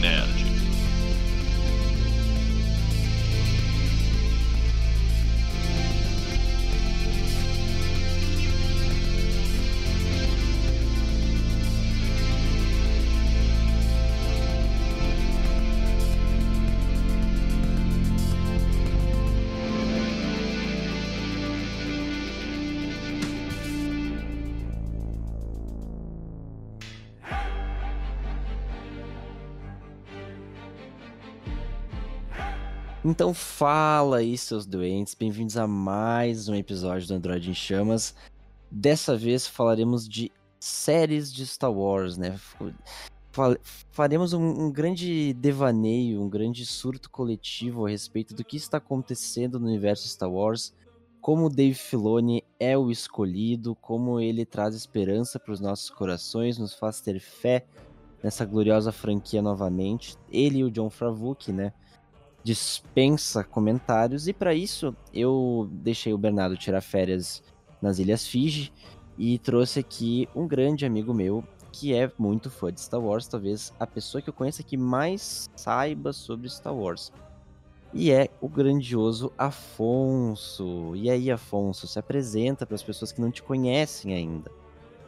de 0.00 0.08
cultura 0.08 0.39
Então 33.10 33.34
fala 33.34 34.18
aí, 34.18 34.38
seus 34.38 34.64
doentes, 34.64 35.16
bem-vindos 35.16 35.56
a 35.56 35.66
mais 35.66 36.48
um 36.48 36.54
episódio 36.54 37.08
do 37.08 37.14
Android 37.14 37.50
em 37.50 37.54
Chamas. 37.54 38.14
Dessa 38.70 39.16
vez 39.16 39.48
falaremos 39.48 40.08
de 40.08 40.30
séries 40.60 41.32
de 41.32 41.44
Star 41.44 41.72
Wars, 41.72 42.16
né? 42.16 42.38
Faremos 43.90 44.32
um, 44.32 44.66
um, 44.66 44.70
grande 44.70 45.34
devaneio, 45.34 46.22
um 46.22 46.28
grande 46.28 46.64
surto 46.64 47.10
coletivo 47.10 47.84
a 47.84 47.90
respeito 47.90 48.32
do 48.32 48.44
que 48.44 48.56
está 48.56 48.76
acontecendo 48.76 49.58
no 49.58 49.66
universo 49.66 50.06
Star 50.06 50.30
Wars, 50.30 50.72
como 51.20 51.50
Dave 51.50 51.74
Filoni 51.74 52.44
é 52.60 52.78
o 52.78 52.92
escolhido, 52.92 53.74
como 53.74 54.20
ele 54.20 54.46
traz 54.46 54.72
esperança 54.72 55.40
para 55.40 55.52
os 55.52 55.58
nossos 55.58 55.90
corações, 55.90 56.58
nos 56.58 56.74
faz 56.74 57.00
ter 57.00 57.18
fé 57.18 57.66
nessa 58.22 58.44
gloriosa 58.44 58.92
franquia 58.92 59.42
novamente. 59.42 60.16
Ele 60.30 60.58
e 60.58 60.64
o 60.64 60.70
John 60.70 60.90
Favreau, 60.90 61.36
né? 61.48 61.72
Dispensa 62.42 63.44
comentários 63.44 64.26
e 64.26 64.32
para 64.32 64.54
isso 64.54 64.94
eu 65.12 65.68
deixei 65.70 66.12
o 66.12 66.18
Bernardo 66.18 66.56
tirar 66.56 66.80
férias 66.80 67.42
nas 67.80 67.98
Ilhas 67.98 68.26
Fiji 68.26 68.72
e 69.18 69.38
trouxe 69.38 69.80
aqui 69.80 70.28
um 70.34 70.46
grande 70.46 70.86
amigo 70.86 71.12
meu 71.12 71.44
que 71.72 71.94
é 71.94 72.10
muito 72.18 72.50
fã 72.50 72.72
de 72.72 72.80
Star 72.80 73.00
Wars, 73.00 73.28
talvez 73.28 73.72
a 73.78 73.86
pessoa 73.86 74.20
que 74.20 74.28
eu 74.28 74.34
conheça 74.34 74.62
que 74.62 74.76
mais 74.76 75.48
saiba 75.54 76.12
sobre 76.12 76.48
Star 76.48 76.74
Wars. 76.74 77.12
E 77.92 78.12
é 78.12 78.28
o 78.40 78.48
grandioso 78.48 79.32
Afonso. 79.36 80.92
E 80.94 81.10
aí, 81.10 81.30
Afonso, 81.30 81.86
se 81.86 81.98
apresenta 81.98 82.64
para 82.64 82.74
as 82.74 82.82
pessoas 82.82 83.10
que 83.10 83.20
não 83.20 83.30
te 83.30 83.42
conhecem 83.42 84.14
ainda. 84.14 84.50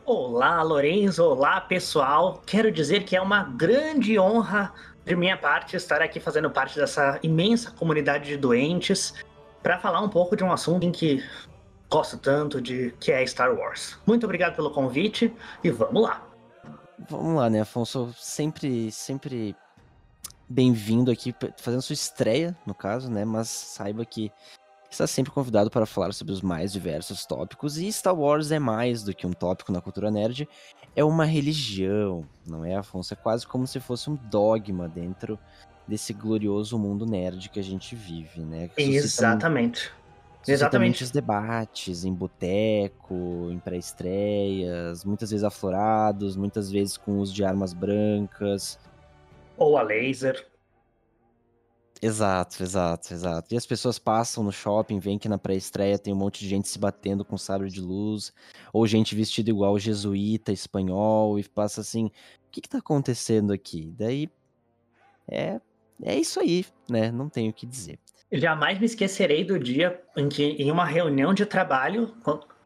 Olá, 0.05 0.63
Lorenzo. 0.63 1.25
Olá, 1.25 1.61
pessoal. 1.61 2.43
Quero 2.45 2.73
dizer 2.73 3.05
que 3.05 3.15
é 3.15 3.21
uma 3.21 3.45
grande 3.45 4.19
honra 4.19 4.73
de 5.05 5.17
minha 5.17 5.37
parte, 5.37 5.77
estar 5.77 6.01
aqui 6.01 6.21
fazendo 6.21 6.51
parte 6.51 6.79
dessa 6.79 7.19
imensa 7.23 7.71
comunidade 7.73 8.27
de 8.27 8.37
doentes 8.37 9.15
para 9.63 9.79
falar 9.79 10.01
um 10.01 10.09
pouco 10.09 10.37
de 10.37 10.45
um 10.45 10.53
assunto 10.53 10.85
em 10.85 10.93
que 10.93 11.25
gosto 11.91 12.17
tanto 12.17 12.61
de 12.61 12.95
que 12.99 13.13
é 13.13 13.25
Star 13.27 13.55
Wars. 13.55 13.99
Muito 14.07 14.25
obrigado 14.25 14.57
pelo 14.57 14.71
convite 14.71 15.33
e 15.63 15.71
vamos 15.71 16.03
lá. 16.03 16.23
Vamos 17.09 17.37
lá, 17.37 17.51
né, 17.51 17.61
Afonso? 17.61 18.15
Sempre, 18.17 18.91
sempre 18.91 19.57
bem-vindo 20.49 21.11
aqui, 21.11 21.35
fazendo 21.59 21.83
sua 21.83 21.95
estreia, 21.95 22.57
no 22.65 22.75
caso, 22.75 23.11
né? 23.11 23.25
Mas 23.25 23.49
saiba 23.49 24.05
que 24.05 24.31
está 24.95 25.07
sempre 25.07 25.33
convidado 25.33 25.71
para 25.71 25.87
falar 25.87 26.13
sobre 26.13 26.33
os 26.33 26.43
mais 26.43 26.73
diversos 26.73 27.25
tópicos. 27.25 27.79
E 27.79 27.91
Star 27.93 28.15
Wars 28.15 28.51
é 28.51 28.59
mais 28.59 29.03
do 29.03 29.15
que 29.15 29.27
um 29.27 29.33
tópico 29.33 29.73
na 29.73 29.81
cultura 29.81 30.11
nerd, 30.11 30.49
é 30.95 31.03
uma 31.03 31.25
religião, 31.25 32.27
não 32.47 32.65
é, 32.65 32.77
Afonso? 32.77 33.15
É 33.15 33.17
quase 33.17 33.47
como 33.47 33.67
se 33.67 33.81
fosse 33.81 34.11
um 34.11 34.17
dogma 34.17 34.89
dentro 34.89 35.39
desse 35.87 36.13
glorioso 36.13 36.79
mundo 36.79 37.07
nerd 37.07 37.49
que 37.49 37.59
a 37.59 37.63
gente 37.63 37.95
vive, 37.97 38.41
né? 38.41 38.71
Exatamente. 38.77 39.91
Exatamente. 40.47 40.89
muitos 40.89 41.11
debates 41.13 42.05
em 42.05 42.13
boteco, 42.13 43.49
em 43.51 43.59
pré-estreias, 43.61 45.05
muitas 45.05 45.31
vezes 45.31 45.45
aflorados, 45.45 46.37
muitas 46.37 46.71
vezes 46.71 46.97
com 46.97 47.19
uso 47.19 47.33
de 47.33 47.45
armas 47.45 47.73
brancas. 47.73 48.79
Ou 49.57 49.79
a 49.79 49.83
laser. 49.83 50.52
Exato, 52.05 52.61
exato, 52.61 53.15
exato. 53.15 53.55
E 53.55 53.57
as 53.57 53.65
pessoas 53.65 53.97
passam 53.97 54.43
no 54.43 54.51
shopping, 54.51 54.99
veem 54.99 55.21
que 55.21 55.29
na 55.29 55.39
pré-estreia 55.39 55.97
tem 55.97 56.13
um 56.13 56.17
monte 56.17 56.41
de 56.41 56.49
gente 56.49 56.67
se 56.67 56.77
batendo 56.77 57.25
com 57.25 57.39
sabre 57.39 57.71
de 57.71 57.81
luz, 57.81 58.33
ou 58.73 58.85
gente 58.89 59.15
vestida 59.15 59.51
igual 59.51 59.79
jesuíta, 59.79 60.51
espanhol, 60.51 61.39
e 61.39 61.49
passa 61.49 61.81
assim, 61.81 62.07
o 62.07 62.11
que 62.51 62.61
que 62.61 62.69
tá 62.69 62.79
acontecendo 62.79 63.53
aqui? 63.53 63.95
Daí, 63.97 64.29
é, 65.29 65.61
é 66.03 66.19
isso 66.19 66.41
aí, 66.41 66.67
né? 66.91 67.13
Não 67.13 67.29
tenho 67.29 67.53
o 67.53 67.55
que 67.55 67.65
dizer. 67.65 68.01
Jamais 68.33 68.81
me 68.81 68.87
esquecerei 68.87 69.45
do 69.45 69.57
dia 69.57 70.03
em 70.17 70.29
que, 70.29 70.43
em 70.43 70.73
uma 70.73 70.85
reunião 70.85 71.33
de 71.33 71.47
trabalho, 71.47 72.13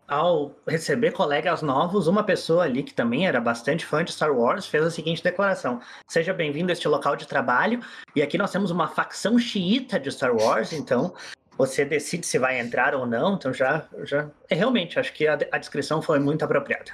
ao 0.09 0.53
receber 0.67 1.13
colegas 1.13 1.63
novos, 1.63 2.07
uma 2.07 2.23
pessoa 2.23 2.65
ali 2.65 2.83
que 2.83 2.95
também 2.95 3.27
era 3.27 3.41
bastante 3.41 3.85
fã 3.85 4.05
de 4.05 4.13
Star 4.13 4.33
Wars 4.33 4.67
fez 4.67 4.85
a 4.85 4.91
seguinte 4.91 5.23
declaração: 5.23 5.81
Seja 6.09 6.33
bem-vindo 6.33 6.71
a 6.71 6.73
este 6.73 6.87
local 6.89 7.17
de 7.17 7.27
trabalho, 7.27 7.81
e 8.15 8.23
aqui 8.23 8.39
nós 8.39 8.51
temos 8.51 8.71
uma 8.71 8.89
facção 8.89 9.39
xiita 9.39 9.99
de 9.99 10.11
Star 10.11 10.35
Wars, 10.35 10.73
então 10.73 11.13
você 11.59 11.85
decide 11.85 12.27
se 12.27 12.39
vai 12.39 12.61
entrar 12.61 12.95
ou 12.95 13.07
não. 13.07 13.35
Então 13.35 13.53
já. 13.53 13.87
já... 14.05 14.29
É, 14.49 14.55
realmente, 14.55 14.99
acho 14.99 15.13
que 15.13 15.27
a, 15.27 15.39
a 15.51 15.59
descrição 15.59 16.01
foi 16.01 16.19
muito 16.19 16.45
apropriada. 16.45 16.93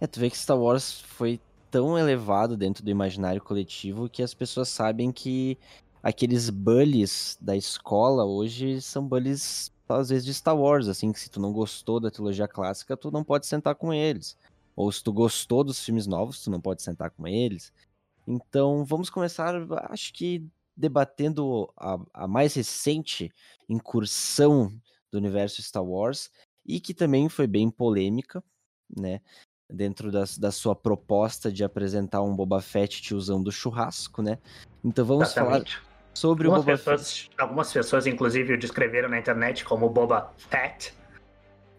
É, 0.00 0.06
tu 0.06 0.20
vê 0.20 0.28
que 0.28 0.36
Star 0.36 0.58
Wars 0.58 1.00
foi 1.00 1.40
tão 1.70 1.98
elevado 1.98 2.56
dentro 2.56 2.84
do 2.84 2.90
imaginário 2.90 3.40
coletivo 3.40 4.08
que 4.08 4.22
as 4.22 4.34
pessoas 4.34 4.68
sabem 4.68 5.10
que 5.10 5.56
aqueles 6.02 6.50
bullies 6.50 7.38
da 7.40 7.56
escola 7.56 8.24
hoje 8.24 8.82
são 8.82 9.06
bullies 9.06 9.71
às 10.00 10.08
vezes 10.08 10.24
de 10.24 10.34
Star 10.34 10.56
Wars, 10.56 10.88
assim, 10.88 11.12
que 11.12 11.20
se 11.20 11.30
tu 11.30 11.40
não 11.40 11.52
gostou 11.52 12.00
da 12.00 12.10
trilogia 12.10 12.48
clássica, 12.48 12.96
tu 12.96 13.10
não 13.10 13.24
pode 13.24 13.46
sentar 13.46 13.74
com 13.74 13.92
eles. 13.92 14.36
Ou 14.74 14.90
se 14.90 15.02
tu 15.02 15.12
gostou 15.12 15.62
dos 15.62 15.84
filmes 15.84 16.06
novos, 16.06 16.42
tu 16.42 16.50
não 16.50 16.60
pode 16.60 16.82
sentar 16.82 17.10
com 17.10 17.26
eles. 17.26 17.72
Então, 18.26 18.84
vamos 18.84 19.10
começar, 19.10 19.54
acho 19.90 20.12
que 20.12 20.46
debatendo 20.76 21.72
a, 21.76 21.98
a 22.14 22.28
mais 22.28 22.54
recente 22.54 23.30
incursão 23.68 24.72
do 25.10 25.18
universo 25.18 25.62
Star 25.62 25.84
Wars 25.84 26.30
e 26.64 26.80
que 26.80 26.94
também 26.94 27.28
foi 27.28 27.46
bem 27.46 27.70
polêmica, 27.70 28.42
né? 28.96 29.20
Dentro 29.70 30.10
da, 30.10 30.24
da 30.38 30.50
sua 30.50 30.74
proposta 30.74 31.50
de 31.50 31.64
apresentar 31.64 32.22
um 32.22 32.34
Boba 32.34 32.60
Fett 32.60 33.00
tiozão 33.02 33.42
do 33.42 33.50
churrasco, 33.50 34.22
né? 34.22 34.38
Então 34.84 35.04
vamos 35.04 35.28
Exatamente. 35.28 35.76
falar 35.76 35.91
sobre 36.14 36.46
algumas 36.46 36.62
o 36.62 36.66
Boba 36.66 36.78
pessoas, 36.78 37.18
Fett. 37.18 37.30
Algumas 37.38 37.72
pessoas, 37.72 38.06
inclusive, 38.06 38.54
o 38.54 38.58
descreveram 38.58 39.08
na 39.08 39.18
internet 39.18 39.64
como 39.64 39.88
Boba 39.88 40.32
Fett. 40.36 40.94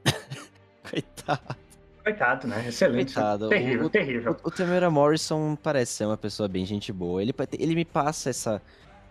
Coitado. 0.89 1.55
Coitado, 2.03 2.47
né? 2.47 2.65
Excelente. 2.67 3.13
Coitado. 3.13 3.49
Terrível, 3.49 3.85
o, 3.85 3.89
terrível. 3.89 4.37
O, 4.43 4.47
o 4.47 4.51
Tamara 4.51 4.89
Morrison 4.89 5.55
parece 5.55 5.93
ser 5.93 6.05
uma 6.05 6.17
pessoa 6.17 6.49
bem 6.49 6.65
gente 6.65 6.91
boa. 6.91 7.21
Ele, 7.21 7.33
ele 7.57 7.75
me 7.75 7.85
passa 7.85 8.29
essa, 8.29 8.61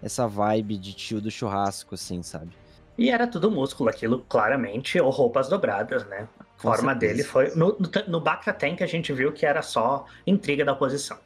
essa 0.02 0.26
vibe 0.28 0.76
de 0.76 0.92
tio 0.92 1.20
do 1.20 1.30
churrasco, 1.30 1.94
assim, 1.94 2.22
sabe? 2.22 2.50
E 2.98 3.08
era 3.08 3.26
tudo 3.26 3.50
músculo 3.50 3.88
aquilo, 3.88 4.18
claramente, 4.28 5.00
ou 5.00 5.08
roupas 5.10 5.48
dobradas, 5.48 6.04
né? 6.06 6.28
A 6.38 6.44
Com 6.44 6.62
forma 6.62 6.92
certeza. 6.92 7.12
dele 7.14 7.24
foi. 7.24 7.54
No, 7.54 7.78
no, 7.78 7.90
no 8.08 8.20
Bacta 8.20 8.52
Tank 8.52 8.82
a 8.82 8.86
gente 8.86 9.12
viu 9.12 9.32
que 9.32 9.46
era 9.46 9.62
só 9.62 10.04
intriga 10.26 10.64
da 10.64 10.72
oposição. 10.72 11.16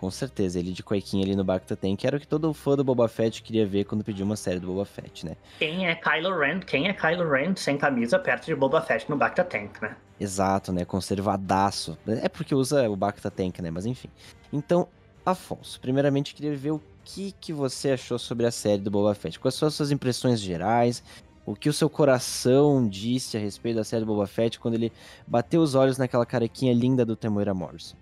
Com 0.00 0.10
certeza, 0.10 0.58
ele 0.58 0.72
de 0.72 0.82
cuequinha 0.82 1.24
ali 1.24 1.34
no 1.34 1.44
Bacta 1.44 1.76
Tank 1.76 2.04
era 2.04 2.16
o 2.16 2.20
que 2.20 2.26
todo 2.26 2.52
fã 2.52 2.76
do 2.76 2.84
Boba 2.84 3.08
Fett 3.08 3.42
queria 3.42 3.64
ver 3.64 3.84
quando 3.84 4.04
pediu 4.04 4.26
uma 4.26 4.36
série 4.36 4.58
do 4.58 4.66
Boba 4.66 4.84
Fett, 4.84 5.24
né? 5.24 5.36
Quem 5.58 5.86
é 5.86 5.94
Kylo 5.94 6.38
Ren? 6.38 6.60
Quem 6.60 6.88
é 6.88 6.92
Kylo 6.92 7.30
Ren 7.30 7.54
sem 7.56 7.78
camisa 7.78 8.18
perto 8.18 8.46
de 8.46 8.54
Boba 8.54 8.82
Fett 8.82 9.08
no 9.08 9.16
Bacta 9.16 9.44
Tank, 9.44 9.80
né? 9.80 9.96
Exato, 10.18 10.72
né? 10.72 10.84
Conservadaço. 10.84 11.96
É 12.06 12.28
porque 12.28 12.54
usa 12.54 12.88
o 12.90 12.96
Bacta 12.96 13.30
Tank, 13.30 13.60
né? 13.60 13.70
Mas 13.70 13.86
enfim. 13.86 14.08
Então, 14.52 14.88
Afonso, 15.24 15.80
primeiramente 15.80 16.34
queria 16.34 16.54
ver 16.54 16.72
o 16.72 16.82
que, 17.02 17.32
que 17.40 17.52
você 17.52 17.92
achou 17.92 18.18
sobre 18.18 18.44
a 18.46 18.50
série 18.50 18.82
do 18.82 18.90
Boba 18.90 19.14
Fett. 19.14 19.40
Quais 19.40 19.54
são 19.54 19.68
as 19.68 19.74
suas 19.74 19.90
impressões 19.90 20.40
gerais? 20.40 21.02
O 21.46 21.54
que 21.54 21.68
o 21.68 21.72
seu 21.72 21.88
coração 21.88 22.86
disse 22.86 23.36
a 23.36 23.40
respeito 23.40 23.76
da 23.76 23.84
série 23.84 24.04
do 24.04 24.06
Boba 24.06 24.26
Fett 24.26 24.58
quando 24.58 24.74
ele 24.74 24.92
bateu 25.26 25.62
os 25.62 25.74
olhos 25.74 25.96
naquela 25.96 26.26
carequinha 26.26 26.74
linda 26.74 27.04
do 27.04 27.16
Temuera 27.16 27.54
Morrison? 27.54 27.96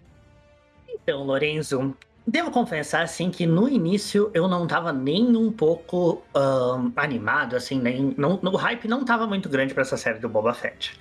Então, 0.93 1.25
Lorenzo, 1.25 1.97
devo 2.27 2.51
confessar 2.51 3.03
assim 3.03 3.31
que 3.31 3.47
no 3.47 3.69
início 3.69 4.31
eu 4.35 4.47
não 4.47 4.67
tava 4.67 4.93
nem 4.93 5.37
um 5.37 5.51
pouco 5.51 6.23
um, 6.35 6.93
animado, 6.97 7.57
assim, 7.57 7.81
nem 7.81 8.15
não, 8.17 8.39
o 8.43 8.57
hype 8.57 8.87
não 8.87 9.05
tava 9.05 9.27
muito 9.27 9.49
grande 9.49 9.75
para 9.75 9.83
essa 9.83 9.97
série 9.97 10.19
do 10.19 10.29
Boba 10.29 10.55
Fett. 10.55 10.99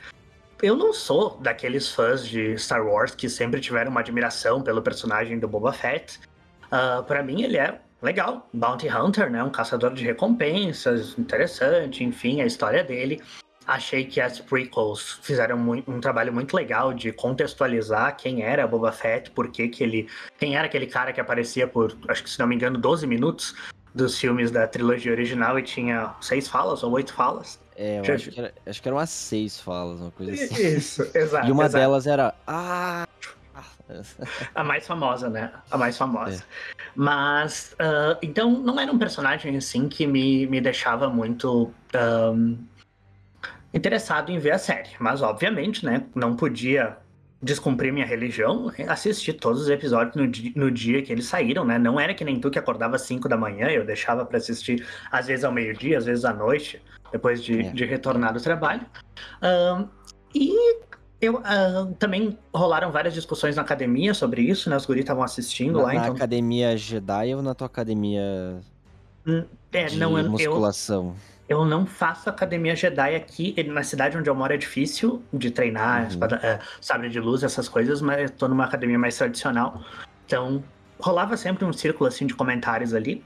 Eu 0.61 0.75
não 0.75 0.93
sou 0.93 1.37
daqueles 1.41 1.89
fãs 1.91 2.25
de 2.25 2.57
Star 2.57 2.85
Wars 2.85 3.15
que 3.15 3.27
sempre 3.27 3.59
tiveram 3.59 3.89
uma 3.89 4.01
admiração 4.01 4.61
pelo 4.61 4.81
personagem 4.81 5.39
do 5.39 5.47
Boba 5.47 5.73
Fett. 5.73 6.19
Uh, 6.67 7.03
para 7.03 7.23
mim 7.23 7.41
ele 7.41 7.57
é 7.57 7.79
legal, 8.01 8.47
Bounty 8.53 8.87
Hunter, 8.87 9.29
né, 9.29 9.43
um 9.43 9.49
caçador 9.49 9.93
de 9.93 10.03
recompensas, 10.03 11.17
interessante, 11.17 12.03
enfim, 12.03 12.41
a 12.41 12.45
história 12.45 12.83
dele. 12.83 13.21
Achei 13.67 14.05
que 14.05 14.19
as 14.19 14.39
prequels 14.39 15.19
fizeram 15.21 15.57
um 15.87 15.99
trabalho 15.99 16.33
muito 16.33 16.55
legal 16.55 16.93
de 16.93 17.11
contextualizar 17.13 18.17
quem 18.17 18.41
era 18.41 18.67
Boba 18.67 18.91
Fett, 18.91 19.29
por 19.31 19.49
que 19.49 19.67
que 19.67 19.83
ele, 19.83 20.07
quem 20.39 20.55
era 20.55 20.65
aquele 20.65 20.87
cara 20.87 21.13
que 21.13 21.21
aparecia 21.21 21.67
por, 21.67 21.95
acho 22.07 22.23
que 22.23 22.29
se 22.29 22.39
não 22.39 22.47
me 22.47 22.55
engano, 22.55 22.77
12 22.77 23.05
minutos 23.05 23.55
dos 23.93 24.17
filmes 24.17 24.51
da 24.51 24.67
trilogia 24.67 25.11
original 25.11 25.59
e 25.59 25.63
tinha 25.63 26.15
seis 26.21 26.47
falas 26.47 26.83
ou 26.83 26.91
oito 26.93 27.13
falas. 27.13 27.59
É, 27.75 27.99
eu 27.99 28.15
acho 28.15 28.31
que, 28.31 28.39
era, 28.39 28.53
acho 28.65 28.81
que 28.81 28.87
eram 28.87 28.97
umas 28.97 29.09
seis 29.09 29.59
falas, 29.59 30.01
uma 30.01 30.11
coisa 30.11 30.33
assim. 30.33 30.67
Isso, 30.67 31.07
exato. 31.13 31.47
E 31.47 31.51
uma 31.51 31.65
exato. 31.65 31.81
delas 31.81 32.07
era. 32.07 32.33
Ah! 32.47 33.07
A 34.55 34.63
mais 34.63 34.87
famosa, 34.87 35.29
né? 35.29 35.51
A 35.69 35.77
mais 35.77 35.97
famosa. 35.97 36.41
É. 36.41 36.81
Mas, 36.95 37.73
uh, 37.73 38.17
então, 38.21 38.49
não 38.51 38.79
era 38.79 38.91
um 38.91 38.97
personagem 38.97 39.57
assim 39.57 39.89
que 39.89 40.07
me, 40.07 40.47
me 40.47 40.61
deixava 40.61 41.09
muito 41.09 41.73
um, 41.95 42.57
interessado 43.73 44.31
em 44.31 44.39
ver 44.39 44.51
a 44.51 44.57
série. 44.57 44.89
Mas, 44.99 45.21
obviamente, 45.21 45.85
né? 45.85 46.03
Não 46.15 46.35
podia 46.35 46.97
descumprir 47.41 47.91
minha 47.91 48.05
religião, 48.05 48.71
assisti 48.87 49.33
todos 49.33 49.61
os 49.61 49.69
episódios 49.69 50.15
no 50.15 50.27
dia, 50.27 50.51
no 50.55 50.69
dia 50.69 51.01
que 51.01 51.11
eles 51.11 51.25
saíram, 51.25 51.65
né? 51.65 51.79
Não 51.79 51.99
era 51.99 52.13
que 52.13 52.23
nem 52.23 52.39
tu 52.39 52.51
que 52.51 52.59
acordava 52.59 52.95
às 52.95 53.01
5 53.01 53.27
da 53.27 53.35
manhã, 53.35 53.67
eu 53.69 53.83
deixava 53.83 54.23
para 54.23 54.37
assistir 54.37 54.85
às 55.11 55.25
vezes 55.25 55.43
ao 55.43 55.51
meio-dia, 55.51 55.97
às 55.97 56.05
vezes 56.05 56.23
à 56.23 56.31
noite, 56.31 56.79
depois 57.11 57.43
de, 57.43 57.61
é. 57.61 57.71
de 57.71 57.85
retornar 57.85 58.33
do 58.33 58.39
trabalho. 58.39 58.85
Um, 59.41 59.87
e 60.35 60.81
eu 61.19 61.35
uh, 61.35 61.93
também 61.97 62.37
rolaram 62.53 62.91
várias 62.91 63.13
discussões 63.13 63.55
na 63.55 63.63
academia 63.63 64.13
sobre 64.13 64.43
isso, 64.43 64.69
né? 64.69 64.77
Os 64.77 64.85
guris 64.85 65.01
estavam 65.01 65.23
assistindo 65.23 65.79
na, 65.79 65.83
lá. 65.83 65.93
Na 65.93 66.01
então... 66.01 66.15
academia 66.15 66.77
Jedi 66.77 67.33
ou 67.33 67.41
na 67.41 67.55
tua 67.55 67.65
academia 67.67 68.61
hum, 69.25 69.43
é, 69.71 69.85
de 69.85 69.97
não, 69.97 70.11
musculação? 70.29 71.07
Eu, 71.07 71.30
eu 71.51 71.65
não 71.65 71.85
faço 71.85 72.29
academia 72.29 72.73
Jedi 72.75 73.13
aqui. 73.13 73.53
Na 73.67 73.83
cidade 73.83 74.17
onde 74.17 74.29
eu 74.29 74.33
moro 74.33 74.53
é 74.53 74.57
difícil 74.57 75.21
de 75.33 75.51
treinar, 75.51 76.03
uhum. 76.03 76.07
espada, 76.07 76.39
é, 76.41 76.59
sabre 76.79 77.09
de 77.09 77.19
luz, 77.19 77.43
essas 77.43 77.67
coisas, 77.67 78.01
mas 78.01 78.21
eu 78.21 78.29
tô 78.29 78.47
numa 78.47 78.63
academia 78.63 78.97
mais 78.97 79.17
tradicional. 79.17 79.83
Então, 80.25 80.63
rolava 80.97 81.35
sempre 81.35 81.65
um 81.65 81.73
círculo 81.73 82.07
assim 82.07 82.25
de 82.25 82.33
comentários 82.33 82.93
ali. 82.93 83.21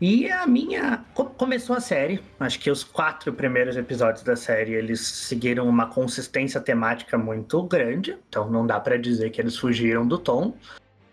E 0.00 0.28
a 0.28 0.46
minha. 0.48 1.04
Começou 1.14 1.76
a 1.76 1.80
série, 1.80 2.20
acho 2.40 2.58
que 2.58 2.68
os 2.68 2.82
quatro 2.82 3.32
primeiros 3.32 3.76
episódios 3.76 4.24
da 4.24 4.34
série 4.34 4.74
eles 4.74 5.00
seguiram 5.00 5.68
uma 5.68 5.86
consistência 5.86 6.60
temática 6.60 7.16
muito 7.16 7.62
grande, 7.62 8.18
então 8.28 8.50
não 8.50 8.66
dá 8.66 8.80
para 8.80 8.98
dizer 8.98 9.30
que 9.30 9.40
eles 9.40 9.56
fugiram 9.56 10.06
do 10.06 10.18
tom. 10.18 10.54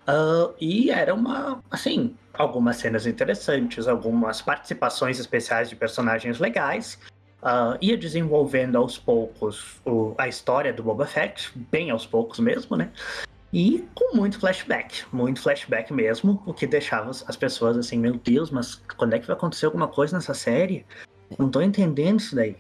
Uh, 0.07 0.53
e 0.59 0.89
era 0.89 1.13
uma. 1.13 1.63
Assim, 1.69 2.15
algumas 2.33 2.77
cenas 2.77 3.05
interessantes, 3.05 3.87
algumas 3.87 4.41
participações 4.41 5.19
especiais 5.19 5.69
de 5.69 5.75
personagens 5.75 6.39
legais. 6.39 6.97
Uh, 7.41 7.75
ia 7.81 7.97
desenvolvendo 7.97 8.77
aos 8.77 8.99
poucos 8.99 9.81
o, 9.83 10.13
a 10.17 10.27
história 10.27 10.71
do 10.71 10.83
Boba 10.83 11.07
Fett, 11.07 11.51
bem 11.71 11.89
aos 11.89 12.05
poucos 12.05 12.39
mesmo, 12.39 12.77
né? 12.77 12.91
E 13.51 13.83
com 13.95 14.15
muito 14.15 14.39
flashback, 14.39 15.03
muito 15.11 15.41
flashback 15.41 15.91
mesmo, 15.91 16.41
o 16.45 16.53
que 16.53 16.67
deixava 16.67 17.09
as 17.09 17.35
pessoas 17.35 17.75
assim, 17.75 17.97
meu 17.97 18.13
Deus, 18.13 18.51
mas 18.51 18.75
quando 18.95 19.13
é 19.13 19.19
que 19.19 19.27
vai 19.27 19.35
acontecer 19.35 19.65
alguma 19.65 19.87
coisa 19.87 20.15
nessa 20.15 20.35
série? 20.35 20.85
Não 21.37 21.49
tô 21.49 21.61
entendendo 21.61 22.19
isso 22.19 22.35
daí. 22.35 22.55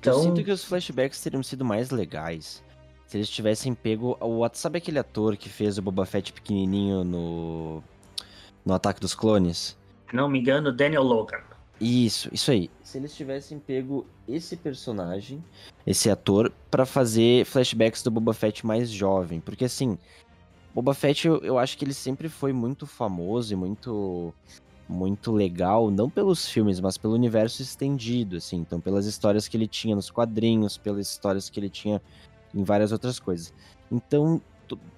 Então... 0.00 0.14
Eu 0.14 0.22
sinto 0.22 0.42
que 0.42 0.50
os 0.50 0.64
flashbacks 0.64 1.20
teriam 1.20 1.42
sido 1.42 1.64
mais 1.64 1.90
legais 1.90 2.63
se 3.14 3.18
eles 3.18 3.30
tivessem 3.30 3.72
pego 3.74 4.18
o 4.20 4.44
sabe 4.54 4.78
aquele 4.78 4.98
ator 4.98 5.36
que 5.36 5.48
fez 5.48 5.78
o 5.78 5.82
Boba 5.82 6.04
Fett 6.04 6.32
pequenininho 6.32 7.04
no 7.04 7.80
no 8.66 8.74
Ataque 8.74 9.00
dos 9.00 9.14
Clones? 9.14 9.78
Não 10.12 10.28
me 10.28 10.40
engano, 10.40 10.72
Daniel 10.72 11.04
Logan. 11.04 11.38
Isso, 11.80 12.28
isso 12.32 12.50
aí. 12.50 12.68
Se 12.82 12.98
eles 12.98 13.14
tivessem 13.14 13.60
pego 13.60 14.04
esse 14.26 14.56
personagem, 14.56 15.44
esse 15.86 16.10
ator, 16.10 16.52
para 16.68 16.84
fazer 16.84 17.44
flashbacks 17.44 18.02
do 18.02 18.10
Boba 18.10 18.34
Fett 18.34 18.66
mais 18.66 18.90
jovem, 18.90 19.38
porque 19.38 19.66
assim, 19.66 19.96
Boba 20.74 20.92
Fett, 20.92 21.28
eu, 21.28 21.40
eu 21.44 21.56
acho 21.56 21.78
que 21.78 21.84
ele 21.84 21.94
sempre 21.94 22.28
foi 22.28 22.52
muito 22.52 22.84
famoso 22.84 23.52
e 23.52 23.56
muito 23.56 24.34
muito 24.88 25.30
legal, 25.30 25.88
não 25.88 26.10
pelos 26.10 26.48
filmes, 26.48 26.80
mas 26.80 26.98
pelo 26.98 27.14
universo 27.14 27.62
estendido, 27.62 28.36
assim, 28.36 28.56
então 28.56 28.80
pelas 28.80 29.06
histórias 29.06 29.46
que 29.46 29.56
ele 29.56 29.68
tinha 29.68 29.94
nos 29.94 30.10
quadrinhos, 30.10 30.76
pelas 30.76 31.08
histórias 31.08 31.48
que 31.48 31.60
ele 31.60 31.70
tinha 31.70 32.02
em 32.54 32.62
várias 32.62 32.92
outras 32.92 33.18
coisas. 33.18 33.52
Então, 33.90 34.40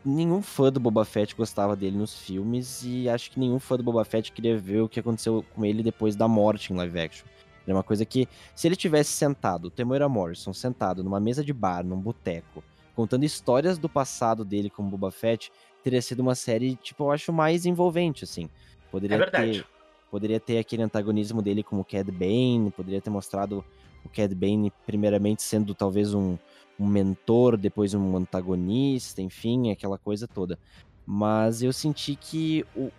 nenhum 0.05 0.43
fã 0.43 0.71
do 0.71 0.79
Boba 0.79 1.05
Fett 1.05 1.35
gostava 1.35 1.75
dele 1.75 1.97
nos 1.97 2.19
filmes 2.19 2.83
e 2.85 3.09
acho 3.09 3.31
que 3.31 3.41
nenhum 3.41 3.59
fã 3.59 3.77
do 3.77 3.83
Boba 3.83 4.05
Fett 4.05 4.33
queria 4.33 4.57
ver 4.57 4.81
o 4.81 4.89
que 4.89 5.01
aconteceu 5.01 5.45
com 5.55 5.65
ele 5.65 5.83
depois 5.83 6.15
da 6.15 6.29
morte 6.29 6.73
em 6.73 6.77
live 6.77 7.01
action. 7.01 7.27
É 7.67 7.73
uma 7.73 7.83
coisa 7.83 8.05
que, 8.05 8.29
se 8.55 8.69
ele 8.69 8.77
tivesse 8.77 9.11
sentado, 9.11 9.67
o 9.67 9.71
Temuera 9.71 10.09
Morrison, 10.09 10.53
sentado 10.53 11.03
numa 11.03 11.19
mesa 11.19 11.45
de 11.45 11.53
bar, 11.53 11.85
num 11.85 12.01
boteco, 12.01 12.63
contando 12.95 13.25
histórias 13.25 13.77
do 13.77 13.89
passado 13.89 14.45
dele 14.45 14.71
como 14.71 14.89
Boba 14.89 15.11
Fett, 15.11 15.51
teria 15.83 16.01
sido 16.01 16.21
uma 16.21 16.37
série, 16.37 16.77
tipo, 16.77 17.05
eu 17.05 17.11
acho 17.11 17.33
mais 17.33 17.67
envolvente, 17.67 18.23
assim. 18.23 18.49
Poderia 18.91 19.17
é 19.17 19.19
verdade. 19.19 19.53
ter 19.63 19.67
poderia 20.11 20.41
ter 20.41 20.59
aquele 20.59 20.83
antagonismo 20.83 21.43
dele 21.43 21.63
como 21.63 21.83
o 21.83 21.85
Cad 21.85 22.11
Bane, 22.11 22.73
poderia 22.75 23.01
ter 23.01 23.11
mostrado 23.11 23.65
o 24.05 24.09
Cad 24.09 24.35
Bane 24.35 24.73
primeiramente 24.87 25.43
sendo 25.43 25.75
talvez 25.75 26.15
um, 26.15 26.39
um 26.79 26.87
mentor, 26.87 27.57
depois 27.57 27.95
um 27.95 28.17
antagonista, 28.17 29.23
enfim, 29.23 29.71
aquela 29.71 29.99
coisa 29.99 30.27
toda. 30.27 30.59
Mas 31.07 31.63
eu 31.63 31.73
senti 31.73 32.17
que 32.17 32.65
o, 32.75 32.91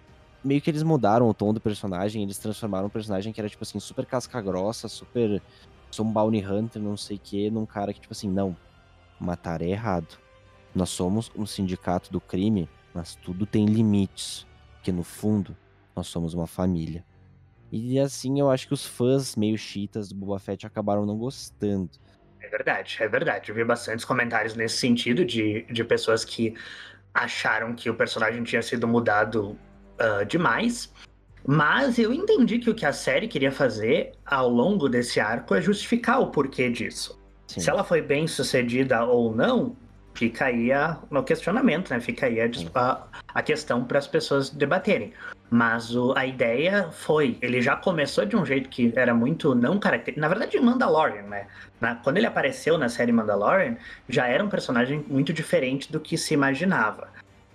meio 0.44 0.62
que 0.62 0.70
eles 0.70 0.84
mudaram 0.84 1.30
o 1.30 1.34
tom 1.34 1.54
do 1.54 1.60
personagem, 1.60 2.24
eles 2.24 2.38
transformaram 2.38 2.88
um 2.88 2.90
personagem 2.90 3.34
que 3.34 3.40
era 3.40 3.50
tipo 3.50 3.64
assim, 3.64 3.80
super 3.80 4.06
casca 4.06 4.42
grossa, 4.42 4.88
super 4.88 5.42
sou 5.92 6.06
um 6.06 6.12
bounty 6.12 6.46
hunter, 6.46 6.82
não 6.82 6.98
sei 6.98 7.18
o 7.18 7.20
que, 7.20 7.50
num 7.50 7.66
cara 7.66 7.94
que 7.94 8.00
tipo 8.00 8.14
assim, 8.14 8.30
não, 8.30 8.56
matar 9.20 9.62
é 9.62 9.70
errado. 9.70 10.18
Nós 10.76 10.90
somos 10.90 11.32
um 11.36 11.46
sindicato 11.46 12.12
do 12.12 12.20
crime 12.20 12.70
mas 12.98 13.14
tudo 13.14 13.46
tem 13.46 13.68
limites, 13.68 14.48
porque 14.74 14.92
no 14.92 15.04
fundo 15.04 15.56
nós 15.96 16.08
somos 16.08 16.34
uma 16.34 16.48
família. 16.48 17.06
E 17.72 18.00
assim 18.00 18.40
eu 18.40 18.50
acho 18.50 18.68
que 18.68 18.74
os 18.74 18.88
fãs 18.88 19.36
meio 19.36 19.56
chitas 19.56 20.10
do 20.10 20.16
Boba 20.16 20.40
Fett 20.40 20.66
acabaram 20.66 21.06
não 21.06 21.16
gostando. 21.16 21.92
É 22.42 22.48
verdade, 22.48 22.98
é 23.00 23.08
verdade. 23.08 23.50
Eu 23.50 23.56
vi 23.56 23.64
bastantes 23.64 24.06
comentários 24.06 24.56
nesse 24.56 24.78
sentido 24.78 25.26
de, 25.26 25.64
de 25.64 25.84
pessoas 25.84 26.24
que 26.24 26.54
acharam 27.14 27.74
que 27.74 27.90
o 27.90 27.96
personagem 27.96 28.44
tinha 28.44 28.62
sido 28.62 28.88
mudado 28.88 29.58
uh, 30.00 30.26
demais. 30.26 30.92
Mas 31.46 31.98
eu 31.98 32.14
entendi 32.14 32.60
que 32.60 32.70
o 32.70 32.76
que 32.76 32.86
a 32.86 32.94
série 32.94 33.28
queria 33.28 33.52
fazer 33.52 34.12
ao 34.26 34.50
longo 34.50 34.90
desse 34.90 35.20
arco 35.20 35.56
é 35.56 35.62
justificar 35.62 36.22
o 36.22 36.28
porquê 36.28 36.70
disso. 36.70 37.18
Sim. 37.48 37.62
Se 37.62 37.70
ela 37.70 37.84
foi 37.84 38.02
bem 38.02 38.28
sucedida 38.28 39.06
ou 39.06 39.34
não, 39.34 39.76
fica 40.18 40.46
aí 40.46 40.72
a, 40.72 40.98
no 41.12 41.24
questionamento, 41.24 41.92
né? 41.92 42.00
Fica 42.00 42.26
aí 42.26 42.42
a, 42.42 42.50
a, 42.74 43.04
a 43.36 43.42
questão 43.44 43.84
para 43.86 44.00
as 44.00 44.08
pessoas 44.08 44.50
debaterem. 44.50 45.14
Mas 45.50 45.96
o, 45.96 46.14
a 46.18 46.26
ideia 46.26 46.90
foi, 46.92 47.38
ele 47.42 47.62
já 47.62 47.76
começou 47.76 48.26
de 48.26 48.36
um 48.36 48.46
jeito 48.46 48.68
que 48.68 48.92
era 48.96 49.14
muito 49.14 49.54
não 49.54 49.80
característico. 49.80 50.20
Na 50.20 50.28
verdade, 50.28 50.60
Mandalorian, 50.60 51.24
né? 51.24 51.48
Na, 51.80 51.96
quando 51.96 52.18
ele 52.18 52.26
apareceu 52.26 52.78
na 52.78 52.90
série 52.90 53.12
Mandalorian, 53.12 53.78
já 54.10 54.28
era 54.28 54.44
um 54.44 54.50
personagem 54.50 55.06
muito 55.08 55.32
diferente 55.32 55.92
do 55.92 56.00
que 56.00 56.18
se 56.18 56.34
imaginava. 56.34 57.10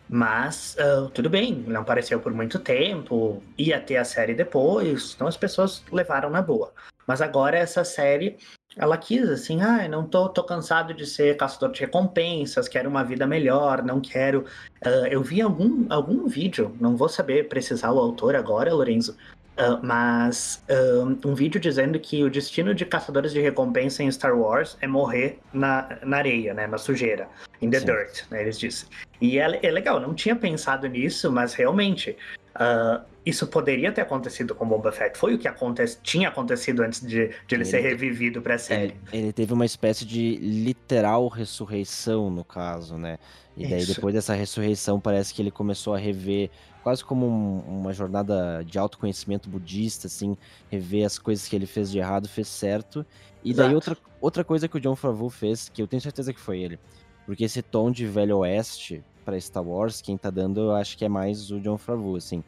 Mas 0.08 0.76
uh, 0.78 1.08
tudo 1.10 1.28
bem, 1.28 1.64
não 1.66 1.80
apareceu 1.80 2.20
por 2.20 2.32
muito 2.32 2.58
tempo, 2.58 3.42
ia 3.58 3.80
ter 3.80 3.96
a 3.96 4.04
série 4.04 4.34
depois, 4.34 5.14
então 5.14 5.26
as 5.26 5.38
pessoas 5.38 5.82
levaram 5.90 6.28
na 6.28 6.42
boa. 6.42 6.72
Mas 7.06 7.20
agora 7.20 7.56
essa 7.56 7.82
série 7.82 8.36
ela 8.76 8.96
quis 8.96 9.28
assim, 9.28 9.60
ah, 9.60 9.86
não 9.88 10.04
tô, 10.04 10.28
tô 10.28 10.42
cansado 10.42 10.94
de 10.94 11.06
ser 11.06 11.36
caçador 11.36 11.72
de 11.72 11.80
recompensas, 11.80 12.68
quero 12.68 12.88
uma 12.88 13.04
vida 13.04 13.26
melhor, 13.26 13.82
não 13.82 14.00
quero. 14.00 14.44
Uh, 14.84 15.06
eu 15.10 15.22
vi 15.22 15.40
algum, 15.40 15.86
algum 15.90 16.26
vídeo, 16.26 16.74
não 16.80 16.96
vou 16.96 17.08
saber 17.08 17.48
precisar 17.48 17.92
o 17.92 17.98
autor 17.98 18.34
agora, 18.34 18.72
Lorenzo, 18.72 19.16
uh, 19.58 19.78
mas 19.84 20.64
uh, 20.70 21.28
um 21.28 21.34
vídeo 21.34 21.60
dizendo 21.60 21.98
que 21.98 22.24
o 22.24 22.30
destino 22.30 22.74
de 22.74 22.86
caçadores 22.86 23.32
de 23.32 23.40
recompensa 23.40 24.02
em 24.02 24.10
Star 24.10 24.36
Wars 24.36 24.76
é 24.80 24.86
morrer 24.86 25.38
na, 25.52 25.98
na 26.02 26.16
areia, 26.16 26.54
né, 26.54 26.66
na 26.66 26.78
sujeira, 26.78 27.28
in 27.60 27.70
the 27.70 27.80
Sim. 27.80 27.86
dirt, 27.86 28.22
né, 28.30 28.40
eles 28.42 28.58
dizem. 28.58 28.88
E 29.20 29.38
é, 29.38 29.60
é 29.62 29.70
legal, 29.70 30.00
não 30.00 30.14
tinha 30.14 30.34
pensado 30.34 30.86
nisso, 30.88 31.30
mas 31.30 31.52
realmente 31.54 32.16
Uh, 32.54 33.02
isso 33.24 33.46
poderia 33.46 33.92
ter 33.92 34.00
acontecido 34.00 34.54
com 34.54 34.66
Boba 34.66 34.90
Fett. 34.90 35.16
Foi 35.16 35.34
o 35.34 35.38
que 35.38 35.46
aconte 35.46 35.82
tinha 36.02 36.28
acontecido 36.28 36.82
antes 36.82 37.00
de, 37.00 37.08
de 37.08 37.16
ele, 37.18 37.36
ele, 37.50 37.64
ser 37.64 37.80
revivido 37.80 38.42
para 38.42 38.56
a 38.56 38.58
série. 38.58 38.82
Ele, 38.82 38.96
ele, 39.12 39.32
teve 39.32 39.52
uma 39.52 39.64
espécie 39.64 40.04
de 40.04 40.36
literal 40.36 41.28
ressurreição, 41.28 42.30
no 42.30 42.44
caso, 42.44 42.98
né? 42.98 43.18
E 43.56 43.66
daí, 43.66 43.80
isso. 43.80 43.94
depois 43.94 44.14
dessa 44.14 44.34
ressurreição, 44.34 44.98
parece 44.98 45.32
que 45.32 45.40
ele 45.40 45.50
começou 45.50 45.94
a 45.94 45.98
rever, 45.98 46.50
quase 46.82 47.04
como 47.04 47.26
um, 47.26 47.80
uma 47.80 47.92
jornada 47.92 48.62
de 48.64 48.78
autoconhecimento 48.78 49.48
budista, 49.48 50.08
assim, 50.08 50.36
rever 50.70 51.06
as 51.06 51.18
coisas 51.18 51.46
que 51.46 51.54
ele 51.54 51.66
fez 51.66 51.90
de 51.90 51.98
errado, 51.98 52.28
fez 52.28 52.48
certo. 52.48 53.06
E 53.44 53.54
daí, 53.54 53.74
outra, 53.74 53.96
outra 54.20 54.42
coisa 54.42 54.66
que 54.68 54.76
o 54.76 54.80
John 54.80 54.96
Favreau 54.96 55.30
fez, 55.30 55.68
que 55.68 55.80
eu 55.80 55.86
tenho 55.86 56.02
certeza 56.02 56.32
que 56.32 56.40
foi 56.40 56.60
ele, 56.60 56.78
porque 57.24 57.44
esse 57.44 57.62
tom 57.62 57.90
de 57.90 58.06
Velho 58.06 58.38
Oeste 58.38 59.04
para 59.22 59.40
Star 59.40 59.64
Wars, 59.64 60.00
quem 60.00 60.16
tá 60.16 60.30
dando, 60.30 60.60
eu 60.60 60.74
acho 60.74 60.96
que 60.98 61.04
é 61.04 61.08
mais 61.08 61.50
o 61.50 61.60
John 61.60 61.78
Favreau, 61.78 62.16
assim. 62.16 62.42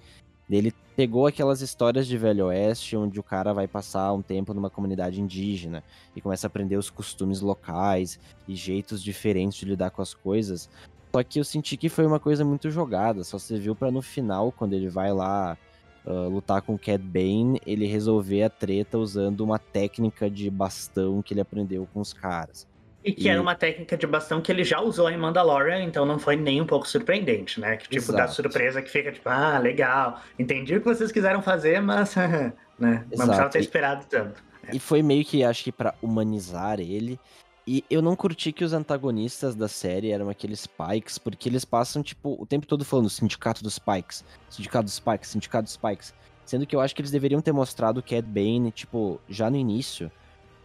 Dele 0.49 0.75
pegou 0.95 1.27
aquelas 1.27 1.61
histórias 1.63 2.07
de 2.07 2.19
Velho 2.19 2.47
Oeste, 2.47 2.97
onde 2.97 3.19
o 3.19 3.23
cara 3.23 3.53
vai 3.53 3.67
passar 3.67 4.13
um 4.13 4.21
tempo 4.21 4.53
numa 4.53 4.69
comunidade 4.69 5.21
indígena 5.21 5.83
e 6.15 6.21
começa 6.21 6.47
a 6.47 6.49
aprender 6.49 6.77
os 6.77 6.91
costumes 6.91 7.41
locais 7.41 8.21
e 8.47 8.55
jeitos 8.55 9.03
diferentes 9.03 9.59
de 9.59 9.65
lidar 9.65 9.91
com 9.91 10.03
as 10.03 10.13
coisas. 10.13 10.69
Só 11.15 11.23
que 11.23 11.41
eu 11.41 11.45
senti 11.45 11.77
que 11.77 11.89
foi 11.89 12.05
uma 12.05 12.21
coisa 12.21 12.45
muito 12.45 12.71
jogada, 12.71 13.25
só 13.25 13.39
se 13.39 13.59
viu 13.59 13.75
para 13.75 13.91
no 13.91 14.03
final, 14.03 14.53
quando 14.53 14.75
ele 14.75 14.89
vai 14.89 15.13
lá 15.13 15.57
uh, 16.05 16.29
lutar 16.29 16.61
com 16.61 16.75
o 16.75 16.79
Cad 16.79 17.03
Bane, 17.03 17.61
ele 17.65 17.87
resolver 17.87 18.43
a 18.43 18.51
treta 18.51 18.99
usando 18.99 19.41
uma 19.41 19.59
técnica 19.59 20.29
de 20.29 20.51
bastão 20.51 21.23
que 21.23 21.33
ele 21.33 21.41
aprendeu 21.41 21.89
com 21.93 22.01
os 22.01 22.13
caras. 22.13 22.67
E 23.05 23.13
que 23.13 23.25
e... 23.25 23.29
era 23.29 23.41
uma 23.41 23.55
técnica 23.55 23.99
de 23.99 24.07
bastão 24.07 24.41
que 24.41 24.51
ele 24.51 24.65
já 24.65 24.81
usou 24.81 25.11
em 25.11 25.17
Mandalorian, 25.17 25.83
então 25.85 26.07
não 26.07 26.19
foi 26.19 26.37
nem 26.37 26.63
um 26.63 26.67
pouco 26.67 26.89
surpreendente, 26.89 27.61
né? 27.61 27.77
Que 27.77 27.85
tipo, 27.85 27.97
Exato. 27.97 28.17
da 28.17 28.29
surpresa 28.29 28.81
que 28.81 28.91
fica 28.91 29.13
tipo, 29.13 29.29
ah, 29.29 29.59
legal, 29.59 30.23
entendi 30.39 30.75
o 30.75 30.81
que 30.81 30.87
vocês 30.87 31.13
quiseram 31.13 31.43
fazer, 31.43 31.83
mas 31.83 32.15
né? 32.79 33.05
não 33.11 33.27
precisava 33.27 33.51
ter 33.51 33.61
esperado 33.61 34.07
tanto. 34.09 34.43
E 34.73 34.79
foi 34.79 35.03
meio 35.03 35.23
que, 35.23 35.45
acho 35.45 35.63
que 35.63 35.71
para 35.71 35.95
humanizar 36.01 36.81
ele. 36.81 37.21
E 37.67 37.85
eu 37.91 38.03
não 38.03 38.17
curti 38.17 38.53
que 38.53 38.65
os 38.65 38.73
antagonistas 38.73 39.55
da 39.55 39.69
série 39.69 40.11
eram 40.11 40.29
aqueles 40.29 40.67
Pikes, 40.67 41.19
porque 41.19 41.49
eles 41.49 41.65
passam, 41.65 42.03
tipo, 42.03 42.37
o 42.41 42.47
tempo 42.47 42.67
todo 42.67 42.85
falando 42.85 43.09
sindicato 43.09 43.63
dos 43.63 43.79
Pikes, 43.79 44.25
sindicato 44.49 44.85
dos 44.85 44.99
Pikes, 44.99 45.31
sindicato 45.31 45.65
dos 45.65 45.77
Pikes. 45.77 46.15
Sendo 46.45 46.67
que 46.67 46.77
eu 46.77 46.81
acho 46.81 46.95
que 46.95 47.01
eles 47.01 47.11
deveriam 47.11 47.41
ter 47.41 47.53
mostrado 47.53 48.01
o 48.01 48.03
Cad 48.03 48.27
Bane, 48.27 48.71
tipo, 48.71 49.19
já 49.29 49.51
no 49.51 49.57
início, 49.57 50.11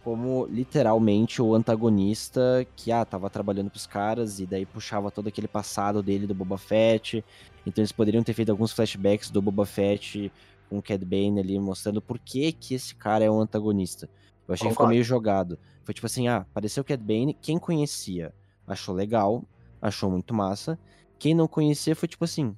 como 0.02 0.46
literalmente 0.46 1.42
o 1.42 1.54
antagonista 1.54 2.66
que, 2.74 2.90
ah, 2.90 3.04
tava 3.04 3.28
trabalhando 3.28 3.70
pros 3.70 3.86
caras 3.86 4.40
e 4.40 4.46
daí 4.46 4.64
puxava 4.64 5.10
todo 5.10 5.28
aquele 5.28 5.48
passado 5.48 6.02
dele 6.02 6.26
do 6.26 6.34
Boba 6.34 6.56
Fett. 6.56 7.24
Então 7.66 7.82
eles 7.82 7.92
poderiam 7.92 8.22
ter 8.22 8.32
feito 8.32 8.50
alguns 8.50 8.72
flashbacks 8.72 9.30
do 9.30 9.42
Boba 9.42 9.66
Fett 9.66 10.32
com 10.68 10.78
o 10.78 10.82
Cad 10.82 11.04
Bane 11.04 11.40
ali, 11.40 11.58
mostrando 11.58 12.00
por 12.00 12.18
que 12.18 12.52
que 12.52 12.74
esse 12.74 12.94
cara 12.94 13.24
é 13.24 13.30
um 13.30 13.40
antagonista. 13.40 14.08
Eu 14.48 14.54
achei 14.54 14.68
Concordo. 14.68 14.68
que 14.68 14.74
ficou 14.74 14.88
meio 14.88 15.04
jogado. 15.04 15.58
Foi 15.84 15.92
tipo 15.92 16.06
assim, 16.06 16.28
ah, 16.28 16.38
apareceu 16.38 16.80
o 16.80 16.84
Cad 16.84 17.02
Bane, 17.02 17.34
quem 17.34 17.58
conhecia 17.58 18.32
achou 18.66 18.94
legal, 18.94 19.44
achou 19.80 20.10
muito 20.10 20.32
massa. 20.32 20.78
Quem 21.18 21.34
não 21.34 21.46
conhecia 21.46 21.94
foi 21.94 22.08
tipo 22.08 22.24
assim, 22.24 22.56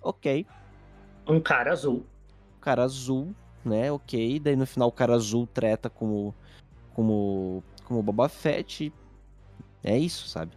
ok. 0.00 0.46
Um 1.28 1.40
cara 1.40 1.72
azul. 1.72 2.06
Um 2.56 2.60
cara 2.60 2.84
azul, 2.84 3.34
né, 3.64 3.90
ok. 3.92 4.40
Daí 4.40 4.56
no 4.56 4.66
final 4.66 4.88
o 4.88 4.92
cara 4.92 5.14
azul 5.14 5.46
treta 5.46 5.90
com 5.90 6.28
o 6.28 6.34
como, 6.96 7.62
como 7.84 8.02
Boba 8.02 8.26
Fett. 8.28 8.90
É 9.84 9.96
isso, 9.96 10.26
sabe? 10.26 10.52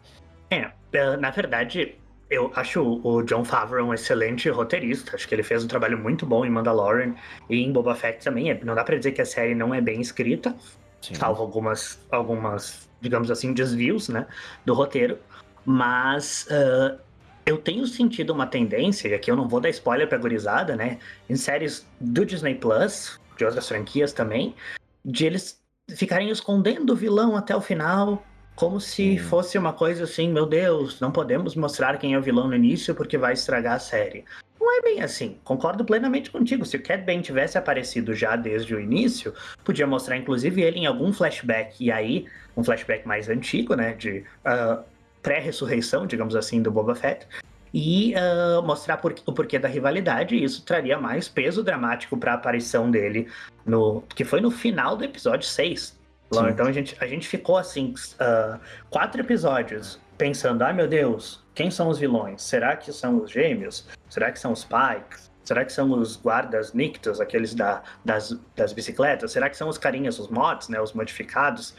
É, 0.50 0.72
é, 0.94 1.18
na 1.18 1.30
verdade, 1.30 1.96
eu 2.30 2.50
acho 2.56 3.02
o 3.04 3.22
John 3.24 3.44
Favreau 3.44 3.88
um 3.88 3.94
excelente 3.94 4.50
roteirista. 4.50 5.16
Acho 5.16 5.28
que 5.28 5.36
ele 5.36 5.44
fez 5.44 5.64
um 5.66 5.68
trabalho 5.68 6.00
muito 6.00 6.26
bom 6.26 6.46
em 6.46 6.50
Mandalorian 6.50 7.14
e 7.50 7.62
em 7.62 7.72
Boba 7.72 7.94
Fett 7.94 8.24
também. 8.24 8.58
Não 8.64 8.74
dá 8.74 8.86
pra 8.86 8.96
dizer 8.96 9.12
que 9.12 9.22
a 9.22 9.26
série 9.26 9.54
não 9.54 9.76
é 9.76 9.82
bem 9.82 10.00
escrita, 10.00 10.56
Sim. 11.02 11.16
salvo 11.16 11.42
algumas, 11.42 12.00
algumas, 12.10 12.90
digamos 13.02 13.30
assim, 13.30 13.54
desvios, 13.54 14.08
né, 14.08 14.26
do 14.66 14.74
roteiro. 14.74 15.20
Mas 15.66 16.48
uh, 16.50 16.98
eu 17.46 17.58
tenho 17.58 17.86
sentido 17.86 18.32
uma 18.32 18.48
tendência, 18.48 19.10
e 19.10 19.14
aqui 19.14 19.30
eu 19.30 19.36
não 19.36 19.48
vou 19.48 19.60
dar 19.60 19.70
spoiler 19.70 20.08
pra 20.08 20.18
gurizada, 20.18 20.76
né, 20.76 21.00
em 21.30 21.36
séries 21.36 21.86
do 22.00 22.26
Disney 22.26 22.56
Plus, 22.56 23.20
de 23.38 23.44
outras 23.44 23.68
franquias 23.68 24.14
também, 24.14 24.56
de 25.04 25.26
eles 25.26 25.59
ficarem 25.96 26.30
escondendo 26.30 26.94
o 26.94 26.96
vilão 26.96 27.36
até 27.36 27.56
o 27.56 27.62
final, 27.62 28.24
como 28.56 28.80
se 28.80 29.14
hum. 29.14 29.24
fosse 29.24 29.58
uma 29.58 29.74
coisa 29.74 30.04
assim, 30.04 30.30
meu 30.30 30.46
Deus, 30.46 31.00
não 31.00 31.12
podemos 31.12 31.56
mostrar 31.56 31.98
quem 31.98 32.14
é 32.14 32.18
o 32.18 32.22
vilão 32.22 32.48
no 32.48 32.56
início 32.56 32.94
porque 32.94 33.18
vai 33.18 33.34
estragar 33.34 33.76
a 33.76 33.80
série. 33.80 34.26
Não 34.60 34.78
é 34.78 34.82
bem 34.82 35.02
assim. 35.02 35.38
Concordo 35.44 35.86
plenamente 35.86 36.30
contigo. 36.30 36.66
Se 36.66 36.76
o 36.76 36.84
Cat 36.84 37.04
Bane 37.04 37.22
tivesse 37.22 37.58
aparecido 37.58 38.14
já 38.14 38.36
desde 38.36 38.76
o 38.76 38.80
início, 38.80 39.34
podia 39.64 39.88
mostrar 39.88 40.18
inclusive 40.18 40.62
ele 40.62 40.80
em 40.80 40.86
algum 40.86 41.14
flashback. 41.14 41.84
E 41.84 41.92
aí, 41.92 42.26
um 42.56 42.64
flashback 42.64 43.08
mais 43.08 43.30
antigo, 43.30 43.74
né? 43.76 43.94
De 43.94 44.26
uh, 44.46 44.84
pré-ressurreição, 45.24 46.06
digamos 46.06 46.36
assim, 46.36 46.62
do 46.62 46.70
Boba 46.70 46.94
Fett. 46.94 47.26
E 47.74 48.14
uh, 48.16 48.64
mostrar 48.64 48.98
por, 48.98 49.14
o 49.26 49.34
porquê 49.34 49.60
da 49.60 49.68
rivalidade. 49.68 50.36
E 50.36 50.44
isso 50.44 50.64
traria 50.64 50.98
mais 50.98 51.28
peso 51.28 51.64
dramático 51.64 52.18
para 52.18 52.32
a 52.32 52.36
aparição 52.36 52.90
dele 52.90 53.28
no 53.66 54.02
que 54.16 54.24
foi 54.24 54.42
no 54.42 54.52
final 54.52 54.96
do 54.96 55.04
episódio 55.04 55.48
6. 55.48 56.00
Sim. 56.32 56.48
Então 56.50 56.66
a 56.66 56.72
gente, 56.72 56.96
a 57.00 57.08
gente 57.08 57.28
ficou 57.28 57.58
assim, 57.58 57.94
uh, 58.16 58.60
quatro 58.90 59.22
episódios 59.22 60.00
pensando, 60.18 60.64
ai 60.64 60.72
ah, 60.72 60.74
meu 60.74 60.88
Deus, 60.88 61.44
quem 61.56 61.72
são 61.72 61.88
os 61.88 61.98
vilões? 61.98 62.42
Será 62.42 62.76
que 62.76 62.92
são 62.92 63.24
os 63.24 63.32
gêmeos? 63.32 63.88
Será 64.10 64.32
que 64.32 64.40
são 64.40 64.52
os 64.52 64.66
Pikes? 64.66 65.30
Será 65.44 65.66
que 65.66 65.74
são 65.74 65.92
os 65.92 66.16
guardas 66.16 66.74
Nictos, 66.74 67.20
aqueles 67.20 67.56
da, 67.56 67.82
das, 68.06 68.38
das 68.56 68.72
bicicletas? 68.72 69.32
Será 69.32 69.50
que 69.50 69.58
são 69.58 69.68
os 69.68 69.78
carinhas, 69.78 70.20
os 70.20 70.28
mods, 70.28 70.70
né, 70.70 70.80
os 70.80 70.94
modificados? 70.94 71.74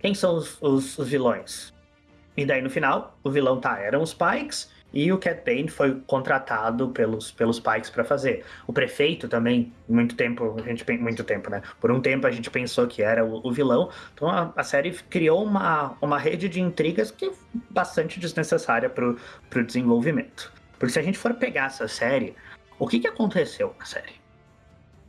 Quem 0.00 0.14
são 0.14 0.34
os, 0.34 0.60
os, 0.60 0.98
os 0.98 1.08
vilões? 1.08 1.72
E 2.36 2.44
daí 2.44 2.60
no 2.60 2.70
final, 2.70 3.16
o 3.22 3.30
vilão 3.30 3.60
tá, 3.60 3.78
eram 3.78 4.02
os 4.02 4.12
Pikes, 4.12 4.68
e 4.94 5.12
o 5.12 5.18
Cat 5.18 5.42
Bane 5.44 5.68
foi 5.68 6.00
contratado 6.06 6.88
pelos, 6.90 7.32
pelos 7.32 7.58
Pikes 7.58 7.90
para 7.90 8.04
fazer. 8.04 8.44
O 8.64 8.72
prefeito 8.72 9.26
também, 9.26 9.72
muito 9.88 10.14
tempo, 10.14 10.54
a 10.56 10.68
gente 10.68 10.84
muito 10.98 11.24
tempo, 11.24 11.50
né? 11.50 11.60
Por 11.80 11.90
um 11.90 12.00
tempo 12.00 12.28
a 12.28 12.30
gente 12.30 12.48
pensou 12.48 12.86
que 12.86 13.02
era 13.02 13.24
o, 13.24 13.44
o 13.44 13.52
vilão. 13.52 13.90
Então 14.14 14.28
a, 14.28 14.52
a, 14.54 14.62
série 14.62 14.92
criou 14.92 15.44
uma, 15.44 15.96
uma 16.00 16.16
rede 16.16 16.48
de 16.48 16.60
intrigas 16.60 17.10
que 17.10 17.26
é 17.26 17.32
bastante 17.70 18.20
desnecessária 18.20 18.88
pro, 18.88 19.18
pro 19.50 19.66
desenvolvimento. 19.66 20.52
Porque 20.78 20.92
se 20.92 21.00
a 21.00 21.02
gente 21.02 21.18
for 21.18 21.34
pegar 21.34 21.66
essa 21.66 21.88
série, 21.88 22.36
o 22.78 22.86
que, 22.86 23.00
que 23.00 23.08
aconteceu 23.08 23.74
na 23.76 23.84
série? 23.84 24.12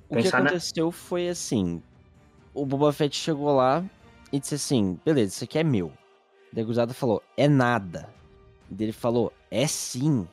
O 0.09 0.15
Pensar 0.15 0.41
que 0.41 0.47
aconteceu 0.47 0.87
na... 0.87 0.91
foi 0.91 1.29
assim: 1.29 1.83
o 2.55 2.65
Boba 2.65 2.91
Fett 2.91 3.15
chegou 3.15 3.55
lá 3.55 3.83
e 4.31 4.39
disse 4.39 4.55
assim: 4.55 4.99
beleza, 5.05 5.33
isso 5.33 5.43
aqui 5.43 5.59
é 5.59 5.63
meu. 5.63 5.91
O 6.55 6.93
falou: 6.93 7.21
é 7.37 7.47
nada. 7.47 8.14
E 8.69 8.83
ele 8.83 8.91
falou: 8.91 9.31
é 9.49 9.67
sim. 9.67 10.27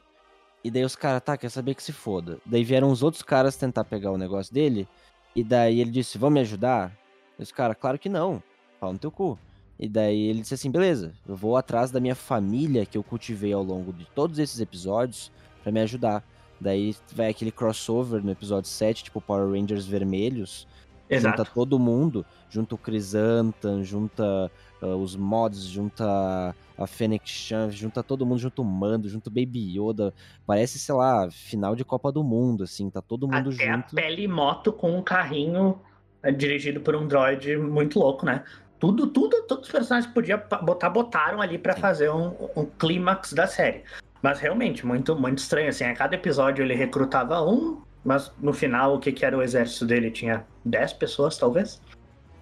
E 0.65 0.71
daí 0.71 0.85
os 0.85 0.95
caras, 0.95 1.23
tá, 1.23 1.37
quer 1.37 1.51
saber 1.51 1.75
que 1.75 1.83
se 1.83 1.93
foda. 1.93 2.39
Daí 2.47 2.63
vieram 2.63 2.91
os 2.91 3.03
outros 3.03 3.23
caras 3.23 3.57
tentar 3.57 3.85
pegar 3.85 4.13
o 4.13 4.19
negócio 4.19 4.55
dele. 4.55 4.89
E 5.35 5.43
daí 5.43 5.81
ele 5.81 5.91
disse, 5.91 6.19
vão 6.19 6.31
me 6.31 6.41
ajudar? 6.41 6.97
E 7.39 7.43
os 7.43 7.51
caras, 7.51 7.77
claro 7.81 7.99
que 7.99 8.09
não. 8.09 8.43
Fala 8.79 8.93
no 8.93 8.99
teu 8.99 9.11
cu. 9.11 9.39
E 9.79 9.89
daí 9.89 10.29
ele 10.29 10.43
disse 10.43 10.55
assim, 10.55 10.71
beleza, 10.71 11.13
eu 11.27 11.35
vou 11.35 11.57
atrás 11.57 11.91
da 11.91 11.99
minha 11.99 12.15
família 12.15 12.87
que 12.87 12.97
eu 12.97 13.03
cultivei 13.03 13.53
ao 13.53 13.63
longo 13.63 13.93
de 13.93 14.05
todos 14.15 14.39
esses 14.39 14.61
episódios 14.61 15.33
para 15.63 15.73
me 15.73 15.81
ajudar. 15.81 16.23
Daí 16.61 16.95
vai 17.13 17.31
aquele 17.31 17.51
crossover 17.51 18.23
no 18.23 18.31
episódio 18.31 18.71
7, 18.71 19.05
tipo 19.05 19.21
Power 19.21 19.51
Rangers 19.51 19.85
vermelhos. 19.85 20.69
Exato. 21.15 21.39
Junta 21.39 21.51
todo 21.55 21.79
mundo, 21.79 22.27
junta 22.49 22.75
o 22.75 22.79
Chrysanthemum, 22.79 23.85
junta 23.85 24.51
uh, 24.81 24.97
os 24.97 25.15
mods, 25.15 25.65
junta 25.65 26.55
a 26.77 26.87
Fennec 26.87 27.29
Chan, 27.29 27.71
junta 27.71 28.03
todo 28.03 28.25
mundo, 28.25 28.39
junto 28.39 28.63
o 28.63 28.65
Mando, 28.65 29.09
junto 29.09 29.27
o 29.29 29.31
Baby 29.31 29.79
Yoda. 29.79 30.15
Parece, 30.47 30.79
sei 30.79 30.95
lá, 30.95 31.31
final 31.31 31.77
de 31.77 31.85
Copa 31.85 32.11
do 32.11 32.25
Mundo, 32.25 32.65
assim, 32.65 32.89
tá 32.91 33.01
todo 33.01 33.27
mundo 33.27 33.51
Até 33.51 33.73
junto. 33.73 33.93
a 33.93 33.95
pele 33.95 34.27
moto 34.27 34.73
com 34.73 34.97
um 34.97 35.03
carrinho 35.03 35.79
é, 36.23 36.33
dirigido 36.33 36.81
por 36.81 36.97
um 36.97 37.07
droid 37.07 37.57
muito 37.57 37.99
louco, 37.99 38.25
né? 38.25 38.45
Tudo, 38.79 39.07
tudo, 39.07 39.43
todos 39.43 39.67
os 39.67 39.73
personagens 39.73 40.09
que 40.09 40.15
podia 40.15 40.37
botar, 40.37 40.91
botaram 40.91 41.41
ali 41.41 41.57
para 41.57 41.77
fazer 41.77 42.11
um, 42.11 42.35
um 42.57 42.65
clímax 42.67 43.33
da 43.33 43.47
série. 43.47 43.85
Mas 44.21 44.41
realmente, 44.41 44.85
muito, 44.87 45.15
muito 45.15 45.39
estranho, 45.39 45.69
assim, 45.69 45.85
a 45.85 45.95
cada 45.95 46.15
episódio 46.15 46.65
ele 46.65 46.75
recrutava 46.75 47.43
um, 47.43 47.81
mas 48.05 48.33
no 48.41 48.53
final 48.53 48.95
o 48.95 48.99
que, 48.99 49.13
que 49.13 49.25
era 49.25 49.37
o 49.37 49.43
exército 49.43 49.87
dele? 49.87 50.11
Tinha 50.11 50.45
10 50.65 50.95
pessoas, 50.95 51.37
talvez? 51.37 51.81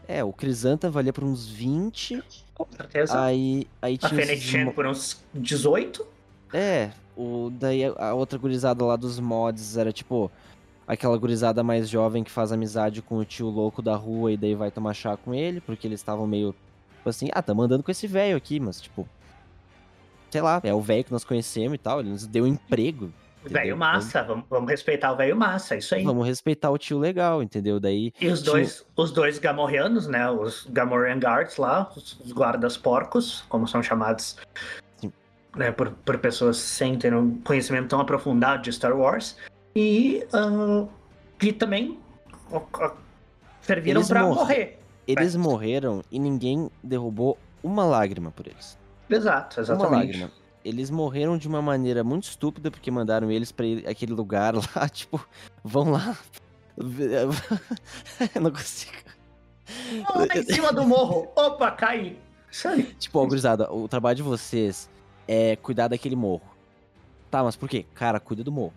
É, 0.08 0.24
o 0.24 0.32
Crisanta 0.32 0.90
valia 0.90 1.12
por 1.12 1.24
uns 1.24 1.48
20. 1.48 2.22
Com 2.54 2.66
certeza. 2.76 3.22
Aí, 3.22 3.66
aí 3.80 3.96
tinha. 3.96 4.10
A 4.10 4.14
Fennec 4.14 4.42
esses... 4.42 4.74
por 4.74 4.86
uns 4.86 5.24
18. 5.34 6.06
É, 6.52 6.90
o, 7.16 7.50
daí 7.52 7.84
a 7.84 8.14
outra 8.14 8.38
gurizada 8.38 8.84
lá 8.84 8.96
dos 8.96 9.20
mods 9.20 9.76
era 9.76 9.92
tipo 9.92 10.30
aquela 10.86 11.16
gurizada 11.16 11.62
mais 11.62 11.88
jovem 11.88 12.24
que 12.24 12.30
faz 12.30 12.50
amizade 12.50 13.00
com 13.00 13.18
o 13.18 13.24
tio 13.24 13.48
louco 13.48 13.80
da 13.80 13.94
rua 13.94 14.32
e 14.32 14.36
daí 14.36 14.56
vai 14.56 14.72
tomar 14.72 14.94
chá 14.94 15.16
com 15.16 15.32
ele, 15.32 15.60
porque 15.60 15.86
eles 15.86 16.00
estavam 16.00 16.26
meio 16.26 16.52
tipo 16.96 17.08
assim, 17.08 17.28
ah, 17.32 17.40
tá 17.40 17.54
mandando 17.54 17.84
com 17.84 17.90
esse 17.90 18.08
velho 18.08 18.36
aqui, 18.36 18.58
mas 18.58 18.80
tipo, 18.80 19.08
sei 20.30 20.40
lá, 20.40 20.60
é 20.64 20.74
o 20.74 20.80
velho 20.80 21.04
que 21.04 21.12
nós 21.12 21.24
conhecemos 21.24 21.76
e 21.76 21.78
tal, 21.78 22.00
ele 22.00 22.10
nos 22.10 22.26
deu 22.26 22.46
emprego. 22.46 23.12
Velho 23.44 23.76
massa, 23.76 24.22
vamos, 24.22 24.44
vamos, 24.50 24.70
respeitar 24.70 25.12
o 25.12 25.16
velho 25.16 25.34
massa, 25.34 25.76
isso 25.76 25.94
aí. 25.94 26.04
Vamos 26.04 26.26
respeitar 26.26 26.70
o 26.70 26.76
tio 26.76 26.98
legal, 26.98 27.42
entendeu? 27.42 27.80
Daí. 27.80 28.12
E 28.20 28.28
os 28.28 28.42
dois, 28.42 28.84
os 28.94 29.10
dois 29.12 29.38
gamorreanos, 29.38 30.06
né? 30.06 30.30
Os 30.30 30.66
Gamorrean 30.66 31.18
Guards 31.18 31.56
lá, 31.56 31.90
os 31.96 32.32
guardas 32.32 32.76
porcos, 32.76 33.42
como 33.48 33.66
são 33.66 33.82
chamados 33.82 34.36
né, 35.56 35.72
por, 35.72 35.90
por 35.90 36.18
pessoas 36.18 36.58
sem 36.58 36.98
ter 36.98 37.14
um 37.14 37.40
conhecimento 37.40 37.88
tão 37.88 38.00
aprofundado 38.00 38.62
de 38.62 38.72
Star 38.72 38.96
Wars. 38.96 39.36
E 39.74 40.26
uh, 40.34 40.88
que 41.38 41.52
também 41.52 41.98
uh, 42.52 42.92
serviram 43.62 44.06
para 44.06 44.22
mor 44.22 44.34
morrer. 44.34 44.78
Eles 45.06 45.34
morreram 45.34 46.02
e 46.10 46.18
ninguém 46.18 46.70
derrubou 46.82 47.38
uma 47.62 47.84
lágrima 47.84 48.30
por 48.30 48.46
eles. 48.46 48.78
Exato, 49.08 49.60
exatamente. 49.60 49.88
Uma 49.88 49.96
lágrima. 49.96 50.30
Eles 50.64 50.90
morreram 50.90 51.38
de 51.38 51.48
uma 51.48 51.62
maneira 51.62 52.04
muito 52.04 52.24
estúpida, 52.24 52.70
porque 52.70 52.90
mandaram 52.90 53.30
eles 53.30 53.52
pra 53.52 53.66
aquele 53.88 54.12
lugar 54.12 54.54
lá, 54.76 54.88
tipo, 54.88 55.24
vão 55.64 55.90
lá. 55.92 56.16
não 58.40 58.50
consigo. 58.50 58.92
Oh, 60.14 60.22
em 60.22 60.42
cima 60.42 60.72
do 60.72 60.84
morro. 60.86 61.28
Opa, 61.36 61.76
aí. 61.82 62.18
Tipo, 62.98 63.20
ó, 63.20 63.26
gurizada, 63.26 63.72
o 63.72 63.86
trabalho 63.86 64.16
de 64.16 64.22
vocês 64.22 64.88
é 65.28 65.56
cuidar 65.56 65.88
daquele 65.88 66.16
morro. 66.16 66.42
Tá, 67.30 67.44
mas 67.44 67.54
por 67.54 67.68
quê? 67.68 67.86
Cara, 67.94 68.18
cuida 68.18 68.42
do 68.42 68.50
morro. 68.50 68.74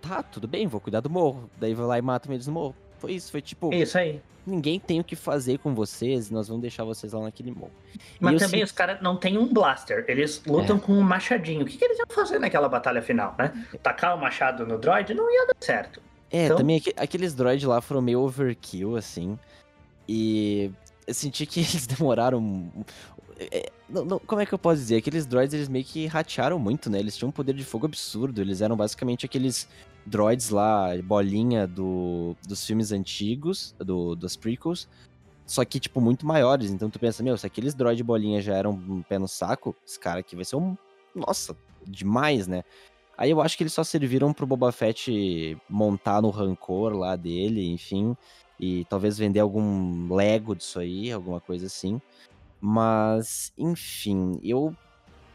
Tá, 0.00 0.22
tudo 0.22 0.46
bem, 0.46 0.66
vou 0.66 0.80
cuidar 0.80 1.00
do 1.00 1.08
morro. 1.08 1.48
Daí 1.58 1.74
vai 1.74 1.86
lá 1.86 1.98
e 1.98 2.02
matam 2.02 2.32
eles 2.34 2.46
no 2.46 2.52
morro. 2.52 2.76
Foi 3.02 3.14
isso, 3.14 3.32
foi 3.32 3.42
tipo. 3.42 3.74
Isso 3.74 3.98
aí. 3.98 4.22
Ninguém 4.46 4.78
tem 4.78 5.00
o 5.00 5.04
que 5.04 5.16
fazer 5.16 5.58
com 5.58 5.74
vocês, 5.74 6.30
nós 6.30 6.46
vamos 6.46 6.62
deixar 6.62 6.84
vocês 6.84 7.12
lá 7.12 7.20
naquele 7.20 7.50
morro. 7.50 7.72
Mas 8.20 8.40
também 8.40 8.62
os 8.62 8.70
caras 8.70 9.00
não 9.02 9.16
têm 9.16 9.36
um 9.36 9.52
blaster, 9.52 10.04
eles 10.06 10.40
lutam 10.46 10.76
é. 10.76 10.80
com 10.80 10.92
um 10.92 11.00
machadinho. 11.00 11.62
O 11.62 11.64
que, 11.64 11.76
que, 11.76 11.84
eles 11.84 11.98
iam 11.98 12.06
fazer 12.08 12.38
naquela 12.38 12.68
batalha 12.68 13.02
final, 13.02 13.34
né? 13.36 13.52
Tacar 13.82 14.16
o 14.16 14.20
machado 14.20 14.64
no 14.64 14.78
droid 14.78 15.14
não 15.14 15.28
ia 15.32 15.46
dar 15.46 15.56
certo. 15.60 16.00
É, 16.30 16.46
então... 16.46 16.56
também 16.56 16.80
aqueles 16.96 17.34
droids 17.34 17.66
lá 17.66 17.80
foram 17.80 18.00
meio 18.00 18.20
overkill, 18.20 18.96
assim. 18.96 19.36
E 20.08 20.70
eu 21.06 21.14
senti 21.14 21.44
que 21.44 21.58
eles 21.60 21.86
demoraram. 21.86 22.70
É, 23.38 23.70
não, 23.88 24.04
não, 24.04 24.18
como 24.18 24.40
é 24.40 24.46
que 24.46 24.52
eu 24.52 24.58
posso 24.58 24.80
dizer? 24.80 24.96
Aqueles 24.96 25.26
droids 25.26 25.54
eles 25.54 25.68
meio 25.68 25.84
que 25.84 26.06
ratearam 26.06 26.58
muito, 26.58 26.88
né? 26.88 26.98
Eles 26.98 27.16
tinham 27.16 27.28
um 27.28 27.32
poder 27.32 27.54
de 27.54 27.64
fogo 27.64 27.86
absurdo. 27.86 28.40
Eles 28.40 28.60
eram 28.60 28.76
basicamente 28.76 29.26
aqueles 29.26 29.68
droids 30.06 30.50
lá, 30.50 30.88
bolinha 31.02 31.66
do, 31.66 32.36
dos 32.46 32.64
filmes 32.64 32.92
antigos, 32.92 33.74
do, 33.78 34.14
dos 34.14 34.36
prequels. 34.36 34.88
Só 35.46 35.64
que, 35.64 35.80
tipo, 35.80 36.00
muito 36.00 36.26
maiores. 36.26 36.70
Então 36.70 36.88
tu 36.88 36.98
pensa, 36.98 37.22
meu, 37.22 37.36
se 37.36 37.46
aqueles 37.46 37.74
droid 37.74 38.02
bolinha 38.02 38.40
já 38.40 38.54
eram 38.54 38.70
um 38.70 39.02
pé 39.02 39.18
no 39.18 39.28
saco, 39.28 39.74
esse 39.86 39.98
cara 39.98 40.20
aqui 40.20 40.36
vai 40.36 40.44
ser 40.44 40.56
um. 40.56 40.76
Nossa, 41.14 41.56
demais, 41.86 42.46
né? 42.46 42.64
Aí 43.18 43.30
eu 43.30 43.40
acho 43.42 43.56
que 43.56 43.62
eles 43.62 43.72
só 43.72 43.84
serviram 43.84 44.32
pro 44.32 44.46
Boba 44.46 44.72
Fett 44.72 45.56
montar 45.68 46.22
no 46.22 46.30
rancor 46.30 46.94
lá 46.94 47.14
dele, 47.14 47.70
enfim 47.70 48.16
e 48.62 48.84
talvez 48.84 49.18
vender 49.18 49.40
algum 49.40 50.14
Lego 50.14 50.54
disso 50.54 50.78
aí, 50.78 51.10
alguma 51.10 51.40
coisa 51.40 51.66
assim. 51.66 52.00
Mas, 52.64 53.52
enfim, 53.58 54.38
eu 54.40 54.72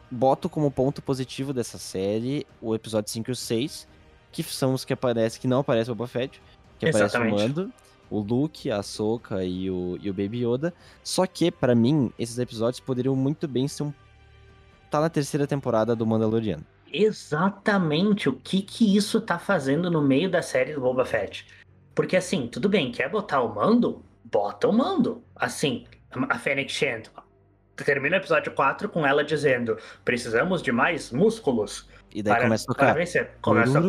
boto 0.09 0.47
como 0.47 0.71
ponto 0.71 1.01
positivo 1.01 1.51
dessa 1.51 1.77
série 1.77 2.47
o 2.61 2.73
episódio 2.73 3.11
5 3.11 3.29
e 3.29 3.33
o 3.33 3.35
6, 3.35 3.85
que 4.31 4.41
são 4.43 4.73
os 4.73 4.85
que 4.85 4.93
aparecem, 4.93 5.41
que 5.41 5.47
não 5.47 5.59
aparece 5.59 5.91
o 5.91 5.95
Boba 5.95 6.07
Fett, 6.07 6.41
que 6.79 6.87
Exatamente. 6.87 7.33
aparece 7.33 7.51
o 7.51 7.59
Mando, 7.59 7.73
o 8.09 8.19
Luke, 8.19 8.71
a 8.71 8.81
Soka 8.81 9.43
e 9.43 9.69
o, 9.69 9.97
e 10.01 10.09
o 10.09 10.13
Baby 10.13 10.45
Yoda. 10.45 10.73
Só 11.03 11.27
que, 11.27 11.51
para 11.51 11.75
mim, 11.75 12.13
esses 12.17 12.39
episódios 12.39 12.79
poderiam 12.79 13.13
muito 13.13 13.45
bem 13.45 13.67
ser 13.67 13.83
um. 13.83 13.93
tá 14.89 15.01
na 15.01 15.09
terceira 15.09 15.45
temporada 15.45 15.93
do 15.97 16.05
Mandaloriano. 16.05 16.63
Exatamente 16.93 18.29
o 18.29 18.33
que 18.33 18.61
que 18.61 18.95
isso 18.95 19.19
tá 19.19 19.37
fazendo 19.37 19.91
no 19.91 20.01
meio 20.01 20.31
da 20.31 20.41
série 20.41 20.73
do 20.73 20.79
Boba 20.79 21.03
Fett. 21.03 21.45
Porque 21.93 22.15
assim, 22.15 22.47
tudo 22.47 22.69
bem, 22.69 22.89
quer 22.89 23.09
botar 23.09 23.41
o 23.41 23.53
mando? 23.53 24.01
Bota 24.23 24.69
o 24.69 24.71
mando. 24.71 25.21
Assim, 25.35 25.83
a 26.29 26.39
Fennec 26.39 26.71
Shand 26.71 27.03
termina 27.83 28.17
o 28.17 28.19
episódio 28.19 28.51
4 28.51 28.89
com 28.89 29.05
ela 29.05 29.23
dizendo: 29.23 29.77
precisamos 30.03 30.61
de 30.61 30.71
mais 30.71 31.11
músculos. 31.11 31.87
E 32.13 32.23
daí 32.23 32.35
para, 32.35 32.43
começa 32.43 32.63
a 32.63 32.73
tocar. 32.73 32.93
vencer. 32.95 33.31
Começa... 33.41 33.79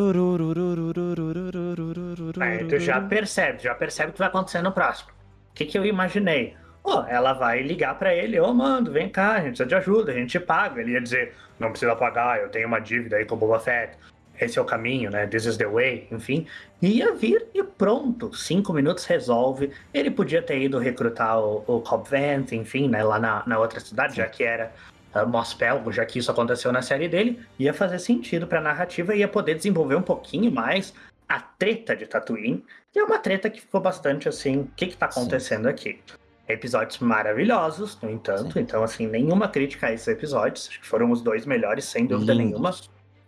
Aí 2.40 2.64
tu 2.66 2.78
já 2.78 3.00
percebe, 3.00 3.62
já 3.62 3.74
percebe 3.74 4.10
o 4.10 4.12
que 4.12 4.18
vai 4.18 4.28
acontecer 4.28 4.60
no 4.60 4.72
próximo. 4.72 5.10
O 5.50 5.54
que, 5.54 5.64
que 5.64 5.78
eu 5.78 5.86
imaginei? 5.86 6.56
Pô, 6.82 7.04
ela 7.04 7.32
vai 7.32 7.62
ligar 7.62 7.98
para 7.98 8.14
ele, 8.14 8.38
ô 8.40 8.46
oh, 8.46 8.54
mando, 8.54 8.92
vem 8.92 9.08
cá, 9.08 9.32
a 9.32 9.40
gente 9.40 9.48
precisa 9.48 9.68
de 9.68 9.74
ajuda, 9.74 10.12
a 10.12 10.14
gente 10.14 10.38
paga. 10.40 10.80
Ele 10.80 10.92
ia 10.92 11.00
dizer, 11.00 11.34
não 11.58 11.70
precisa 11.70 11.94
pagar, 11.94 12.40
eu 12.40 12.48
tenho 12.48 12.66
uma 12.66 12.80
dívida 12.80 13.16
aí 13.16 13.24
com 13.24 13.34
o 13.34 13.38
Boba 13.38 13.58
Fett 13.58 13.96
esse 14.40 14.58
é 14.58 14.62
o 14.62 14.64
caminho, 14.64 15.10
né? 15.10 15.26
This 15.26 15.46
is 15.46 15.56
the 15.56 15.66
way, 15.66 16.06
enfim. 16.10 16.46
Ia 16.80 17.14
vir 17.14 17.46
e 17.54 17.62
pronto, 17.62 18.34
cinco 18.34 18.72
minutos 18.72 19.04
resolve. 19.04 19.70
Ele 19.92 20.10
podia 20.10 20.40
ter 20.42 20.60
ido 20.60 20.78
recrutar 20.78 21.40
o, 21.40 21.64
o 21.66 21.80
Cobb 21.80 22.08
Vanth, 22.08 22.52
enfim, 22.52 22.88
né? 22.88 23.02
Lá 23.02 23.18
na, 23.18 23.42
na 23.46 23.58
outra 23.58 23.80
cidade, 23.80 24.16
já 24.16 24.26
que 24.26 24.44
era 24.44 24.72
uh, 25.14 25.26
Mospelgo, 25.26 25.92
já 25.92 26.04
que 26.04 26.18
isso 26.18 26.30
aconteceu 26.30 26.72
na 26.72 26.82
série 26.82 27.08
dele. 27.08 27.40
Ia 27.58 27.74
fazer 27.74 27.98
sentido 27.98 28.46
pra 28.46 28.60
narrativa 28.60 29.14
e 29.14 29.18
ia 29.20 29.28
poder 29.28 29.54
desenvolver 29.54 29.96
um 29.96 30.02
pouquinho 30.02 30.50
mais 30.50 30.94
a 31.28 31.40
treta 31.40 31.94
de 31.94 32.06
Tatooine. 32.06 32.64
E 32.94 32.98
é 32.98 33.04
uma 33.04 33.18
treta 33.18 33.50
que 33.50 33.60
ficou 33.60 33.80
bastante 33.80 34.28
assim, 34.28 34.60
o 34.60 34.70
que 34.74 34.86
que 34.86 34.96
tá 34.96 35.06
acontecendo 35.06 35.64
Sim. 35.64 35.70
aqui? 35.70 36.00
Episódios 36.48 36.98
maravilhosos, 37.00 38.00
no 38.00 38.10
entanto, 38.10 38.54
Sim. 38.54 38.60
então 38.60 38.82
assim, 38.82 39.06
nenhuma 39.06 39.48
crítica 39.48 39.88
a 39.88 39.92
esses 39.92 40.08
episódios, 40.08 40.68
acho 40.68 40.80
que 40.80 40.86
foram 40.86 41.10
os 41.10 41.20
dois 41.20 41.44
melhores, 41.44 41.84
sem 41.84 42.06
dúvida 42.06 42.32
Lindos. 42.32 42.52
nenhuma 42.52 42.72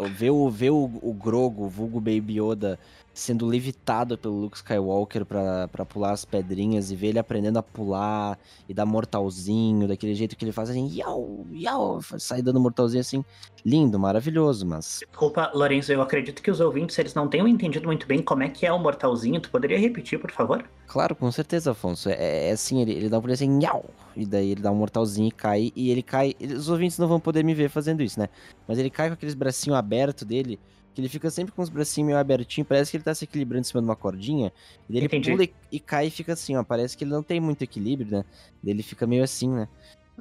ver 0.08 0.30
o, 0.30 0.48
ver 0.48 0.70
o, 0.70 0.90
o 1.02 1.12
Grogo, 1.12 1.68
vulgo 1.68 2.00
Baby 2.00 2.36
Yoda, 2.36 2.78
sendo 3.20 3.46
levitado 3.46 4.16
pelo 4.16 4.40
Luke 4.40 4.56
Skywalker 4.56 5.24
para 5.26 5.85
pular 5.85 6.12
as 6.12 6.24
pedrinhas 6.24 6.90
e 6.90 6.96
ver 6.96 7.09
ele 7.09 7.18
aprendendo 7.18 7.59
a 7.59 7.62
pular 7.62 8.38
e 8.68 8.72
dar 8.72 8.87
mortalzinho, 8.87 9.87
daquele 9.87 10.14
jeito 10.14 10.35
que 10.35 10.44
ele 10.44 10.52
faz 10.52 10.70
assim, 10.70 10.88
iau, 10.88 11.46
iau, 11.52 12.00
sai 12.18 12.40
dando 12.40 12.59
mortalzinho 12.59 13.00
assim, 13.00 13.24
lindo, 13.64 13.98
maravilhoso, 13.98 14.66
mas... 14.66 15.00
Desculpa, 15.06 15.50
Lourenço, 15.54 15.92
eu 15.92 16.00
acredito 16.00 16.42
que 16.42 16.50
os 16.50 16.61
ouvintes, 16.61 16.98
eles 16.98 17.14
não 17.14 17.28
tenham 17.28 17.46
entendido 17.46 17.87
muito 17.87 18.06
bem 18.06 18.22
como 18.22 18.42
é 18.42 18.48
que 18.48 18.64
é 18.64 18.72
o 18.72 18.78
mortalzinho, 18.78 19.40
tu 19.40 19.50
poderia 19.50 19.78
repetir, 19.78 20.18
por 20.18 20.30
favor? 20.30 20.64
Claro, 20.87 21.14
com 21.14 21.30
certeza, 21.30 21.72
Afonso, 21.72 22.09
é, 22.09 22.48
é 22.48 22.52
assim, 22.52 22.80
ele, 22.80 22.92
ele 22.92 23.09
dá 23.11 23.18
um 23.18 23.20
pulo 23.20 23.35
assim, 23.35 23.61
iau, 23.62 23.85
e 24.16 24.24
daí 24.24 24.52
ele 24.52 24.62
dá 24.62 24.72
um 24.72 24.76
mortalzinho 24.76 25.28
e 25.28 25.33
cai, 25.33 25.72
e 25.76 25.90
ele 25.90 26.02
cai, 26.02 26.35
os 26.40 26.70
ouvintes 26.70 26.98
não 26.98 27.06
vão 27.06 27.20
poder 27.20 27.44
me 27.44 27.52
ver 27.52 27.68
fazendo 27.68 28.02
isso, 28.02 28.18
né, 28.18 28.28
mas 28.66 28.78
ele 28.78 28.88
cai 28.88 29.09
com 29.09 29.14
aqueles 29.14 29.35
bracinhos 29.35 29.78
abertos 29.78 30.24
dele, 30.24 30.59
que 30.94 31.00
ele 31.00 31.09
fica 31.09 31.31
sempre 31.31 31.53
com 31.53 31.62
os 31.62 31.68
bracinhos 31.68 32.07
meio 32.07 32.18
abertinhos, 32.18 32.68
parece 32.68 32.90
que 32.90 32.96
ele 32.96 33.05
tá 33.05 33.14
se 33.14 33.24
equilibrando 33.24 33.61
em 33.61 33.64
cima 33.64 33.81
de 33.81 33.88
uma 33.88 33.96
cordinha, 33.96 34.53
e 34.88 34.96
ele 34.96 35.07
Entendi. 35.07 35.31
pula 35.31 35.44
e, 35.44 35.53
e, 35.72 35.81
cai 35.81 36.07
e 36.07 36.11
fica 36.11 36.33
assim, 36.33 36.57
ó, 36.57 36.64
parece 36.64 36.96
que 36.96 37.05
ele 37.05 37.12
não 37.12 37.22
tem 37.22 37.40
muito 37.40 37.62
equilíbrio, 37.62 38.11
né? 38.11 38.24
Ele 38.64 38.83
fica 38.83 39.07
meio 39.07 39.22
assim, 39.22 39.48
né? 39.48 39.68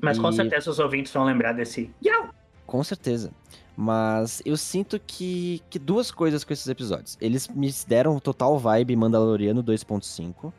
Mas 0.02 0.18
e... 0.18 0.22
com 0.22 0.32
certeza 0.32 0.70
os 0.70 0.80
ouvintes 0.80 1.12
vão 1.12 1.26
lembrar 1.26 1.54
desse 1.54 1.92
Yau! 2.06 2.30
Com 2.66 2.84
certeza. 2.84 3.32
Mas 3.76 4.42
eu 4.46 4.58
sinto 4.58 5.00
que, 5.00 5.62
que 5.70 5.80
duas 5.80 6.12
coisas 6.12 6.44
com 6.44 6.52
esses 6.52 6.68
episódios. 6.68 7.18
Eles 7.20 7.48
me 7.48 7.74
deram 7.88 8.20
total 8.20 8.60
vibe 8.60 8.96
Mandaloriano 8.96 9.64
2.5 9.64 10.52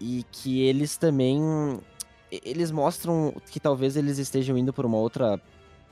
e 0.00 0.24
que 0.30 0.62
eles 0.62 0.96
também 0.96 1.40
eles 2.30 2.70
mostram 2.70 3.34
que 3.50 3.58
talvez 3.58 3.96
eles 3.96 4.18
estejam 4.18 4.56
indo 4.56 4.72
por 4.72 4.86
uma 4.86 4.98
outra 4.98 5.40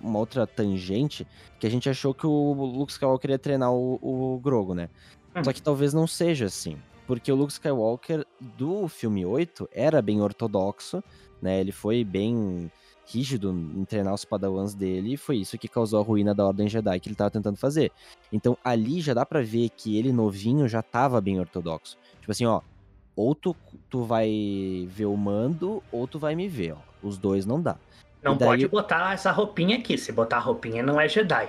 uma 0.01 0.19
outra 0.19 0.47
tangente 0.47 1.27
que 1.59 1.67
a 1.67 1.71
gente 1.71 1.89
achou 1.89 2.15
que 2.15 2.27
o 2.27 2.53
Luke 2.53 2.93
Skywalker 2.93 3.31
ia 3.31 3.39
treinar 3.39 3.73
o, 3.73 3.99
o 4.03 4.39
Grogo, 4.39 4.75
né? 4.75 4.89
Hum. 5.35 5.45
Só 5.45 5.53
que 5.53 5.63
talvez 5.63 5.93
não 5.93 6.07
seja 6.07 6.47
assim. 6.47 6.77
Porque 7.07 7.31
o 7.31 7.37
Luke 7.37 7.53
Skywalker 7.53 8.27
do 8.41 8.89
filme 8.89 9.25
8 9.25 9.69
era 9.73 10.03
bem 10.03 10.21
ortodoxo, 10.21 11.03
né? 11.41 11.61
Ele 11.61 11.73
foi 11.73 12.05
bem 12.05 12.71
rígido 13.07 13.53
em 13.53 13.85
treinar 13.85 14.13
os 14.13 14.25
padawans 14.25 14.75
dele 14.75 15.15
e 15.15 15.17
foi 15.17 15.37
isso 15.37 15.57
que 15.57 15.69
causou 15.69 16.01
a 16.01 16.03
ruína 16.03 16.35
da 16.35 16.45
Ordem 16.45 16.69
Jedi 16.69 16.99
que 16.99 17.09
ele 17.09 17.15
tava 17.15 17.31
tentando 17.31 17.57
fazer. 17.57 17.93
Então 18.33 18.59
ali 18.65 19.01
já 19.01 19.15
dá 19.15 19.25
para 19.25 19.43
ver 19.43 19.71
que 19.71 19.97
ele 19.97 20.13
novinho 20.13 20.67
já 20.67 20.83
tava 20.83 21.21
bem 21.21 21.39
ortodoxo. 21.39 21.97
Tipo 22.21 22.33
assim, 22.33 22.45
ó, 22.45 22.61
ou 23.15 23.35
tu, 23.35 23.55
tu 23.89 24.03
vai 24.03 24.87
ver 24.91 25.07
o 25.07 25.17
mando 25.17 25.83
ou 25.93 26.07
tu 26.09 26.19
vai 26.19 26.35
me 26.35 26.49
ver, 26.49 26.73
ó. 26.73 26.79
Os 27.03 27.17
dois 27.17 27.47
não 27.47 27.63
dá. 27.63 27.79
Não 28.31 28.37
daí... 28.37 28.49
pode 28.49 28.69
botar 28.69 29.15
essa 29.15 29.31
roupinha 29.31 29.79
aqui. 29.79 29.97
Se 29.97 30.13
botar 30.13 30.37
a 30.37 30.41
roupinha, 30.41 30.83
não 30.83 31.01
é 31.01 31.09
Jedi. 31.09 31.49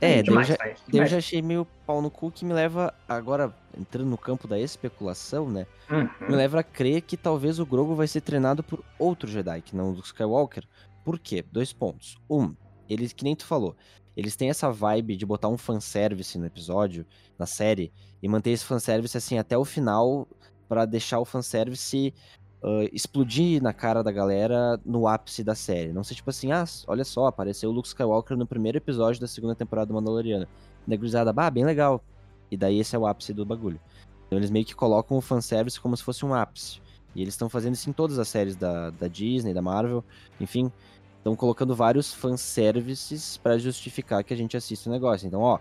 É, 0.00 0.22
demais, 0.22 0.48
eu 0.48 0.56
já, 0.56 0.74
eu 0.92 1.06
já 1.06 1.18
achei 1.18 1.42
meio 1.42 1.66
pau 1.84 2.00
no 2.00 2.08
cu 2.08 2.30
que 2.30 2.44
me 2.44 2.52
leva, 2.52 2.94
agora 3.08 3.52
entrando 3.76 4.08
no 4.08 4.16
campo 4.16 4.46
da 4.46 4.58
especulação, 4.58 5.50
né? 5.50 5.66
Uhum. 5.90 6.28
Me 6.28 6.36
leva 6.36 6.60
a 6.60 6.62
crer 6.62 7.02
que 7.02 7.16
talvez 7.16 7.58
o 7.58 7.66
Grogu 7.66 7.96
vai 7.96 8.06
ser 8.06 8.20
treinado 8.20 8.62
por 8.62 8.84
outro 8.96 9.28
Jedi, 9.28 9.60
que 9.60 9.74
não 9.74 9.90
o 9.90 9.98
Skywalker. 9.98 10.64
Por 11.04 11.18
quê? 11.18 11.44
Dois 11.50 11.72
pontos. 11.72 12.16
Um, 12.30 12.54
eles, 12.88 13.12
que 13.12 13.24
nem 13.24 13.34
tu 13.34 13.44
falou, 13.44 13.74
eles 14.16 14.36
têm 14.36 14.50
essa 14.50 14.70
vibe 14.70 15.16
de 15.16 15.26
botar 15.26 15.48
um 15.48 15.58
fanservice 15.58 16.38
no 16.38 16.46
episódio, 16.46 17.04
na 17.36 17.46
série, 17.46 17.92
e 18.22 18.28
manter 18.28 18.50
esse 18.50 18.64
fanservice 18.64 19.16
assim 19.16 19.36
até 19.36 19.58
o 19.58 19.64
final, 19.64 20.28
para 20.68 20.84
deixar 20.84 21.18
o 21.18 21.24
fanservice 21.24 22.14
uh, 22.62 22.88
explodir 22.92 23.62
na 23.62 23.72
cara 23.72 24.02
da 24.02 24.12
galera 24.12 24.80
no 24.84 25.06
ápice 25.06 25.42
da 25.42 25.54
série. 25.54 25.92
Não 25.92 26.04
ser 26.04 26.14
tipo 26.14 26.30
assim, 26.30 26.52
ah, 26.52 26.64
olha 26.86 27.04
só, 27.04 27.26
apareceu 27.26 27.70
o 27.70 27.72
Luke 27.72 27.88
Skywalker 27.88 28.36
no 28.36 28.46
primeiro 28.46 28.78
episódio 28.78 29.20
da 29.20 29.26
segunda 29.26 29.54
temporada 29.54 29.86
do 29.86 29.94
Mandaloriano. 29.94 30.46
Negrizada, 30.86 31.32
bah, 31.32 31.50
bem 31.50 31.64
legal. 31.64 32.02
E 32.50 32.56
daí 32.56 32.78
esse 32.78 32.96
é 32.96 32.98
o 32.98 33.06
ápice 33.06 33.32
do 33.32 33.44
bagulho. 33.44 33.80
Então 34.26 34.38
eles 34.38 34.50
meio 34.50 34.64
que 34.64 34.74
colocam 34.74 35.16
o 35.16 35.20
fanservice 35.20 35.80
como 35.80 35.96
se 35.96 36.02
fosse 36.02 36.24
um 36.24 36.34
ápice. 36.34 36.80
E 37.14 37.22
eles 37.22 37.34
estão 37.34 37.48
fazendo 37.48 37.74
isso 37.74 37.88
em 37.88 37.92
todas 37.92 38.18
as 38.18 38.28
séries 38.28 38.56
da, 38.56 38.90
da 38.90 39.08
Disney, 39.08 39.54
da 39.54 39.62
Marvel, 39.62 40.04
enfim. 40.40 40.70
Estão 41.16 41.34
colocando 41.34 41.74
vários 41.74 42.12
fanservices 42.14 43.36
para 43.38 43.58
justificar 43.58 44.22
que 44.22 44.32
a 44.32 44.36
gente 44.36 44.56
assista 44.56 44.88
o 44.88 44.92
negócio. 44.92 45.26
Então, 45.26 45.40
ó, 45.40 45.58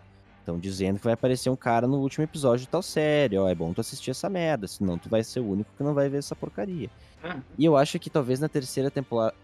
Estão 0.47 0.57
dizendo 0.57 0.97
que 0.97 1.03
vai 1.03 1.13
aparecer 1.13 1.49
um 1.49 1.57
cara 1.57 1.85
no 1.85 1.97
último 1.97 2.23
episódio 2.23 2.61
de 2.61 2.69
tal 2.69 2.81
série, 2.81 3.37
ó, 3.37 3.49
é 3.49 3.53
bom 3.53 3.73
tu 3.73 3.81
assistir 3.81 4.11
essa 4.11 4.29
merda, 4.29 4.65
senão 4.65 4.97
tu 4.97 5.09
vai 5.09 5.21
ser 5.21 5.41
o 5.41 5.51
único 5.51 5.69
que 5.75 5.83
não 5.83 5.93
vai 5.93 6.07
ver 6.07 6.19
essa 6.19 6.37
porcaria. 6.37 6.89
Uhum. 7.21 7.41
E 7.57 7.65
eu 7.65 7.75
acho 7.75 7.99
que 7.99 8.09
talvez 8.09 8.39
na 8.39 8.47
terceira 8.47 8.89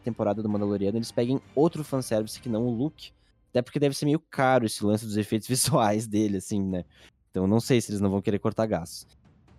temporada 0.01 0.41
do 0.41 0.47
Mandaloriano 0.47 0.97
eles 0.97 1.11
peguem 1.11 1.41
outro 1.53 1.83
fanservice 1.83 2.39
que 2.39 2.47
não 2.47 2.65
o 2.65 2.71
Luke, 2.71 3.11
Até 3.49 3.61
porque 3.61 3.81
deve 3.81 3.97
ser 3.97 4.05
meio 4.05 4.17
caro 4.17 4.65
esse 4.65 4.81
lance 4.81 5.05
dos 5.05 5.17
efeitos 5.17 5.45
visuais 5.49 6.07
dele, 6.07 6.37
assim, 6.37 6.63
né? 6.63 6.85
Então 7.31 7.45
não 7.45 7.59
sei 7.59 7.81
se 7.81 7.91
eles 7.91 7.99
não 7.99 8.09
vão 8.09 8.21
querer 8.21 8.39
cortar 8.39 8.65
gastos. 8.65 9.05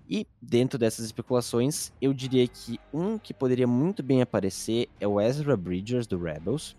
E 0.09 0.26
dentro 0.40 0.78
dessas 0.78 1.04
especulações, 1.04 1.92
eu 2.00 2.14
diria 2.14 2.48
que 2.48 2.80
um 2.90 3.18
que 3.18 3.35
poderia 3.35 3.66
muito 3.66 4.02
bem 4.02 4.22
aparecer 4.22 4.88
é 4.98 5.07
o 5.07 5.20
Ezra 5.20 5.59
Bridgers 5.59 6.07
do 6.07 6.18
Rebels, 6.18 6.74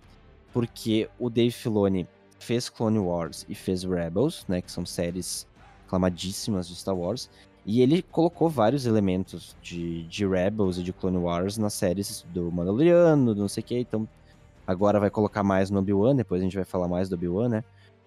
porque 0.52 1.08
o 1.20 1.30
Dave 1.30 1.52
Filoni 1.52 2.08
fez 2.40 2.70
Clone 2.70 3.00
Wars 3.00 3.46
e 3.50 3.56
fez 3.56 3.84
Rebels, 3.84 4.46
né, 4.48 4.62
que 4.62 4.72
são 4.72 4.86
séries 4.86 5.48
aclamadíssimas 5.86 6.68
de 6.68 6.76
Star 6.76 6.96
Wars, 6.96 7.30
e 7.66 7.82
ele 7.82 8.02
colocou 8.02 8.50
vários 8.50 8.86
elementos 8.86 9.56
de, 9.62 10.04
de 10.04 10.28
Rebels 10.28 10.78
e 10.78 10.84
de 10.84 10.94
Clone 10.94 11.18
Wars 11.18 11.58
nas 11.58 11.74
séries 11.74 12.26
do 12.34 12.52
Mandaloriano, 12.52 13.34
do 13.34 13.42
não 13.42 13.48
sei 13.48 13.62
o 13.62 13.66
que, 13.66 13.80
então 13.80 14.08
agora 14.68 15.00
vai 15.00 15.10
colocar 15.10 15.44
mais 15.44 15.70
no 15.70 15.80
Obi-Wan, 15.80 16.16
depois 16.16 16.42
a 16.42 16.44
gente 16.44 16.56
vai 16.56 16.66
falar 16.66 16.88
mais 16.88 17.10
do 17.10 17.16
Obi-Wan, 17.16 17.50
né, 17.50 17.64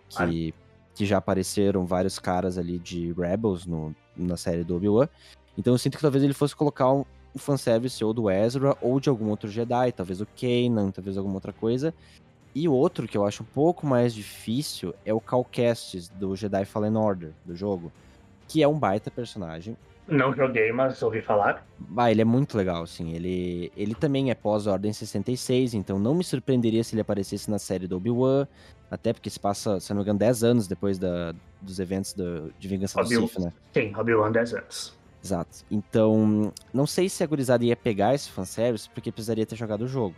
que, 0.09 0.55
que 0.95 1.07
já 1.07 1.19
apareceram 1.19 1.87
vários 1.87 2.19
caras 2.19 2.59
ali 2.59 2.79
de 2.79 3.13
Rebels 3.13 3.67
no, 3.67 3.95
na 4.17 4.37
série 4.37 4.65
do 4.65 4.77
Obi-Wan, 4.77 5.09
então 5.57 5.75
eu 5.75 5.79
sinto 5.79 5.97
que 5.97 6.03
talvez 6.03 6.23
ele 6.23 6.35
fosse 6.35 6.55
colocar 6.55 6.93
um, 6.93 7.05
um 7.35 7.39
fanservice 7.39 8.03
ou 8.05 8.13
do 8.13 8.31
Ezra 8.31 8.77
ou 8.81 9.01
de 9.01 9.09
algum 9.09 9.29
outro 9.29 9.49
Jedi, 9.51 9.93
talvez 9.93 10.21
o 10.21 10.27
Kanan, 10.27 10.91
talvez 10.91 11.17
alguma 11.17 11.37
outra 11.37 11.53
coisa, 11.53 11.93
e 12.55 12.69
outro 12.69 13.07
que 13.07 13.17
eu 13.17 13.27
acho 13.27 13.43
um 13.43 13.47
pouco 13.47 13.87
mais 13.87 14.15
difícil 14.15 14.95
é 15.05 15.13
o 15.13 15.21
Cal 15.21 15.45
Kestis, 15.45 16.09
do 16.09 16.35
Jedi 16.35 16.65
Fallen 16.65 16.97
Order, 16.97 17.31
do 17.45 17.55
jogo. 17.55 17.93
Que 18.47 18.63
é 18.63 18.69
um 18.69 18.79
baita 18.79 19.11
personagem. 19.11 19.77
Não 20.09 20.35
joguei, 20.35 20.73
mas 20.73 21.03
ouvi 21.03 21.21
falar. 21.21 21.67
Ah, 21.95 22.11
ele 22.11 22.23
é 22.23 22.25
muito 22.25 22.57
legal, 22.57 22.83
assim. 22.83 23.13
Ele, 23.13 23.71
ele 23.77 23.95
também 23.95 24.31
é 24.31 24.35
pós-Ordem 24.35 24.91
66, 24.91 25.75
então 25.75 25.99
não 25.99 26.15
me 26.15 26.25
surpreenderia 26.25 26.83
se 26.83 26.95
ele 26.95 27.03
aparecesse 27.03 27.51
na 27.51 27.59
série 27.59 27.87
do 27.87 27.97
Obi-Wan. 27.97 28.47
Até 28.91 29.13
porque 29.13 29.29
se 29.29 29.39
passa, 29.39 29.79
se 29.79 29.91
não 29.91 29.99
me 29.99 30.03
engano, 30.03 30.19
10 30.19 30.45
anos 30.45 30.67
depois 30.67 30.99
da, 30.99 31.35
dos 31.61 31.79
eventos 31.79 32.15
do, 32.15 32.51
de 32.59 32.69
Vingança 32.69 33.03
do 33.03 33.07
Sith, 33.07 33.39
né? 33.39 33.53
Sim, 33.75 33.95
Obi-Wan 33.95 34.33
10 34.33 34.55
anos. 34.55 34.99
Exato. 35.23 35.59
Então, 35.71 36.53
não 36.73 36.87
sei 36.87 37.09
se 37.11 37.23
a 37.23 37.27
gurizada 37.27 37.63
ia 37.65 37.77
pegar 37.77 38.15
esse 38.15 38.31
fanservice, 38.31 38.89
porque 38.89 39.13
precisaria 39.13 39.45
ter 39.45 39.57
jogado 39.57 39.83
o 39.83 39.89
jogo. 39.89 40.15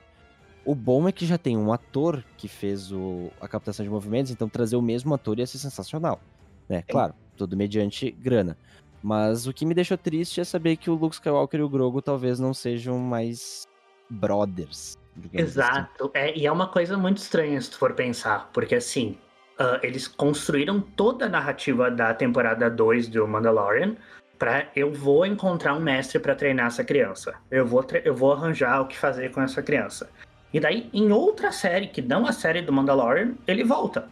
O 0.64 0.74
bom 0.74 1.08
é 1.08 1.12
que 1.12 1.24
já 1.26 1.38
tem 1.38 1.56
um 1.56 1.72
ator 1.72 2.24
que 2.36 2.48
fez 2.48 2.92
o, 2.92 3.30
a 3.40 3.48
captação 3.48 3.84
de 3.84 3.90
movimentos, 3.90 4.30
então 4.30 4.48
trazer 4.48 4.76
o 4.76 4.82
mesmo 4.82 5.14
ator 5.14 5.38
ia 5.38 5.46
ser 5.46 5.58
sensacional. 5.58 6.20
Né? 6.68 6.82
Claro, 6.88 7.14
tudo 7.36 7.56
mediante 7.56 8.10
grana. 8.10 8.56
Mas 9.02 9.46
o 9.46 9.52
que 9.52 9.64
me 9.64 9.74
deixou 9.74 9.96
triste 9.96 10.40
é 10.40 10.44
saber 10.44 10.76
que 10.76 10.90
o 10.90 10.94
Luke 10.94 11.14
Skywalker 11.14 11.60
e 11.60 11.62
o 11.62 11.68
Grogu 11.68 12.02
talvez 12.02 12.38
não 12.38 12.52
sejam 12.52 12.98
mais 12.98 13.66
brothers. 14.10 14.98
Assim. 15.18 15.28
Exato. 15.32 16.04
Assim. 16.04 16.10
É, 16.14 16.38
e 16.38 16.46
é 16.46 16.52
uma 16.52 16.68
coisa 16.68 16.98
muito 16.98 17.18
estranha 17.18 17.60
se 17.60 17.70
tu 17.70 17.78
for 17.78 17.94
pensar, 17.94 18.50
porque 18.52 18.74
assim, 18.74 19.16
uh, 19.58 19.78
eles 19.82 20.06
construíram 20.06 20.80
toda 20.80 21.26
a 21.26 21.28
narrativa 21.28 21.90
da 21.90 22.12
temporada 22.12 22.68
2 22.68 23.08
do 23.08 23.26
Mandalorian 23.26 23.96
para 24.38 24.68
eu 24.74 24.90
vou 24.90 25.26
encontrar 25.26 25.74
um 25.74 25.80
mestre 25.80 26.18
para 26.18 26.34
treinar 26.34 26.68
essa 26.68 26.82
criança. 26.82 27.34
Eu 27.50 27.66
vou, 27.66 27.84
eu 28.04 28.14
vou 28.14 28.32
arranjar 28.32 28.80
o 28.80 28.86
que 28.86 28.96
fazer 28.96 29.30
com 29.30 29.42
essa 29.42 29.62
criança. 29.62 30.10
E 30.52 30.58
daí, 30.58 30.88
em 30.92 31.12
outra 31.12 31.52
série, 31.52 31.86
que 31.86 32.02
não 32.02 32.26
a 32.26 32.32
série 32.32 32.62
do 32.62 32.72
Mandalorian, 32.72 33.34
ele 33.46 33.64
volta. 33.64 34.08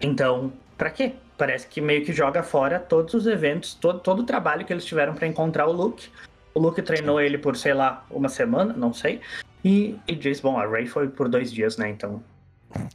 Então, 0.00 0.52
para 0.76 0.90
quê? 0.90 1.14
Parece 1.36 1.66
que 1.66 1.80
meio 1.80 2.04
que 2.04 2.12
joga 2.12 2.42
fora 2.42 2.78
todos 2.78 3.14
os 3.14 3.26
eventos, 3.26 3.74
todo, 3.74 4.00
todo 4.00 4.20
o 4.20 4.24
trabalho 4.24 4.64
que 4.64 4.72
eles 4.72 4.84
tiveram 4.84 5.14
para 5.14 5.26
encontrar 5.26 5.66
o 5.66 5.72
Luke. 5.72 6.08
O 6.52 6.60
Luke 6.60 6.82
treinou 6.82 7.20
ele 7.20 7.38
por, 7.38 7.56
sei 7.56 7.72
lá, 7.72 8.04
uma 8.10 8.28
semana, 8.28 8.74
não 8.74 8.92
sei. 8.92 9.20
E, 9.64 9.98
e 10.08 10.14
diz, 10.14 10.40
bom, 10.40 10.58
a 10.58 10.66
Ray 10.66 10.86
foi 10.86 11.08
por 11.08 11.28
dois 11.28 11.52
dias, 11.52 11.76
né? 11.76 11.88
Então, 11.88 12.22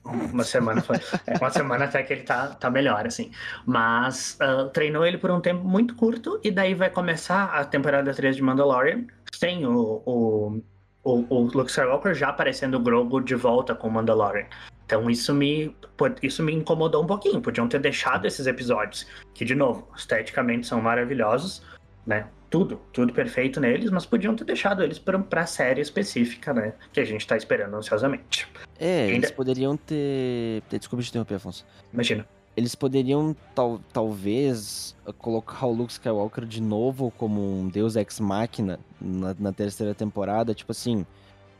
uma 0.06 0.44
semana 0.44 0.82
foi. 0.82 0.98
É, 1.28 1.38
uma 1.38 1.50
semana 1.50 1.86
até 1.86 2.02
que 2.04 2.14
ele 2.14 2.24
tá, 2.24 2.48
tá 2.48 2.70
melhor, 2.70 3.06
assim. 3.06 3.32
Mas 3.66 4.38
uh, 4.42 4.70
treinou 4.70 5.06
ele 5.06 5.18
por 5.18 5.32
um 5.32 5.42
tempo 5.42 5.64
muito 5.64 5.96
curto, 5.96 6.40
e 6.44 6.52
daí 6.52 6.74
vai 6.74 6.90
começar 6.90 7.46
a 7.46 7.64
temporada 7.64 8.14
3 8.14 8.36
de 8.36 8.42
Mandalorian, 8.42 9.06
sem 9.32 9.66
o, 9.66 10.02
o 10.06 10.62
o, 11.06 11.24
o 11.30 11.44
Luke 11.44 11.70
Skywalker 11.70 12.14
já 12.14 12.30
aparecendo 12.30 12.76
o 12.76 12.80
Grogu 12.80 13.22
de 13.22 13.36
volta 13.36 13.74
com 13.74 13.88
o 13.88 13.92
Mandalorian. 13.92 14.48
Então 14.86 15.10
isso 15.10 15.34
me, 15.34 15.74
isso 16.22 16.44
me 16.44 16.54
incomodou 16.54 17.04
um 17.04 17.08
pouquinho. 17.08 17.40
Podiam 17.42 17.68
ter 17.70 17.80
deixado 17.80 18.26
esses 18.26 18.46
episódios, 18.48 19.08
que, 19.34 19.46
de 19.46 19.56
novo, 19.56 19.88
esteticamente 19.96 20.68
são 20.68 20.82
maravilhosos, 20.82 21.62
né? 22.06 22.28
Tudo, 22.50 22.80
tudo 22.94 23.12
perfeito 23.12 23.60
neles, 23.60 23.90
mas 23.90 24.06
podiam 24.06 24.36
ter 24.36 24.46
deixado 24.46 24.84
eles 24.84 25.00
pra, 25.00 25.18
pra 25.20 25.46
série 25.46 25.82
específica, 25.82 26.54
né? 26.54 26.74
Que 26.94 27.00
a 27.00 27.06
gente 27.06 27.26
tá 27.26 27.36
esperando 27.36 27.76
ansiosamente. 27.76 28.48
É, 28.80 29.02
Ainda... 29.02 29.14
eles 29.14 29.32
poderiam 29.32 29.76
ter. 29.76 30.64
Desculpa 30.70 31.04
te 31.04 31.10
interromper, 31.10 31.36
Afonso. 31.36 31.66
Imagina. 31.92 32.26
Eles 32.58 32.74
poderiam, 32.74 33.36
tal, 33.54 33.82
talvez, 33.92 34.96
colocar 35.18 35.66
o 35.66 35.74
Luke 35.74 35.92
Skywalker 35.92 36.46
de 36.46 36.62
novo 36.62 37.12
como 37.12 37.42
um 37.42 37.68
deus 37.68 37.98
ex-máquina 37.98 38.80
na, 39.00 39.36
na, 39.38 39.52
terceira 39.52 39.94
temporada. 39.94 40.54
Tipo 40.54 40.72
assim, 40.72 41.06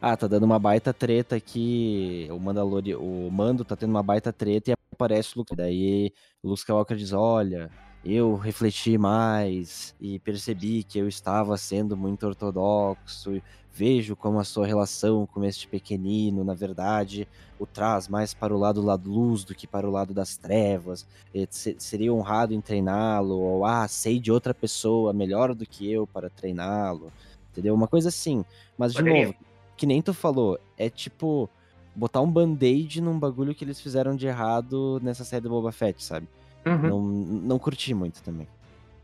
ah, 0.02 0.16
tá 0.16 0.26
dando 0.26 0.44
uma 0.44 0.58
baita 0.58 0.94
treta 0.94 1.36
aqui, 1.36 2.28
o 2.32 2.40
Mandalorian, 2.40 2.98
o 2.98 3.30
Mando 3.30 3.66
tá 3.66 3.76
tendo 3.76 3.90
uma 3.90 4.04
baita 4.04 4.32
treta 4.32 4.72
e 4.72 4.76
aparece 4.92 5.36
o 5.36 5.40
Luke. 5.40 5.56
Daí 5.56 6.14
o 6.42 6.50
Luke 6.50 6.60
Skywalker 6.60 6.96
diz, 6.96 7.12
olha, 7.12 7.70
eu 8.06 8.36
refleti 8.36 8.98
mais 8.98 9.96
e 10.00 10.20
percebi 10.20 10.84
que 10.84 11.00
eu 11.00 11.08
estava 11.08 11.58
sendo 11.58 11.98
muito 11.98 12.26
ortodoxo 12.26 13.42
Vejo 13.78 14.16
como 14.16 14.40
a 14.40 14.46
sua 14.46 14.66
relação 14.66 15.26
com 15.26 15.44
este 15.44 15.68
pequenino, 15.68 16.46
na 16.46 16.54
verdade, 16.54 17.28
o 17.60 17.66
traz 17.66 18.08
mais 18.08 18.34
para 18.34 18.56
o 18.56 18.58
lado 18.58 18.82
da 18.82 18.96
luz 18.96 19.44
do 19.44 19.54
que 19.54 19.68
para 19.68 19.86
o 19.86 19.92
lado 19.92 20.14
das 20.14 20.38
trevas. 20.38 21.06
Seria 21.50 22.14
honrado 22.14 22.54
em 22.54 22.62
treiná-lo, 22.62 23.38
ou 23.38 23.66
ah, 23.66 23.86
sei 23.90 24.18
de 24.18 24.32
outra 24.32 24.54
pessoa 24.54 25.12
melhor 25.12 25.54
do 25.54 25.66
que 25.66 25.92
eu 25.92 26.08
para 26.08 26.30
treiná-lo. 26.30 27.12
Entendeu? 27.52 27.76
Uma 27.76 27.88
coisa 27.88 28.08
assim. 28.08 28.46
Mas, 28.78 28.94
de 28.94 29.00
Poderia. 29.00 29.26
novo, 29.26 29.38
que 29.76 29.86
nem 29.86 30.02
tu 30.02 30.14
falou, 30.14 30.58
é 30.78 30.90
tipo 30.90 31.50
botar 31.94 32.22
um 32.22 32.32
band-aid 32.32 33.02
num 33.02 33.20
bagulho 33.20 33.54
que 33.54 33.66
eles 33.66 33.82
fizeram 33.82 34.16
de 34.16 34.26
errado 34.26 35.02
nessa 35.04 35.26
série 35.26 35.42
do 35.44 35.50
Boba 35.50 35.74
Fett, 35.74 36.02
sabe? 36.02 36.30
Uhum. 36.66 36.78
Não, 36.78 37.02
não 37.02 37.60
curti 37.60 37.94
muito 37.94 38.24
também. 38.24 38.48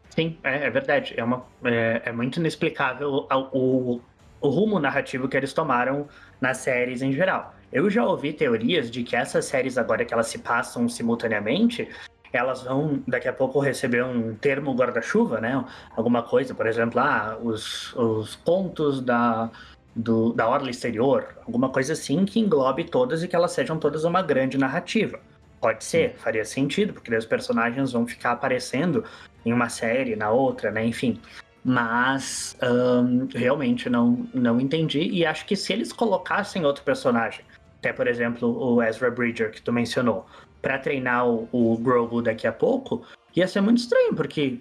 Sim, 0.09 0.37
é, 0.43 0.67
é 0.67 0.69
verdade. 0.69 1.13
É, 1.15 1.23
uma, 1.23 1.45
é, 1.63 2.01
é 2.05 2.11
muito 2.11 2.39
inexplicável 2.39 3.27
o, 3.29 3.57
o, 3.57 4.01
o 4.41 4.49
rumo 4.49 4.79
narrativo 4.79 5.29
que 5.29 5.37
eles 5.37 5.53
tomaram 5.53 6.07
nas 6.41 6.57
séries 6.57 7.01
em 7.01 7.13
geral. 7.13 7.55
Eu 7.71 7.89
já 7.89 8.03
ouvi 8.03 8.33
teorias 8.33 8.91
de 8.91 9.03
que 9.03 9.15
essas 9.15 9.45
séries, 9.45 9.77
agora 9.77 10.03
que 10.03 10.13
elas 10.13 10.27
se 10.27 10.39
passam 10.39 10.89
simultaneamente, 10.89 11.87
elas 12.33 12.63
vão 12.63 13.03
daqui 13.07 13.27
a 13.27 13.33
pouco 13.33 13.59
receber 13.59 14.03
um 14.03 14.35
termo 14.35 14.73
guarda-chuva, 14.73 15.39
né? 15.39 15.63
Alguma 15.95 16.23
coisa, 16.23 16.55
por 16.55 16.65
exemplo, 16.65 16.99
ah, 16.99 17.37
os, 17.41 17.93
os 17.95 18.35
contos 18.35 19.01
da, 19.01 19.49
do, 19.95 20.33
da 20.33 20.47
Orla 20.47 20.69
Exterior, 20.69 21.27
alguma 21.45 21.69
coisa 21.69 21.93
assim 21.93 22.25
que 22.25 22.39
englobe 22.39 22.85
todas 22.85 23.23
e 23.23 23.27
que 23.27 23.35
elas 23.35 23.51
sejam 23.51 23.77
todas 23.77 24.03
uma 24.03 24.21
grande 24.21 24.57
narrativa. 24.57 25.19
Pode 25.59 25.83
ser, 25.83 26.15
faria 26.15 26.43
sentido, 26.43 26.93
porque 26.93 27.15
os 27.15 27.25
personagens 27.25 27.91
vão 27.91 28.07
ficar 28.07 28.31
aparecendo 28.31 29.03
em 29.45 29.53
uma 29.53 29.69
série, 29.69 30.15
na 30.15 30.31
outra, 30.31 30.71
né? 30.71 30.83
Enfim. 30.85 31.19
Mas 31.63 32.57
um, 32.63 33.27
realmente 33.33 33.89
não, 33.89 34.27
não 34.33 34.59
entendi. 34.59 35.01
E 35.01 35.25
acho 35.25 35.45
que 35.45 35.55
se 35.55 35.71
eles 35.71 35.93
colocassem 35.93 36.65
outro 36.65 36.83
personagem, 36.83 37.45
até 37.77 37.93
por 37.93 38.07
exemplo 38.07 38.49
o 38.57 38.81
Ezra 38.81 39.11
Bridger, 39.11 39.51
que 39.51 39.61
tu 39.61 39.71
mencionou, 39.71 40.25
para 40.61 40.79
treinar 40.79 41.27
o, 41.27 41.47
o 41.51 41.77
Grogu 41.77 42.21
daqui 42.21 42.47
a 42.47 42.51
pouco, 42.51 43.05
ia 43.35 43.47
ser 43.47 43.61
muito 43.61 43.79
estranho, 43.79 44.15
porque 44.15 44.59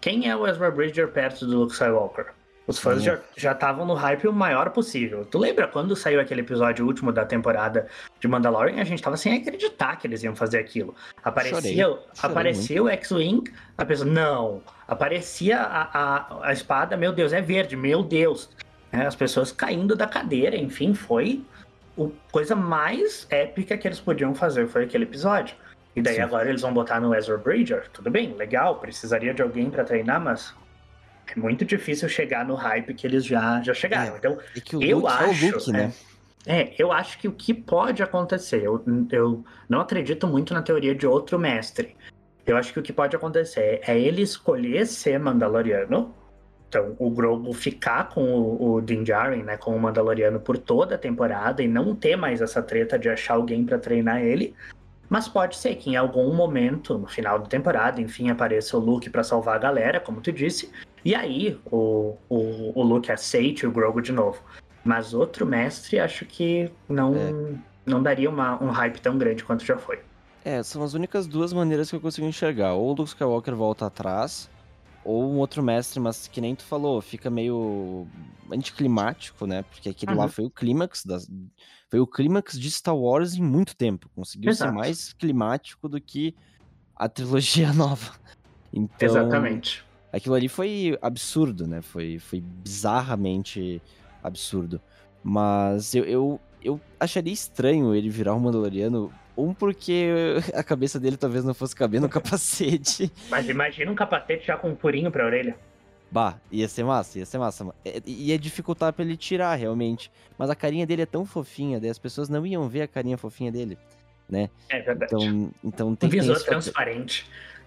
quem 0.00 0.28
é 0.28 0.36
o 0.36 0.46
Ezra 0.46 0.70
Bridger 0.70 1.08
perto 1.08 1.46
do 1.46 1.58
Luke 1.60 1.72
Skywalker? 1.72 2.32
Os 2.66 2.78
fãs 2.80 3.06
uhum. 3.06 3.16
já 3.36 3.52
estavam 3.52 3.86
no 3.86 3.94
hype 3.94 4.26
o 4.26 4.32
maior 4.32 4.70
possível. 4.70 5.24
Tu 5.24 5.38
lembra 5.38 5.68
quando 5.68 5.94
saiu 5.94 6.20
aquele 6.20 6.40
episódio 6.40 6.84
último 6.84 7.12
da 7.12 7.24
temporada 7.24 7.86
de 8.18 8.26
Mandalorian? 8.26 8.80
A 8.80 8.84
gente 8.84 9.00
tava 9.00 9.16
sem 9.16 9.36
acreditar 9.36 9.96
que 9.96 10.06
eles 10.06 10.22
iam 10.24 10.34
fazer 10.34 10.58
aquilo. 10.58 10.94
Aparecia, 11.22 11.60
Chorei. 11.60 11.74
Chorei 11.76 12.06
aparecia 12.22 12.82
o 12.82 12.88
X-Wing, 12.88 13.44
a 13.78 13.84
pessoa, 13.84 14.10
não. 14.10 14.62
Aparecia 14.88 15.60
a, 15.60 15.82
a, 15.92 16.48
a 16.48 16.52
espada, 16.52 16.96
meu 16.96 17.12
Deus, 17.12 17.32
é 17.32 17.40
verde, 17.40 17.76
meu 17.76 18.02
Deus. 18.02 18.50
É, 18.90 19.02
as 19.02 19.14
pessoas 19.14 19.52
caindo 19.52 19.94
da 19.94 20.06
cadeira, 20.06 20.56
enfim, 20.56 20.92
foi 20.92 21.44
a 21.98 22.08
coisa 22.32 22.56
mais 22.56 23.28
épica 23.30 23.76
que 23.78 23.86
eles 23.86 24.00
podiam 24.00 24.34
fazer, 24.34 24.66
foi 24.66 24.84
aquele 24.84 25.04
episódio. 25.04 25.54
E 25.94 26.02
daí 26.02 26.16
Sim. 26.16 26.22
agora 26.22 26.48
eles 26.48 26.62
vão 26.62 26.72
botar 26.72 27.00
no 27.00 27.14
Ezra 27.14 27.38
Bridger, 27.38 27.88
tudo 27.92 28.10
bem, 28.10 28.34
legal, 28.34 28.76
precisaria 28.76 29.32
de 29.32 29.40
alguém 29.40 29.70
para 29.70 29.82
treinar, 29.82 30.20
mas 30.20 30.54
é 31.34 31.40
muito 31.40 31.64
difícil 31.64 32.08
chegar 32.08 32.44
no 32.44 32.54
hype 32.54 32.94
que 32.94 33.06
eles 33.06 33.24
já, 33.24 33.60
já 33.62 33.74
chegaram. 33.74 34.14
É, 34.14 34.18
então, 34.18 34.38
é 34.80 34.84
eu 34.84 35.06
acho. 35.06 35.44
É, 35.44 35.50
Luke, 35.50 35.72
né? 35.72 35.92
é, 36.46 36.74
eu 36.78 36.92
acho 36.92 37.18
que 37.18 37.26
o 37.26 37.32
que 37.32 37.52
pode 37.52 38.02
acontecer, 38.02 38.62
eu, 38.62 38.84
eu 39.10 39.44
não 39.68 39.80
acredito 39.80 40.26
muito 40.26 40.54
na 40.54 40.62
teoria 40.62 40.94
de 40.94 41.06
outro 41.06 41.38
mestre. 41.38 41.96
Eu 42.46 42.56
acho 42.56 42.72
que 42.72 42.78
o 42.78 42.82
que 42.82 42.92
pode 42.92 43.16
acontecer 43.16 43.80
é 43.86 43.98
ele 43.98 44.22
escolher 44.22 44.86
ser 44.86 45.18
Mandaloriano. 45.18 46.14
Então, 46.68 46.94
o 46.98 47.10
Grogu 47.10 47.52
ficar 47.52 48.08
com 48.08 48.22
o, 48.22 48.74
o 48.74 48.80
Din 48.80 49.02
Djarin, 49.02 49.42
né, 49.42 49.56
com 49.56 49.74
o 49.74 49.80
Mandaloriano 49.80 50.38
por 50.38 50.56
toda 50.58 50.94
a 50.94 50.98
temporada 50.98 51.62
e 51.62 51.68
não 51.68 51.94
ter 51.94 52.16
mais 52.16 52.40
essa 52.40 52.62
treta 52.62 52.98
de 52.98 53.08
achar 53.08 53.34
alguém 53.34 53.64
para 53.64 53.78
treinar 53.78 54.20
ele. 54.20 54.54
Mas 55.08 55.28
pode 55.28 55.56
ser 55.56 55.76
que 55.76 55.90
em 55.90 55.96
algum 55.96 56.34
momento, 56.34 56.98
no 56.98 57.06
final 57.06 57.38
da 57.38 57.46
temporada, 57.46 58.00
enfim, 58.00 58.30
apareça 58.30 58.76
o 58.76 58.80
Luke 58.80 59.08
para 59.08 59.22
salvar 59.22 59.56
a 59.56 59.58
galera, 59.58 60.00
como 60.00 60.20
tu 60.20 60.32
disse, 60.32 60.70
e 61.06 61.14
aí 61.14 61.56
o, 61.66 62.16
o, 62.28 62.80
o 62.80 62.82
Luke 62.82 63.12
aceite 63.12 63.64
o 63.64 63.70
Grogu 63.70 64.02
de 64.02 64.10
novo. 64.10 64.42
Mas 64.84 65.14
outro 65.14 65.46
mestre, 65.46 66.00
acho 66.00 66.26
que 66.26 66.68
não, 66.88 67.14
é. 67.14 67.54
não 67.86 68.02
daria 68.02 68.28
uma, 68.28 68.60
um 68.60 68.70
hype 68.70 69.00
tão 69.00 69.16
grande 69.16 69.44
quanto 69.44 69.64
já 69.64 69.78
foi. 69.78 70.00
É, 70.44 70.60
são 70.64 70.82
as 70.82 70.94
únicas 70.94 71.28
duas 71.28 71.52
maneiras 71.52 71.88
que 71.88 71.94
eu 71.94 72.00
consigo 72.00 72.26
enxergar. 72.26 72.74
Ou 72.74 72.88
o 72.88 72.88
Luke 72.88 73.04
Skywalker 73.10 73.54
volta 73.54 73.86
atrás, 73.86 74.50
ou 75.04 75.30
um 75.30 75.36
outro 75.36 75.62
mestre, 75.62 76.00
mas 76.00 76.26
que 76.26 76.40
nem 76.40 76.56
tu 76.56 76.64
falou, 76.64 77.00
fica 77.00 77.30
meio 77.30 78.08
anticlimático, 78.50 79.46
né? 79.46 79.62
Porque 79.62 79.90
aquele 79.90 80.10
uhum. 80.10 80.18
lá 80.18 80.26
foi 80.26 80.44
o 80.44 80.50
clímax 80.50 81.04
das. 81.04 81.30
Foi 81.88 82.00
o 82.00 82.06
clímax 82.06 82.58
de 82.58 82.68
Star 82.68 82.96
Wars 82.96 83.34
em 83.34 83.42
muito 83.42 83.76
tempo. 83.76 84.10
Conseguiu 84.12 84.50
Exato. 84.50 84.72
ser 84.72 84.76
mais 84.76 85.12
climático 85.12 85.88
do 85.88 86.00
que 86.00 86.34
a 86.96 87.08
trilogia 87.08 87.70
nova. 87.74 88.12
Então, 88.72 89.08
Exatamente. 89.08 89.85
Aquilo 90.16 90.34
ali 90.34 90.48
foi 90.48 90.98
absurdo, 91.02 91.66
né? 91.66 91.82
Foi, 91.82 92.18
foi 92.18 92.40
bizarramente 92.40 93.82
absurdo. 94.22 94.80
Mas 95.22 95.94
eu, 95.94 96.04
eu, 96.04 96.40
eu 96.64 96.80
acharia 96.98 97.32
estranho 97.32 97.94
ele 97.94 98.08
virar 98.08 98.34
um 98.34 98.40
Mandaloriano 98.40 99.12
um, 99.36 99.52
porque 99.52 100.36
a 100.54 100.62
cabeça 100.62 100.98
dele 100.98 101.18
talvez 101.18 101.44
não 101.44 101.52
fosse 101.52 101.76
caber 101.76 102.00
no 102.00 102.08
capacete. 102.08 103.12
Mas 103.28 103.46
imagina 103.50 103.92
um 103.92 103.94
capacete 103.94 104.46
já 104.46 104.56
com 104.56 104.70
um 104.70 104.76
furinho 104.76 105.10
pra 105.10 105.26
orelha. 105.26 105.54
Bah, 106.10 106.40
ia 106.50 106.66
ser 106.66 106.84
massa, 106.84 107.18
ia 107.18 107.26
ser 107.26 107.36
massa. 107.36 107.66
É, 107.84 108.00
ia 108.06 108.38
dificultar 108.38 108.94
pra 108.94 109.04
ele 109.04 109.18
tirar, 109.18 109.54
realmente. 109.54 110.10
Mas 110.38 110.48
a 110.48 110.54
carinha 110.54 110.86
dele 110.86 111.02
é 111.02 111.06
tão 111.06 111.26
fofinha, 111.26 111.78
daí 111.78 111.90
as 111.90 111.98
pessoas 111.98 112.30
não 112.30 112.46
iam 112.46 112.66
ver 112.70 112.80
a 112.82 112.88
carinha 112.88 113.18
fofinha 113.18 113.52
dele, 113.52 113.76
né? 114.26 114.48
É 114.70 114.80
verdade. 114.80 115.14
Então, 115.14 115.50
então 115.62 115.94
tem 115.94 116.08
um 116.08 116.12
visor 116.12 116.42
transparente. 116.42 117.26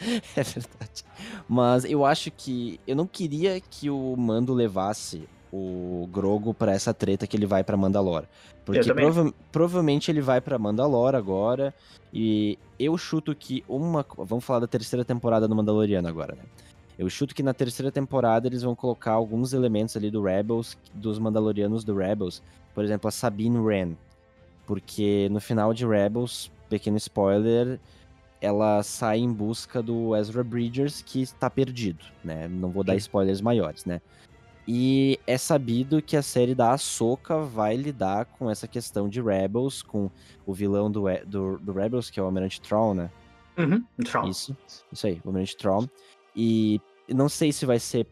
é 0.37 0.43
verdade. 0.43 1.05
Mas 1.49 1.85
eu 1.85 2.05
acho 2.05 2.31
que 2.31 2.81
eu 2.87 2.97
não 2.97 3.07
queria 3.07 3.61
que 3.61 3.89
o 3.91 4.17
Mando 4.17 4.53
levasse 4.53 5.29
o 5.53 6.09
Grogo 6.11 6.55
para 6.55 6.73
essa 6.73 6.95
treta 6.95 7.27
que 7.27 7.37
ele 7.37 7.47
vai 7.47 7.63
para 7.63 7.77
Mandalore. 7.77 8.27
Porque 8.65 8.93
prova 8.95 9.33
provavelmente 9.51 10.11
ele 10.11 10.21
vai 10.21 10.41
para 10.41 10.59
Mandalore 10.59 11.17
agora. 11.17 11.75
E 12.13 12.59
eu 12.79 12.97
chuto 12.97 13.35
que 13.35 13.65
uma. 13.69 14.05
Vamos 14.17 14.45
falar 14.45 14.61
da 14.61 14.67
terceira 14.67 15.05
temporada 15.05 15.49
do 15.49 15.55
Mandaloriano 15.55 16.09
agora, 16.09 16.35
né? 16.35 16.43
Eu 16.99 17.09
chuto 17.11 17.35
que 17.35 17.43
na 17.43 17.55
terceira 17.55 17.91
temporada 17.91 18.47
eles 18.47 18.63
vão 18.63 18.75
colocar 18.75 19.13
alguns 19.13 19.53
elementos 19.53 19.97
ali 19.97 20.11
do 20.11 20.23
Rebels, 20.23 20.77
dos 20.95 21.19
Mandalorianos 21.19 21.85
do 21.85 21.97
Rebels. 21.97 22.43
Por 22.75 22.85
exemplo, 22.85 23.09
a 23.09 23.11
Sabine 23.11 23.59
Wren. 23.59 23.97
Porque 24.67 25.29
no 25.31 25.41
final 25.41 25.75
de 25.75 25.87
Rebels, 25.87 26.51
pequeno 26.69 26.97
spoiler, 26.99 27.81
ela 28.43 28.83
sai 28.83 29.21
em 29.21 29.33
busca 29.33 29.81
do 29.81 30.17
Ezra 30.17 30.43
Bridgers, 30.43 31.01
que 31.01 31.23
está 31.23 31.49
perdido, 31.49 32.05
né? 32.25 32.49
Não 32.49 32.71
vou 32.71 32.83
dar 32.83 32.97
spoilers 32.97 33.41
maiores, 33.41 33.85
né? 33.85 34.01
E 34.67 35.19
é 35.29 35.39
sabido 35.39 36.03
que 36.03 36.17
a 36.17 36.23
série 36.23 36.53
da 36.53 36.73
Ahsoka 36.73 37.39
vai 37.39 37.77
lidar 37.77 38.25
com 38.25 38.51
essa 38.51 38.67
questão 38.67 39.09
de 39.09 39.23
Rebels, 39.23 39.81
com 39.81 40.11
o 40.45 40.53
vilão 40.53 40.91
do, 40.91 41.05
do, 41.25 41.57
do 41.59 41.73
Rebels, 41.73 42.11
que 42.11 42.19
é 42.19 42.23
o 42.23 42.27
Almirante 42.27 42.61
Tron, 42.61 42.95
né? 42.95 43.11
Uhum, 43.57 43.85
Tron. 44.05 44.29
Isso, 44.29 44.57
isso 44.91 45.07
aí, 45.07 45.21
o 45.25 45.29
Almirante 45.29 45.57
Tron. 45.57 45.87
E 46.35 46.81
não 47.09 47.29
sei 47.29 47.53
se 47.53 47.65
vai 47.65 47.79
ser 47.79 48.09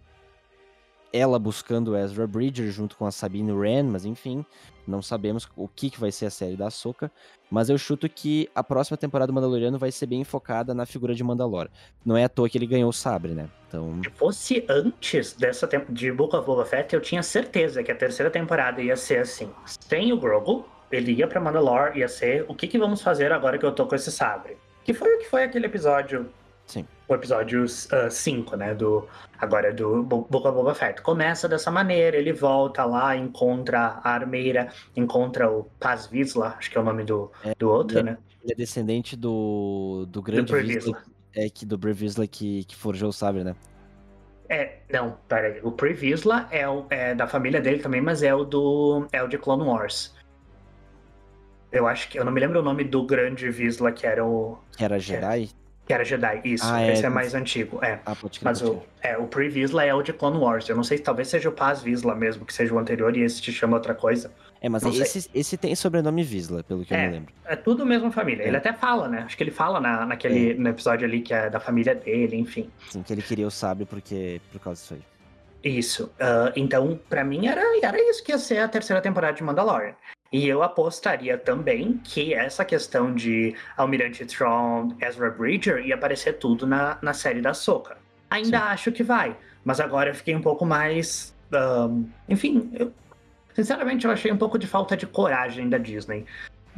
ela 1.13 1.39
buscando 1.39 1.97
Ezra 1.97 2.27
Bridger 2.27 2.71
junto 2.71 2.97
com 2.97 3.07
a 3.07 3.11
Sabine 3.11 3.53
Wren, 3.53 3.85
mas 3.85 4.05
enfim, 4.05 4.45
não 4.87 5.01
sabemos 5.01 5.49
o 5.57 5.69
que, 5.69 5.91
que 5.91 6.01
vai 6.01 6.11
ser 6.11 6.27
a 6.27 6.31
série 6.31 6.57
da 6.57 6.67
Ahsoka. 6.67 7.11
Mas 7.51 7.69
eu 7.69 7.77
chuto 7.77 8.09
que 8.09 8.49
a 8.55 8.63
próxima 8.63 8.97
temporada 8.97 9.33
do 9.33 9.35
Mandaloriano 9.35 9.79
vai 9.79 9.91
ser 9.91 10.07
bem 10.07 10.23
focada 10.25 10.73
na 10.73 10.87
figura 10.87 11.15
de 11.15 11.25
Mandalor. 11.25 11.69
Não 12.05 12.17
é 12.17 12.25
à 12.25 12.29
toa 12.29 12.49
que 12.49 12.57
ele 12.57 12.67
ganhou 12.67 12.91
o 12.91 12.93
sabre, 12.93 13.33
né? 13.33 13.49
Então... 13.69 14.01
Se 14.03 14.11
fosse 14.11 14.65
antes 14.69 15.33
dessa 15.33 15.67
tempo 15.67 15.93
de 15.93 16.13
Book 16.13 16.35
of 16.35 16.47
Boba 16.47 16.65
Fett, 16.65 16.95
eu 16.95 17.01
tinha 17.01 17.23
certeza 17.23 17.83
que 17.83 17.91
a 17.91 17.97
terceira 17.97 18.31
temporada 18.31 18.81
ia 18.81 18.97
ser 18.97 19.21
assim. 19.21 19.51
Sem 19.67 20.13
o 20.13 20.17
Grogu, 20.17 20.65
ele 20.91 21.13
ia 21.13 21.27
pra 21.27 21.41
Mandalore, 21.41 21.99
ia 21.99 22.09
ser 22.09 22.45
o 22.49 22.55
que, 22.55 22.69
que 22.69 22.79
vamos 22.79 23.03
fazer 23.03 23.33
agora 23.33 23.59
que 23.59 23.67
eu 23.67 23.73
tô 23.73 23.87
com 23.87 23.95
esse 23.95 24.11
sabre. 24.13 24.57
Que 24.85 24.95
foi 24.95 25.17
o 25.17 25.19
que 25.19 25.29
foi 25.29 25.45
aquele 25.45 25.67
episódio 25.67 26.29
Sim. 26.71 26.87
O 27.09 27.15
episódio 27.17 27.67
5, 27.67 28.55
uh, 28.55 28.57
né? 28.57 28.73
Do, 28.73 29.09
agora 29.41 29.75
do 29.75 30.05
Book 30.05 30.47
of 30.47 30.53
Boba 30.53 30.73
Fett. 30.73 31.03
Começa 31.03 31.49
dessa 31.49 31.69
maneira, 31.69 32.17
ele 32.17 32.33
volta 32.33 32.85
lá, 32.85 33.17
encontra 33.17 34.01
a 34.05 34.11
armeira, 34.11 34.73
encontra 34.95 35.51
o 35.51 35.65
Paz 35.81 36.07
Vizsla, 36.07 36.55
acho 36.57 36.71
que 36.71 36.79
é 36.79 36.81
o 36.81 36.85
nome 36.85 37.03
do, 37.03 37.29
é, 37.45 37.57
do 37.59 37.69
outro, 37.69 37.99
ele, 37.99 38.11
né? 38.11 38.19
Ele 38.45 38.53
é 38.53 38.55
descendente 38.55 39.17
do, 39.17 40.07
do 40.09 40.23
grande 40.23 40.45
do 40.45 40.57
Vizsla, 40.57 41.03
é, 41.35 41.51
que, 41.51 41.67
do 41.67 41.77
Brevisla 41.77 42.25
que, 42.29 42.63
que 42.63 42.77
forjou 42.77 43.09
o 43.09 43.13
sabre, 43.13 43.43
né? 43.43 43.57
É, 44.49 44.79
não, 44.93 45.17
peraí. 45.27 45.61
O 45.65 45.73
Previsla 45.73 46.47
é, 46.53 46.69
o, 46.69 46.87
é 46.89 47.17
da 47.17 47.27
família 47.27 47.61
dele 47.61 47.81
também, 47.81 48.01
mas 48.01 48.23
é 48.23 48.33
o 48.33 48.45
do. 48.45 49.09
é 49.11 49.21
o 49.21 49.27
de 49.27 49.39
Clone 49.39 49.65
Wars. 49.65 50.15
Eu 51.73 51.89
acho 51.89 52.09
que. 52.09 52.17
Eu 52.17 52.25
não 52.25 52.31
me 52.31 52.39
lembro 52.39 52.61
o 52.61 52.63
nome 52.63 52.85
do 52.85 53.05
grande 53.05 53.51
Visla 53.51 53.91
que 53.91 54.07
era 54.07 54.25
o. 54.25 54.57
Que 54.77 54.85
era 54.85 55.01
Jedi? 55.01 55.51
Que 55.91 55.95
era 55.95 56.05
Jedi, 56.05 56.41
isso. 56.45 56.65
Ah, 56.65 56.87
esse 56.87 57.03
é, 57.03 57.07
é 57.07 57.09
mais 57.09 57.35
antigo. 57.35 57.85
É. 57.85 57.99
Ah, 58.07 58.15
pode 58.15 58.39
Mas 58.45 58.63
o, 58.63 58.81
é, 59.03 59.19
o 59.19 59.27
Pre-Visla 59.27 59.85
é 59.85 59.93
o 59.93 60.01
de 60.05 60.13
Clone 60.13 60.39
Wars. 60.39 60.69
Eu 60.69 60.77
não 60.77 60.85
sei, 60.85 60.99
talvez 61.01 61.27
seja 61.27 61.49
o 61.49 61.53
Paz 61.53 61.83
Visla 61.83 62.15
mesmo, 62.15 62.47
que 62.47 62.55
seja 62.55 62.73
o 62.73 62.79
anterior 62.79 63.17
e 63.17 63.23
esse 63.23 63.43
te 63.43 63.51
chama 63.51 63.77
outra 63.77 63.93
coisa. 63.93 64.31
É, 64.61 64.69
mas 64.69 64.85
esse, 64.85 65.29
esse 65.35 65.57
tem 65.57 65.75
sobrenome 65.75 66.23
Visla, 66.23 66.63
pelo 66.63 66.85
que 66.85 66.95
é, 66.95 66.97
eu 66.97 67.09
me 67.09 67.15
lembro. 67.17 67.35
É 67.45 67.57
tudo 67.57 67.85
mesma 67.85 68.13
família. 68.13 68.45
É. 68.45 68.47
Ele 68.47 68.57
até 68.57 68.73
fala, 68.73 69.09
né? 69.09 69.25
Acho 69.27 69.37
que 69.37 69.43
ele 69.43 69.51
fala 69.51 69.81
na, 69.81 70.07
naquele 70.07 70.53
é. 70.53 70.55
no 70.55 70.69
episódio 70.69 71.09
ali 71.09 71.23
que 71.23 71.35
é 71.35 71.51
da 71.51 71.59
família 71.59 71.97
dele, 71.97 72.37
enfim. 72.37 72.71
Sim, 72.89 73.03
que 73.03 73.13
ele 73.13 73.23
queria 73.23 73.49
o 73.49 73.51
sábio 73.51 73.85
porque, 73.85 74.41
por 74.53 74.61
causa 74.61 74.81
disso 74.81 74.95
aí. 74.95 75.03
Isso. 75.77 76.05
Uh, 76.05 76.53
então, 76.55 77.01
para 77.09 77.25
mim, 77.25 77.49
era, 77.49 77.63
era 77.83 78.01
isso 78.09 78.23
que 78.23 78.31
ia 78.31 78.39
ser 78.39 78.59
a 78.59 78.69
terceira 78.69 79.03
temporada 79.03 79.33
de 79.33 79.43
Mandalorian. 79.43 79.97
E 80.33 80.47
eu 80.47 80.63
apostaria 80.63 81.37
também 81.37 82.01
que 82.05 82.33
essa 82.33 82.65
questão 82.65 83.13
de 83.13 83.55
Almirante 83.77 84.25
Tron, 84.27 84.95
Ezra 85.01 85.31
Bridger 85.31 85.85
ia 85.85 85.97
aparecer 85.97 86.35
tudo 86.35 86.67
na, 86.67 86.99
na 87.03 87.13
série 87.13 87.41
da 87.41 87.53
Soca. 87.53 87.99
Ainda 88.31 88.59
Sim. 88.59 88.65
acho 88.65 88.93
que 88.93 89.03
vai, 89.03 89.37
mas 89.65 89.81
agora 89.81 90.11
eu 90.11 90.15
fiquei 90.15 90.37
um 90.37 90.41
pouco 90.41 90.65
mais. 90.65 91.35
Um, 91.53 92.09
enfim, 92.29 92.71
eu, 92.75 92.93
sinceramente 93.55 94.05
eu 94.05 94.13
achei 94.13 94.31
um 94.31 94.37
pouco 94.37 94.57
de 94.57 94.69
falta 94.69 94.97
de 94.97 95.05
coragem 95.05 95.69
da 95.69 95.79
Disney 95.79 96.25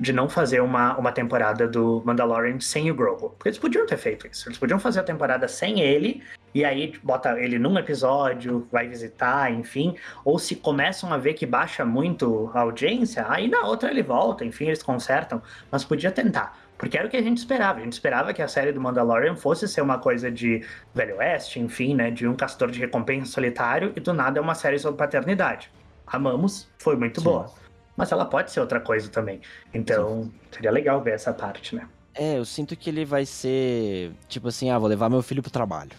de 0.02 0.12
não 0.12 0.28
fazer 0.28 0.60
uma, 0.60 0.98
uma 0.98 1.12
temporada 1.12 1.68
do 1.68 2.02
Mandalorian 2.04 2.58
sem 2.58 2.90
o 2.90 2.94
Grogu. 2.94 3.30
Porque 3.30 3.50
eles 3.50 3.58
podiam 3.58 3.86
ter 3.86 3.96
feito 3.96 4.26
isso. 4.26 4.48
Eles 4.48 4.58
podiam 4.58 4.80
fazer 4.80 4.98
a 4.98 5.04
temporada 5.04 5.46
sem 5.46 5.80
ele, 5.80 6.24
e 6.52 6.64
aí 6.64 6.98
bota 7.04 7.40
ele 7.40 7.56
num 7.56 7.78
episódio, 7.78 8.66
vai 8.72 8.88
visitar, 8.88 9.52
enfim. 9.52 9.94
Ou 10.24 10.40
se 10.40 10.56
começam 10.56 11.12
a 11.12 11.18
ver 11.18 11.34
que 11.34 11.46
baixa 11.46 11.84
muito 11.84 12.50
a 12.52 12.62
audiência, 12.62 13.24
aí 13.28 13.46
na 13.46 13.60
outra 13.60 13.92
ele 13.92 14.02
volta, 14.02 14.44
enfim, 14.44 14.66
eles 14.66 14.82
consertam. 14.82 15.40
Mas 15.70 15.84
podia 15.84 16.10
tentar. 16.10 16.58
Porque 16.76 16.98
era 16.98 17.06
o 17.06 17.10
que 17.10 17.16
a 17.16 17.22
gente 17.22 17.38
esperava. 17.38 17.78
A 17.78 17.84
gente 17.84 17.92
esperava 17.92 18.34
que 18.34 18.42
a 18.42 18.48
série 18.48 18.72
do 18.72 18.80
Mandalorian 18.80 19.36
fosse 19.36 19.68
ser 19.68 19.82
uma 19.82 19.98
coisa 19.98 20.32
de 20.32 20.66
Velho 20.92 21.18
Oeste, 21.18 21.60
enfim, 21.60 21.94
né? 21.94 22.10
De 22.10 22.26
um 22.26 22.34
castor 22.34 22.72
de 22.72 22.80
recompensa 22.80 23.30
solitário, 23.30 23.92
e 23.94 24.00
do 24.00 24.12
nada 24.12 24.40
é 24.40 24.42
uma 24.42 24.56
série 24.56 24.80
sobre 24.80 24.98
paternidade. 24.98 25.70
Amamos, 26.04 26.68
foi 26.76 26.96
muito 26.96 27.20
Sim. 27.20 27.24
boa 27.24 27.61
mas 28.02 28.10
ela 28.10 28.24
pode 28.24 28.50
ser 28.50 28.58
outra 28.58 28.80
coisa 28.80 29.08
também. 29.08 29.40
Então, 29.72 30.24
Sim. 30.24 30.32
seria 30.50 30.72
legal 30.72 31.00
ver 31.00 31.12
essa 31.12 31.32
parte, 31.32 31.76
né? 31.76 31.88
É, 32.12 32.36
eu 32.36 32.44
sinto 32.44 32.74
que 32.74 32.90
ele 32.90 33.04
vai 33.04 33.24
ser 33.24 34.10
tipo 34.26 34.48
assim, 34.48 34.70
ah, 34.70 34.76
vou 34.76 34.88
levar 34.88 35.08
meu 35.08 35.22
filho 35.22 35.40
pro 35.40 35.52
trabalho. 35.52 35.92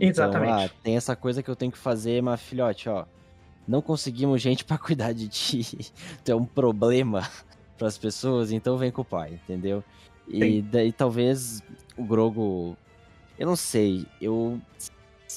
Exatamente. 0.00 0.50
Então, 0.50 0.64
ah, 0.64 0.70
tem 0.82 0.96
essa 0.96 1.14
coisa 1.14 1.42
que 1.42 1.50
eu 1.50 1.54
tenho 1.54 1.70
que 1.70 1.76
fazer, 1.76 2.22
mas 2.22 2.40
filhote, 2.40 2.88
ó, 2.88 3.04
não 3.68 3.82
conseguimos 3.82 4.40
gente 4.40 4.64
para 4.64 4.78
cuidar 4.78 5.12
de 5.12 5.28
ti. 5.28 5.92
tu 6.24 6.32
é 6.32 6.34
um 6.34 6.46
problema 6.46 7.28
para 7.76 7.88
as 7.88 7.98
pessoas, 7.98 8.52
então 8.52 8.78
vem 8.78 8.90
com 8.90 9.02
o 9.02 9.04
pai, 9.04 9.34
entendeu? 9.34 9.84
E 10.26 10.40
Sim. 10.40 10.68
daí 10.72 10.90
talvez 10.90 11.62
o 11.94 12.02
Grogo, 12.02 12.74
eu 13.38 13.46
não 13.46 13.56
sei, 13.56 14.06
eu 14.18 14.58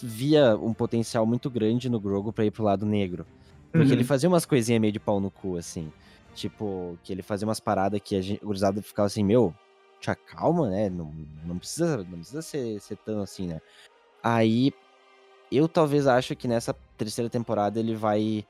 via 0.02 0.56
um 0.56 0.74
potencial 0.74 1.26
muito 1.26 1.50
grande 1.50 1.90
no 1.90 2.00
Grogo 2.00 2.32
para 2.32 2.46
ir 2.46 2.52
pro 2.52 2.64
lado 2.64 2.86
negro. 2.86 3.26
Porque 3.74 3.88
uhum. 3.88 3.94
ele 3.94 4.04
fazia 4.04 4.30
umas 4.30 4.46
coisinhas 4.46 4.80
meio 4.80 4.94
de 4.94 5.00
pau 5.00 5.20
no 5.20 5.32
cu, 5.32 5.58
assim. 5.58 5.92
Tipo, 6.34 6.98
que 7.04 7.14
ele 7.14 7.22
fazia 7.22 7.48
umas 7.48 7.60
paradas 7.60 8.02
que 8.04 8.16
a 8.16 8.22
gente, 8.22 8.44
o 8.44 8.48
gurizada 8.48 8.82
ficava 8.82 9.06
assim, 9.06 9.24
meu, 9.24 9.54
te 10.00 10.10
acalma, 10.10 10.70
né? 10.70 10.90
Não, 10.90 11.14
não 11.46 11.58
precisa, 11.58 11.98
não 11.98 12.18
precisa 12.18 12.42
ser, 12.42 12.80
ser 12.82 12.98
tão 12.98 13.22
assim, 13.22 13.48
né? 13.48 13.62
Aí, 14.22 14.74
eu 15.52 15.68
talvez 15.68 16.08
acho 16.08 16.36
que 16.36 16.48
nessa 16.48 16.76
terceira 16.98 17.30
temporada 17.30 17.80
ele 17.80 17.96
vai 17.96 18.46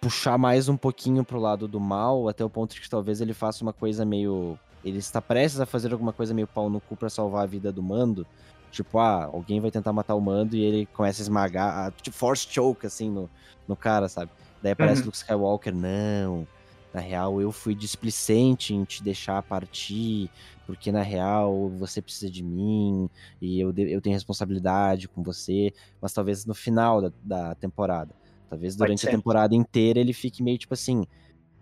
puxar 0.00 0.38
mais 0.38 0.68
um 0.68 0.76
pouquinho 0.76 1.24
pro 1.24 1.40
lado 1.40 1.66
do 1.66 1.80
mal, 1.80 2.28
até 2.28 2.44
o 2.44 2.50
ponto 2.50 2.74
de 2.74 2.80
que 2.80 2.88
talvez 2.88 3.20
ele 3.20 3.34
faça 3.34 3.62
uma 3.62 3.72
coisa 3.72 4.04
meio. 4.04 4.58
Ele 4.84 4.98
está 4.98 5.20
prestes 5.20 5.60
a 5.60 5.66
fazer 5.66 5.92
alguma 5.92 6.12
coisa 6.12 6.32
meio 6.32 6.46
pau 6.46 6.70
no 6.70 6.80
cu 6.80 6.96
pra 6.96 7.10
salvar 7.10 7.42
a 7.42 7.46
vida 7.46 7.72
do 7.72 7.82
mando. 7.82 8.26
Tipo, 8.70 8.98
ah, 8.98 9.24
alguém 9.24 9.60
vai 9.60 9.70
tentar 9.70 9.92
matar 9.92 10.14
o 10.14 10.20
mando 10.20 10.54
e 10.54 10.62
ele 10.62 10.86
começa 10.86 11.20
a 11.20 11.24
esmagar, 11.24 11.86
a, 11.86 11.90
tipo, 11.90 12.16
force 12.16 12.46
choke, 12.48 12.86
assim, 12.86 13.10
no, 13.10 13.28
no 13.66 13.74
cara, 13.74 14.08
sabe? 14.08 14.30
Daí 14.62 14.72
aparece 14.72 15.00
uhum. 15.00 15.06
Luke 15.06 15.16
Skywalker, 15.16 15.74
não, 15.74 16.46
na 16.92 17.00
real 17.00 17.40
eu 17.40 17.52
fui 17.52 17.74
displicente 17.74 18.74
em 18.74 18.84
te 18.84 19.02
deixar 19.02 19.42
partir, 19.42 20.30
porque 20.66 20.92
na 20.92 21.02
real 21.02 21.68
você 21.70 22.00
precisa 22.02 22.30
de 22.30 22.42
mim 22.42 23.08
e 23.40 23.60
eu, 23.60 23.72
eu 23.76 24.00
tenho 24.00 24.14
responsabilidade 24.14 25.08
com 25.08 25.22
você, 25.22 25.72
mas 26.00 26.12
talvez 26.12 26.44
no 26.44 26.54
final 26.54 27.00
da, 27.00 27.12
da 27.22 27.54
temporada. 27.54 28.14
Talvez 28.48 28.76
durante 28.76 29.06
a 29.06 29.10
temporada 29.10 29.54
inteira 29.54 30.00
ele 30.00 30.12
fique 30.12 30.42
meio 30.42 30.58
tipo 30.58 30.74
assim: 30.74 31.06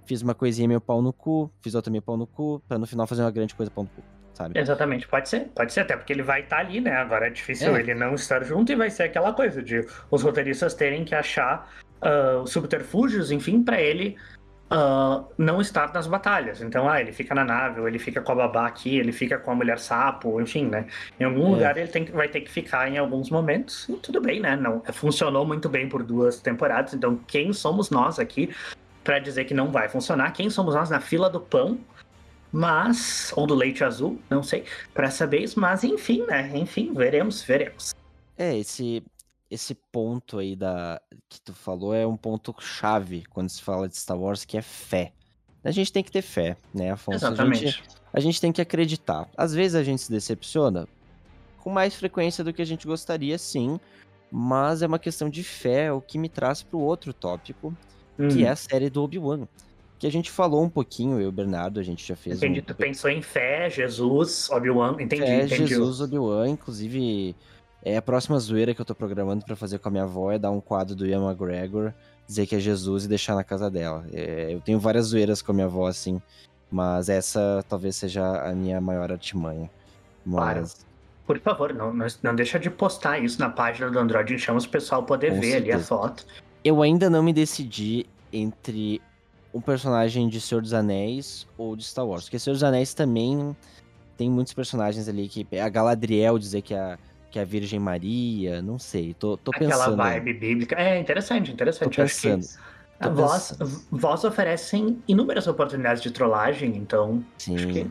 fiz 0.06 0.22
uma 0.22 0.34
coisinha 0.34 0.68
meio 0.68 0.80
pau 0.80 1.02
no 1.02 1.12
cu, 1.12 1.50
fiz 1.60 1.74
outra 1.74 1.90
meio 1.90 2.02
pau 2.02 2.16
no 2.16 2.26
cu, 2.26 2.62
pra 2.68 2.78
no 2.78 2.86
final 2.86 3.06
fazer 3.06 3.22
uma 3.22 3.30
grande 3.30 3.54
coisa 3.54 3.70
pau 3.70 3.84
no 3.84 3.90
cu. 3.90 4.02
Sabe? 4.34 4.58
Exatamente, 4.58 5.08
pode 5.08 5.30
ser, 5.30 5.48
pode 5.54 5.72
ser, 5.72 5.80
até 5.80 5.96
porque 5.96 6.12
ele 6.12 6.22
vai 6.22 6.42
estar 6.42 6.56
tá 6.56 6.62
ali, 6.62 6.78
né? 6.78 6.92
Agora 6.92 7.26
é 7.26 7.30
difícil 7.30 7.74
é. 7.74 7.80
ele 7.80 7.94
não 7.94 8.14
estar 8.14 8.44
junto 8.44 8.70
e 8.70 8.76
vai 8.76 8.90
ser 8.90 9.04
aquela 9.04 9.32
coisa 9.32 9.62
de 9.62 9.86
os 10.10 10.22
roteiristas 10.22 10.74
terem 10.74 11.06
que 11.06 11.14
achar 11.14 11.72
uh, 12.02 12.46
subterfúgios, 12.46 13.30
enfim, 13.30 13.62
para 13.62 13.80
ele 13.80 14.16
uh, 14.70 15.24
não 15.38 15.60
estar 15.60 15.92
nas 15.92 16.06
batalhas. 16.06 16.60
Então, 16.60 16.88
ah, 16.88 17.00
ele 17.00 17.12
fica 17.12 17.34
na 17.34 17.44
nave, 17.44 17.80
ou 17.80 17.88
ele 17.88 17.98
fica 17.98 18.20
com 18.20 18.32
a 18.32 18.34
babá 18.34 18.66
aqui, 18.66 18.96
ele 18.98 19.12
fica 19.12 19.38
com 19.38 19.50
a 19.50 19.54
mulher 19.54 19.78
sapo, 19.78 20.40
enfim, 20.40 20.66
né? 20.66 20.86
Em 21.18 21.24
algum 21.24 21.46
é. 21.46 21.50
lugar 21.50 21.76
ele 21.76 21.88
tem, 21.88 22.04
vai 22.06 22.28
ter 22.28 22.40
que 22.40 22.50
ficar 22.50 22.88
em 22.88 22.98
alguns 22.98 23.30
momentos, 23.30 23.88
e 23.88 23.94
tudo 23.94 24.20
bem, 24.20 24.40
né? 24.40 24.56
Não, 24.56 24.82
funcionou 24.92 25.46
muito 25.46 25.68
bem 25.68 25.88
por 25.88 26.02
duas 26.02 26.40
temporadas, 26.40 26.94
então 26.94 27.18
quem 27.26 27.52
somos 27.52 27.90
nós 27.90 28.18
aqui 28.18 28.54
para 29.04 29.18
dizer 29.18 29.44
que 29.44 29.54
não 29.54 29.70
vai 29.70 29.88
funcionar? 29.88 30.32
Quem 30.32 30.50
somos 30.50 30.74
nós 30.74 30.90
na 30.90 31.00
fila 31.00 31.30
do 31.30 31.40
pão? 31.40 31.78
Mas, 32.52 33.32
ou 33.36 33.46
do 33.46 33.54
leite 33.54 33.84
azul, 33.84 34.18
não 34.30 34.42
sei, 34.42 34.64
para 34.94 35.10
saber 35.10 35.40
isso, 35.40 35.60
mas 35.60 35.84
enfim, 35.84 36.24
né? 36.26 36.50
Enfim, 36.54 36.92
veremos, 36.94 37.42
veremos. 37.42 37.94
É, 38.38 38.56
esse, 38.56 39.02
esse 39.50 39.74
ponto 39.74 40.38
aí 40.38 40.56
da 40.56 41.00
que 41.28 41.40
tu 41.40 41.52
falou 41.52 41.94
é 41.94 42.06
um 42.06 42.16
ponto 42.16 42.54
chave 42.60 43.24
quando 43.30 43.48
se 43.48 43.62
fala 43.62 43.88
de 43.88 43.96
Star 43.96 44.18
Wars, 44.18 44.44
que 44.44 44.56
é 44.56 44.62
fé. 44.62 45.12
A 45.64 45.70
gente 45.70 45.92
tem 45.92 46.02
que 46.02 46.12
ter 46.12 46.22
fé, 46.22 46.56
né, 46.72 46.92
Afonso? 46.92 47.18
Exatamente. 47.18 47.64
A 47.64 47.68
gente, 47.68 47.82
a 48.12 48.20
gente 48.20 48.40
tem 48.40 48.52
que 48.52 48.60
acreditar. 48.60 49.28
Às 49.36 49.52
vezes 49.52 49.74
a 49.74 49.82
gente 49.82 50.02
se 50.02 50.10
decepciona 50.10 50.86
com 51.58 51.70
mais 51.70 51.96
frequência 51.96 52.44
do 52.44 52.52
que 52.52 52.62
a 52.62 52.64
gente 52.64 52.86
gostaria, 52.86 53.36
sim, 53.36 53.80
mas 54.30 54.82
é 54.82 54.86
uma 54.86 54.98
questão 54.98 55.28
de 55.28 55.42
fé, 55.42 55.90
o 55.92 56.00
que 56.00 56.18
me 56.18 56.28
traz 56.28 56.62
para 56.62 56.76
o 56.76 56.80
outro 56.80 57.12
tópico, 57.12 57.76
hum. 58.18 58.28
que 58.28 58.44
é 58.44 58.50
a 58.50 58.56
série 58.56 58.88
do 58.88 59.02
Obi-Wan. 59.02 59.48
Que 59.98 60.06
a 60.06 60.12
gente 60.12 60.30
falou 60.30 60.62
um 60.62 60.68
pouquinho, 60.68 61.18
eu 61.18 61.22
e 61.22 61.26
o 61.26 61.32
Bernardo, 61.32 61.80
a 61.80 61.82
gente 61.82 62.06
já 62.06 62.14
fez. 62.14 62.36
Entendi, 62.36 62.60
um... 62.60 62.62
tu 62.62 62.74
pensou 62.74 63.10
em 63.10 63.22
fé, 63.22 63.68
Jesus, 63.70 64.48
Obi-Wan, 64.50 64.96
entendi, 65.00 65.22
fé, 65.22 65.44
entendi. 65.44 65.66
Jesus, 65.66 66.00
Obi-Wan, 66.00 66.50
inclusive 66.50 67.34
é 67.86 67.96
a 67.96 68.02
próxima 68.02 68.36
zoeira 68.40 68.74
que 68.74 68.80
eu 68.80 68.84
tô 68.84 68.96
programando 68.96 69.44
para 69.44 69.54
fazer 69.54 69.78
com 69.78 69.88
a 69.88 69.92
minha 69.92 70.02
avó 70.02 70.32
é 70.32 70.38
dar 70.40 70.50
um 70.50 70.60
quadro 70.60 70.96
do 70.96 71.06
Ian 71.06 71.24
McGregor, 71.24 71.92
dizer 72.26 72.44
que 72.44 72.56
é 72.56 72.58
Jesus 72.58 73.04
e 73.04 73.08
deixar 73.08 73.36
na 73.36 73.44
casa 73.44 73.70
dela. 73.70 74.04
É, 74.12 74.52
eu 74.52 74.60
tenho 74.60 74.80
várias 74.80 75.06
zoeiras 75.06 75.40
com 75.40 75.52
a 75.52 75.54
minha 75.54 75.68
avó, 75.68 75.86
assim, 75.86 76.20
mas 76.68 77.08
essa 77.08 77.64
talvez 77.68 77.94
seja 77.94 78.42
a 78.42 78.52
minha 78.56 78.80
maior 78.80 79.12
artimanha. 79.12 79.70
Mas... 80.24 80.74
Claro. 80.74 80.86
Por 81.28 81.38
favor, 81.38 81.72
não, 81.72 81.94
não 82.22 82.34
deixa 82.34 82.58
de 82.58 82.70
postar 82.70 83.20
isso 83.20 83.38
na 83.38 83.50
página 83.50 83.88
do 83.88 83.98
Android 84.00 84.34
em 84.34 84.38
Chamas, 84.38 84.64
o 84.64 84.68
pessoal 84.68 85.04
poder 85.04 85.34
com 85.34 85.40
ver 85.40 85.52
certeza. 85.52 85.74
ali 85.74 85.82
a 85.82 85.84
foto. 85.84 86.26
Eu 86.64 86.82
ainda 86.82 87.08
não 87.08 87.22
me 87.22 87.32
decidi 87.32 88.04
entre 88.32 89.00
um 89.54 89.60
personagem 89.60 90.28
de 90.28 90.40
Senhor 90.40 90.60
dos 90.60 90.74
Anéis 90.74 91.46
ou 91.56 91.76
de 91.76 91.84
Star 91.84 92.04
Wars. 92.04 92.24
Porque 92.24 92.38
Senhor 92.38 92.54
dos 92.54 92.64
Anéis 92.64 92.94
também 92.94 93.56
tem 94.16 94.28
muitos 94.28 94.52
personagens 94.52 95.08
ali 95.08 95.28
que. 95.28 95.46
A 95.58 95.68
Galadriel 95.68 96.38
dizer 96.38 96.62
que 96.62 96.74
a 96.74 96.96
que 97.30 97.38
é 97.38 97.42
a 97.42 97.44
Virgem 97.44 97.78
Maria, 97.78 98.62
não 98.62 98.78
sei, 98.78 99.14
tô, 99.14 99.36
tô 99.36 99.50
Aquela 99.50 99.70
pensando. 99.70 100.00
Aquela 100.00 100.20
vibe 100.20 100.32
bíblica. 100.34 100.76
É 100.76 100.98
interessante, 100.98 101.52
interessante. 101.52 101.96
Tô 101.96 102.02
pensando. 102.02 102.42
Acho 102.42 102.58
que 102.58 102.66
a 102.98 103.08
voz, 103.08 103.58
voz 103.90 104.24
oferecem 104.24 105.02
inúmeras 105.06 105.46
oportunidades 105.46 106.02
de 106.02 106.10
trollagem, 106.10 106.76
então. 106.76 107.22
Sim. 107.38 107.56
Acho 107.56 107.68
que... 107.68 107.90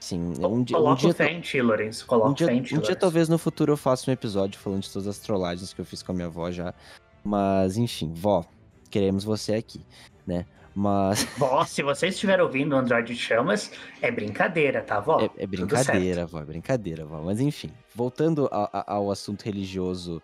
Sim, 0.00 0.34
um 0.44 0.64
dia. 0.64 0.76
Coloca 0.76 0.94
um 0.94 1.04
dia, 1.04 1.14
fé 1.14 1.30
em 1.30 1.40
ti, 1.40 1.62
Lourenço. 1.62 2.04
Coloca 2.06 2.30
um 2.30 2.34
dia, 2.34 2.48
fé 2.48 2.54
em 2.54 2.62
ti, 2.62 2.76
um 2.76 2.80
dia 2.80 2.96
talvez 2.96 3.28
no 3.28 3.38
futuro 3.38 3.72
eu 3.72 3.76
faça 3.76 4.10
um 4.10 4.12
episódio 4.12 4.58
falando 4.58 4.82
de 4.82 4.90
todas 4.90 5.06
as 5.06 5.18
trollagens 5.18 5.72
que 5.72 5.80
eu 5.80 5.84
fiz 5.84 6.02
com 6.02 6.10
a 6.10 6.14
minha 6.14 6.26
avó 6.26 6.50
já. 6.50 6.74
Mas, 7.22 7.76
enfim, 7.76 8.12
vó, 8.12 8.44
queremos 8.90 9.22
você 9.22 9.54
aqui, 9.54 9.80
né? 10.26 10.44
Mas. 10.74 11.24
Vó, 11.36 11.64
se 11.64 11.82
você 11.82 12.08
estiver 12.08 12.40
ouvindo 12.40 12.74
o 12.74 12.78
Android 12.78 13.14
Chamas, 13.14 13.70
é 14.00 14.10
brincadeira, 14.10 14.82
tá, 14.82 15.00
vó? 15.00 15.20
É, 15.20 15.42
é 15.42 15.46
brincadeira, 15.46 16.26
vó, 16.26 16.40
é 16.40 16.44
brincadeira, 16.44 17.04
vó. 17.04 17.20
Mas 17.20 17.40
enfim, 17.40 17.70
voltando 17.94 18.48
a, 18.50 18.70
a, 18.72 18.94
ao 18.94 19.10
assunto 19.10 19.42
religioso 19.42 20.22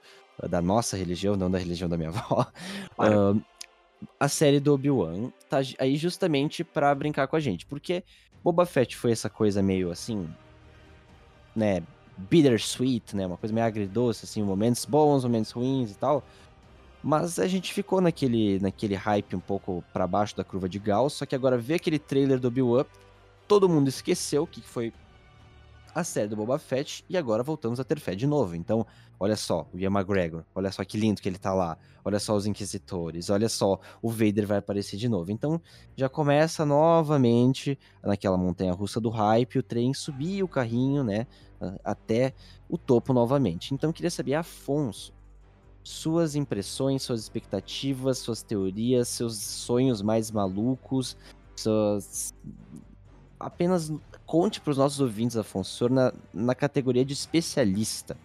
da 0.49 0.63
nossa 0.63 0.97
religião, 0.97 1.37
não 1.37 1.51
da 1.51 1.59
religião 1.59 1.89
da 1.89 1.97
minha 1.97 2.11
avó. 2.17 2.47
Claro. 2.95 3.43
A 4.19 4.29
série 4.29 4.61
do 4.61 4.75
Obi-Wan 4.75 5.33
tá 5.49 5.59
aí 5.79 5.97
justamente 5.97 6.63
para 6.63 6.95
brincar 6.95 7.27
com 7.27 7.35
a 7.35 7.41
gente. 7.41 7.67
Porque 7.67 8.05
Boba 8.45 8.65
Fett 8.65 8.97
foi 8.97 9.11
essa 9.11 9.29
coisa 9.29 9.61
meio 9.61 9.91
assim. 9.91 10.29
Né? 11.55 11.83
Bittersweet, 12.17 13.17
né? 13.17 13.27
Uma 13.27 13.37
coisa 13.37 13.53
meio 13.53 13.67
agridoce, 13.67 14.25
assim, 14.25 14.43
momentos 14.43 14.85
bons, 14.85 15.25
momentos 15.25 15.51
ruins 15.51 15.93
e 15.93 15.95
tal. 15.95 16.25
Mas 17.09 17.39
a 17.39 17.47
gente 17.47 17.73
ficou 17.73 18.03
naquele, 18.03 18.61
naquele 18.61 18.95
hype 18.95 19.35
um 19.35 19.41
pouco 19.41 19.83
para 19.95 20.07
baixo 20.07 20.37
da 20.37 20.45
curva 20.45 20.69
de 20.69 20.79
Gauss, 20.79 21.15
só 21.15 21.25
que 21.25 21.35
agora 21.35 21.57
vê 21.57 21.77
aquele 21.77 21.99
trailer 21.99 22.39
do 22.39 22.51
Bill 22.51 22.79
Up, 22.79 22.91
todo 23.49 23.67
mundo 23.67 23.89
esqueceu 23.89 24.43
o 24.43 24.47
que 24.47 24.61
foi 24.61 24.93
a 25.95 26.05
série 26.05 26.29
do 26.29 26.37
Boba 26.37 26.59
Fett 26.59 27.03
e 27.09 27.17
agora 27.17 27.43
voltamos 27.43 27.81
a 27.81 27.85
ter 27.85 27.99
fé 27.99 28.15
de 28.15 28.27
novo. 28.27 28.55
Então, 28.55 28.87
olha 29.19 29.37
só, 29.37 29.67
o 29.73 29.79
Ian 29.79 29.89
McGregor, 29.89 30.45
olha 30.55 30.71
só 30.71 30.85
que 30.85 30.99
lindo 30.99 31.23
que 31.23 31.31
ele 31.31 31.39
tá 31.39 31.55
lá, 31.55 31.79
olha 32.05 32.19
só 32.19 32.37
os 32.37 32.45
Inquisitores, 32.45 33.31
olha 33.31 33.49
só, 33.49 33.81
o 34.03 34.11
Vader 34.11 34.47
vai 34.47 34.59
aparecer 34.59 34.99
de 34.99 35.09
novo. 35.09 35.33
Então, 35.33 35.59
já 35.97 36.11
começa 36.11 36.67
novamente 36.67 37.79
naquela 38.03 38.37
montanha 38.37 38.75
russa 38.75 39.01
do 39.01 39.09
hype, 39.09 39.61
o 39.61 39.63
trem 39.63 39.95
subir 39.95 40.43
o 40.43 40.49
carrinho, 40.49 41.03
né, 41.03 41.27
até 41.83 42.35
o 42.69 42.77
topo 42.77 43.15
novamente. 43.15 43.73
Então, 43.73 43.95
queria 43.95 44.11
saber, 44.11 44.35
Afonso, 44.35 45.17
suas 45.89 46.35
impressões, 46.35 47.03
suas 47.03 47.23
expectativas, 47.23 48.19
suas 48.19 48.43
teorias, 48.43 49.09
seus 49.09 49.39
sonhos 49.39 50.03
mais 50.03 50.31
malucos, 50.31 51.17
suas... 51.57 52.35
apenas 53.41 53.91
conte 54.27 54.61
para 54.61 54.73
os 54.73 54.77
nossos 54.77 55.01
ouvintes, 55.01 55.39
Afonso, 55.39 55.89
na, 55.89 56.13
na 56.33 56.55
categoria 56.55 57.07
de 57.07 57.15
especialista, 57.15 58.19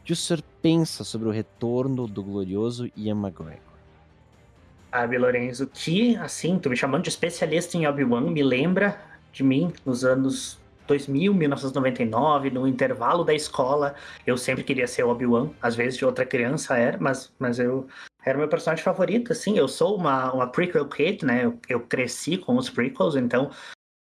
o 0.00 0.04
que 0.04 0.12
o 0.12 0.16
senhor 0.16 0.42
pensa 0.60 1.02
sobre 1.02 1.26
o 1.26 1.30
retorno 1.30 2.06
do 2.06 2.22
glorioso 2.22 2.90
Ian 2.94 3.16
McGregor? 3.16 3.58
Sabe, 4.90 5.16
Lorenzo, 5.16 5.66
que, 5.68 6.16
assim, 6.16 6.58
tu 6.58 6.68
me 6.68 6.76
chamando 6.76 7.04
de 7.04 7.08
especialista 7.08 7.78
em 7.78 7.86
Obi-Wan, 7.86 8.30
me 8.30 8.42
lembra 8.42 9.00
de 9.32 9.42
mim 9.42 9.72
nos 9.86 10.04
anos 10.04 10.59
2000, 10.90 11.32
1999, 11.32 12.50
no 12.50 12.66
intervalo 12.66 13.22
da 13.22 13.32
escola, 13.32 13.94
eu 14.26 14.36
sempre 14.36 14.64
queria 14.64 14.88
ser 14.88 15.04
Obi-Wan, 15.04 15.50
às 15.62 15.76
vezes 15.76 15.96
de 15.96 16.04
outra 16.04 16.26
criança 16.26 16.76
era, 16.76 16.98
mas, 16.98 17.32
mas 17.38 17.60
eu 17.60 17.86
era 18.24 18.36
meu 18.36 18.48
personagem 18.48 18.84
favorito, 18.84 19.32
assim, 19.32 19.56
eu 19.56 19.68
sou 19.68 19.96
uma, 19.96 20.32
uma 20.32 20.48
prequel 20.48 20.88
kid, 20.88 21.24
né, 21.24 21.44
eu, 21.44 21.58
eu 21.68 21.80
cresci 21.80 22.36
com 22.36 22.56
os 22.56 22.68
prequels, 22.68 23.14
então, 23.14 23.50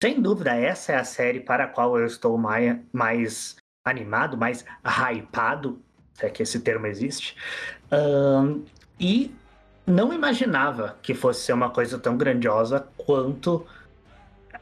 sem 0.02 0.20
dúvida, 0.20 0.54
essa 0.54 0.92
é 0.92 0.96
a 0.96 1.04
série 1.04 1.40
para 1.40 1.64
a 1.64 1.68
qual 1.68 1.98
eu 1.98 2.06
estou 2.06 2.38
mais, 2.38 2.78
mais 2.90 3.56
animado, 3.84 4.36
mais 4.38 4.64
hypado, 4.82 5.78
se 6.14 6.24
é 6.24 6.30
que 6.30 6.42
esse 6.42 6.60
termo 6.60 6.86
existe, 6.86 7.36
um, 7.92 8.64
e 8.98 9.34
não 9.86 10.10
imaginava 10.12 10.96
que 11.02 11.12
fosse 11.12 11.42
ser 11.42 11.52
uma 11.52 11.68
coisa 11.68 11.98
tão 11.98 12.16
grandiosa 12.16 12.88
quanto 12.96 13.66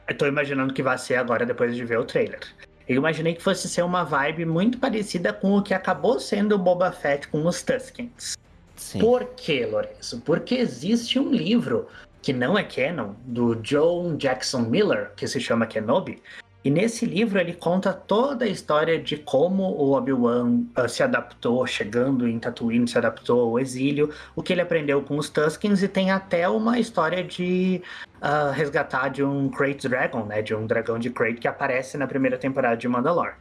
eu 0.07 0.17
tô 0.17 0.25
imaginando 0.25 0.73
que 0.73 0.81
vai 0.81 0.97
ser 0.97 1.15
agora 1.15 1.45
depois 1.45 1.75
de 1.75 1.83
ver 1.83 1.99
o 1.99 2.05
trailer. 2.05 2.39
Eu 2.87 2.95
imaginei 2.95 3.35
que 3.35 3.43
fosse 3.43 3.67
ser 3.67 3.81
uma 3.81 4.03
vibe 4.03 4.45
muito 4.45 4.77
parecida 4.77 5.33
com 5.33 5.57
o 5.57 5.61
que 5.61 5.73
acabou 5.73 6.19
sendo 6.19 6.55
o 6.55 6.57
Boba 6.57 6.91
Fett 6.91 7.27
com 7.27 7.45
os 7.45 7.61
Tuskens. 7.61 8.37
Sim. 8.77 8.99
Por 8.99 9.25
quê, 9.35 9.65
Lourenço? 9.65 10.21
Porque 10.21 10.55
existe 10.55 11.19
um 11.19 11.31
livro 11.31 11.87
que 12.21 12.31
não 12.31 12.57
é 12.57 12.63
canon, 12.63 13.13
do 13.25 13.55
John 13.55 14.15
Jackson 14.15 14.61
Miller, 14.61 15.11
que 15.15 15.27
se 15.27 15.39
chama 15.39 15.65
Kenobi, 15.65 16.21
e 16.63 16.69
nesse 16.69 17.05
livro 17.05 17.39
ele 17.39 17.53
conta 17.53 17.93
toda 17.93 18.45
a 18.45 18.47
história 18.47 18.99
de 18.99 19.15
como 19.15 19.63
o 19.63 19.93
Obi-Wan 19.93 20.63
uh, 20.77 20.89
se 20.89 21.01
adaptou, 21.01 21.65
chegando 21.65 22.27
em 22.27 22.39
Tatooine, 22.39 22.87
se 22.87 22.97
adaptou 22.97 23.51
ao 23.51 23.59
exílio, 23.59 24.11
o 24.35 24.43
que 24.43 24.53
ele 24.53 24.61
aprendeu 24.61 25.01
com 25.01 25.17
os 25.17 25.29
Tuskens 25.29 25.81
e 25.81 25.87
tem 25.87 26.11
até 26.11 26.49
uma 26.49 26.79
história 26.79 27.23
de 27.23 27.81
uh, 28.17 28.51
resgatar 28.51 29.09
de 29.09 29.23
um 29.23 29.49
Crate 29.49 29.87
Dragon, 29.87 30.25
né, 30.25 30.41
de 30.41 30.53
um 30.53 30.65
dragão 30.65 30.99
de 30.99 31.09
Crate 31.09 31.39
que 31.39 31.47
aparece 31.47 31.97
na 31.97 32.07
primeira 32.07 32.37
temporada 32.37 32.75
de 32.75 32.87
Mandalore. 32.87 33.35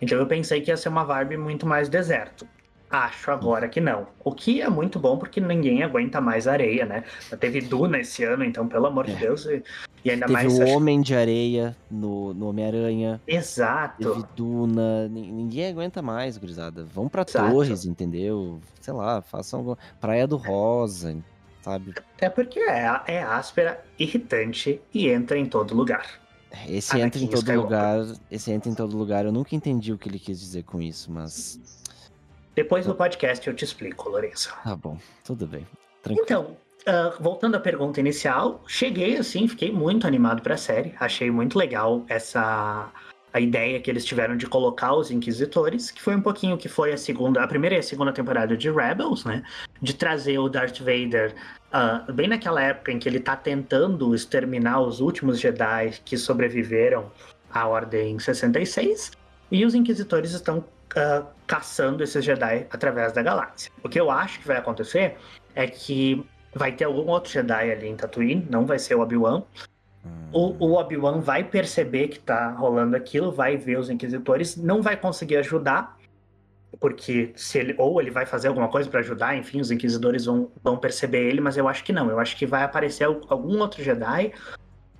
Então 0.00 0.18
eu 0.18 0.26
pensei 0.26 0.60
que 0.60 0.70
ia 0.70 0.76
ser 0.76 0.88
uma 0.88 1.04
vibe 1.04 1.36
muito 1.36 1.64
mais 1.64 1.88
deserto. 1.88 2.46
Acho 2.92 3.30
agora 3.30 3.70
que 3.70 3.80
não. 3.80 4.06
O 4.22 4.32
que 4.32 4.60
é 4.60 4.68
muito 4.68 4.98
bom 4.98 5.16
porque 5.16 5.40
ninguém 5.40 5.82
aguenta 5.82 6.20
mais 6.20 6.46
areia, 6.46 6.84
né? 6.84 7.04
Teve 7.40 7.62
Duna 7.62 8.00
esse 8.00 8.22
ano, 8.22 8.44
então, 8.44 8.68
pelo 8.68 8.84
amor 8.84 9.08
é. 9.08 9.14
de 9.14 9.16
Deus. 9.16 9.46
E, 9.46 9.62
e 10.04 10.10
ainda 10.10 10.26
Teve 10.26 10.32
mais. 10.34 10.58
o 10.58 10.64
Homem 10.66 11.00
de 11.00 11.14
Areia 11.14 11.74
no, 11.90 12.34
no 12.34 12.50
Homem-Aranha. 12.50 13.18
Exato. 13.26 13.96
Teve 14.12 14.26
Duna. 14.36 15.08
Ninguém 15.08 15.68
aguenta 15.68 16.02
mais, 16.02 16.36
gurizada. 16.36 16.84
Vão 16.84 17.08
pra 17.08 17.24
Exato. 17.26 17.50
Torres, 17.50 17.86
entendeu? 17.86 18.60
Sei 18.78 18.92
lá, 18.92 19.22
façam. 19.22 19.74
Praia 19.98 20.26
do 20.26 20.36
Rosa. 20.36 21.16
sabe? 21.62 21.94
É 22.20 22.28
porque 22.28 22.60
é, 22.60 23.00
é 23.06 23.22
áspera, 23.22 23.82
irritante 23.98 24.82
e 24.92 25.08
entra 25.08 25.38
em 25.38 25.46
todo 25.46 25.74
lugar. 25.74 26.20
Esse 26.68 27.00
entra 27.00 27.18
em 27.18 27.26
todo 27.26 27.38
Skywalker. 27.38 27.62
lugar. 27.62 28.16
Esse 28.30 28.52
entra 28.52 28.70
em 28.70 28.74
todo 28.74 28.96
lugar. 28.98 29.24
Eu 29.24 29.32
nunca 29.32 29.56
entendi 29.56 29.92
o 29.92 29.98
que 29.98 30.10
ele 30.10 30.18
quis 30.18 30.38
dizer 30.38 30.64
com 30.64 30.82
isso, 30.82 31.10
mas. 31.10 31.58
Depois 32.54 32.86
do 32.86 32.94
podcast 32.94 33.46
eu 33.46 33.54
te 33.54 33.64
explico, 33.64 34.08
Lourenço. 34.08 34.54
Tá 34.62 34.76
bom, 34.76 34.98
tudo 35.24 35.46
bem. 35.46 35.66
Tranquilo. 36.02 36.24
Então, 36.24 36.56
uh, 36.86 37.22
voltando 37.22 37.56
à 37.56 37.60
pergunta 37.60 38.00
inicial, 38.00 38.62
cheguei 38.66 39.16
assim, 39.16 39.48
fiquei 39.48 39.72
muito 39.72 40.06
animado 40.06 40.42
para 40.42 40.54
a 40.54 40.58
série. 40.58 40.94
Achei 41.00 41.30
muito 41.30 41.58
legal 41.58 42.04
essa 42.08 42.90
a 43.32 43.40
ideia 43.40 43.80
que 43.80 43.90
eles 43.90 44.04
tiveram 44.04 44.36
de 44.36 44.46
colocar 44.46 44.94
os 44.94 45.10
inquisitores, 45.10 45.90
que 45.90 46.02
foi 46.02 46.14
um 46.14 46.20
pouquinho 46.20 46.58
que 46.58 46.68
foi 46.68 46.92
a 46.92 46.98
segunda, 46.98 47.42
a 47.42 47.48
primeira 47.48 47.76
e 47.76 47.78
a 47.78 47.82
segunda 47.82 48.12
temporada 48.12 48.56
de 48.56 48.70
Rebels, 48.70 49.24
né? 49.24 49.42
De 49.80 49.94
trazer 49.94 50.38
o 50.38 50.48
Darth 50.48 50.80
Vader 50.80 51.34
uh, 51.72 52.12
bem 52.12 52.28
naquela 52.28 52.62
época 52.62 52.92
em 52.92 52.98
que 52.98 53.08
ele 53.08 53.18
tá 53.18 53.34
tentando 53.34 54.14
exterminar 54.14 54.82
os 54.82 55.00
últimos 55.00 55.40
Jedi 55.40 55.94
que 56.04 56.18
sobreviveram 56.18 57.10
à 57.50 57.66
Ordem 57.66 58.18
66, 58.18 59.12
e 59.50 59.64
os 59.64 59.74
inquisitores 59.74 60.32
estão 60.32 60.64
uh, 60.96 61.26
caçando 61.46 62.02
esses 62.02 62.24
Jedi 62.24 62.66
através 62.70 63.12
da 63.12 63.22
galáxia. 63.22 63.70
O 63.82 63.88
que 63.88 64.00
eu 64.00 64.10
acho 64.10 64.40
que 64.40 64.46
vai 64.46 64.56
acontecer 64.56 65.16
é 65.54 65.66
que 65.66 66.24
vai 66.54 66.72
ter 66.72 66.84
algum 66.84 67.08
outro 67.08 67.32
Jedi 67.32 67.70
ali 67.70 67.88
em 67.88 67.96
Tatooine, 67.96 68.46
não 68.50 68.66
vai 68.66 68.78
ser 68.78 68.94
o 68.94 69.00
Obi-Wan, 69.00 69.42
o, 70.32 70.66
o 70.66 70.72
Obi-Wan 70.74 71.20
vai 71.20 71.44
perceber 71.44 72.08
que 72.08 72.18
tá 72.18 72.50
rolando 72.50 72.96
aquilo, 72.96 73.30
vai 73.30 73.56
ver 73.56 73.78
os 73.78 73.90
inquisitores, 73.90 74.56
não 74.56 74.82
vai 74.82 74.96
conseguir 74.96 75.36
ajudar, 75.36 75.96
porque 76.80 77.32
se 77.36 77.58
ele 77.58 77.74
ou 77.78 78.00
ele 78.00 78.10
vai 78.10 78.24
fazer 78.26 78.48
alguma 78.48 78.68
coisa 78.68 78.88
para 78.88 79.00
ajudar, 79.00 79.36
enfim, 79.36 79.60
os 79.60 79.70
inquisidores 79.70 80.24
vão, 80.24 80.50
vão 80.62 80.76
perceber 80.76 81.28
ele, 81.28 81.40
mas 81.40 81.56
eu 81.56 81.68
acho 81.68 81.84
que 81.84 81.92
não. 81.92 82.10
Eu 82.10 82.18
acho 82.18 82.36
que 82.36 82.46
vai 82.46 82.62
aparecer 82.62 83.04
algum 83.04 83.58
outro 83.58 83.82
Jedi, 83.82 84.32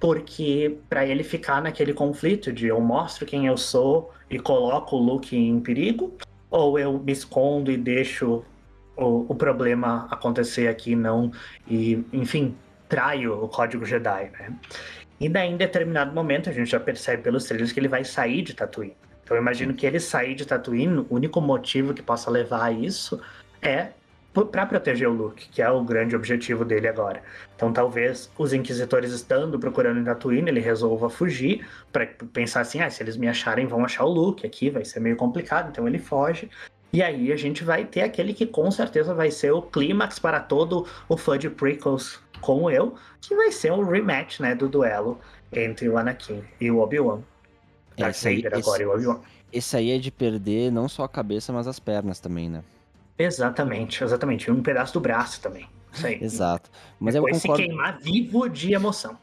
porque 0.02 0.80
para 0.88 1.06
ele 1.06 1.22
ficar 1.22 1.62
naquele 1.62 1.94
conflito 1.94 2.52
de 2.52 2.66
eu 2.66 2.80
mostro 2.80 3.24
quem 3.24 3.46
eu 3.46 3.56
sou 3.56 4.12
e 4.28 4.36
coloco 4.36 4.96
o 4.96 4.98
Luke 4.98 5.36
em 5.36 5.60
perigo, 5.60 6.12
ou 6.50 6.76
eu 6.76 6.98
me 6.98 7.12
escondo 7.12 7.70
e 7.70 7.76
deixo 7.76 8.44
o, 8.96 9.32
o 9.32 9.34
problema 9.36 10.08
acontecer 10.10 10.66
aqui 10.66 10.96
não 10.96 11.30
e 11.68 12.04
enfim 12.12 12.56
traio 12.88 13.44
o 13.44 13.46
código 13.46 13.84
Jedi, 13.84 14.28
né? 14.32 14.52
E 15.20 15.28
daí, 15.28 15.52
em 15.52 15.56
determinado 15.56 16.12
momento, 16.12 16.50
a 16.50 16.52
gente 16.52 16.72
já 16.72 16.80
percebe 16.80 17.22
pelos 17.22 17.44
trailers 17.44 17.70
que 17.70 17.78
ele 17.78 17.86
vai 17.86 18.04
sair 18.04 18.42
de 18.42 18.54
Tatooine. 18.54 18.96
Então, 19.22 19.36
eu 19.36 19.40
imagino 19.40 19.72
que 19.72 19.86
ele 19.86 20.00
sair 20.00 20.34
de 20.34 20.44
Tatooine, 20.44 21.06
o 21.08 21.14
único 21.14 21.40
motivo 21.40 21.94
que 21.94 22.02
possa 22.02 22.28
levar 22.28 22.64
a 22.64 22.72
isso 22.72 23.20
é 23.62 23.90
para 24.50 24.66
proteger 24.66 25.08
o 25.08 25.12
Luke, 25.12 25.48
que 25.48 25.60
é 25.60 25.70
o 25.70 25.84
grande 25.84 26.16
objetivo 26.16 26.64
dele 26.64 26.88
agora. 26.88 27.22
Então, 27.54 27.72
talvez 27.72 28.30
os 28.38 28.52
inquisitores 28.52 29.12
estando 29.12 29.58
procurando 29.58 30.00
em 30.00 30.04
Tatooine, 30.04 30.48
ele 30.48 30.60
resolva 30.60 31.10
fugir 31.10 31.66
para 31.92 32.06
pensar 32.32 32.60
assim, 32.60 32.80
ah, 32.80 32.88
se 32.88 33.02
eles 33.02 33.16
me 33.16 33.28
acharem, 33.28 33.66
vão 33.66 33.84
achar 33.84 34.04
o 34.04 34.08
Luke 34.10 34.46
aqui, 34.46 34.70
vai 34.70 34.84
ser 34.84 35.00
meio 35.00 35.16
complicado. 35.16 35.68
Então, 35.70 35.86
ele 35.86 35.98
foge. 35.98 36.48
E 36.92 37.02
aí 37.02 37.32
a 37.32 37.36
gente 37.36 37.64
vai 37.64 37.84
ter 37.84 38.02
aquele 38.02 38.34
que 38.34 38.46
com 38.46 38.70
certeza 38.70 39.14
vai 39.14 39.30
ser 39.30 39.50
o 39.52 39.62
clímax 39.62 40.18
para 40.18 40.40
todo 40.40 40.86
o 41.08 41.16
fã 41.16 41.38
de 41.38 41.48
prequels 41.48 42.20
como 42.40 42.70
eu, 42.70 42.94
que 43.20 43.34
vai 43.34 43.50
ser 43.50 43.72
um 43.72 43.84
rematch, 43.84 44.40
né, 44.40 44.54
do 44.54 44.68
duelo 44.68 45.18
entre 45.52 45.88
o 45.88 45.96
Anakin 45.96 46.42
e 46.60 46.70
o 46.70 46.80
Obi-Wan. 46.80 47.20
Darth 47.96 48.22
Vader 48.22 48.54
agora 48.54 48.82
e 48.82 48.86
o 48.86 48.92
Obi-Wan. 48.92 49.20
Esse 49.52 49.76
aí 49.76 49.90
é 49.90 49.98
de 49.98 50.10
perder 50.10 50.72
não 50.72 50.88
só 50.88 51.04
a 51.04 51.08
cabeça, 51.08 51.52
mas 51.52 51.66
as 51.66 51.78
pernas 51.78 52.18
também, 52.18 52.48
né? 52.48 52.62
Exatamente, 53.18 54.02
exatamente. 54.02 54.50
Um 54.50 54.62
pedaço 54.62 54.94
do 54.94 55.00
braço 55.00 55.40
também. 55.40 55.68
Isso 55.92 56.06
aí. 56.06 56.18
Exato. 56.22 56.70
Mas 56.98 57.14
Depois 57.14 57.34
eu 57.36 57.40
concordo... 57.40 57.62
se 57.62 57.68
queimar 57.68 57.98
vivo 58.00 58.48
de 58.48 58.72
emoção. 58.72 59.18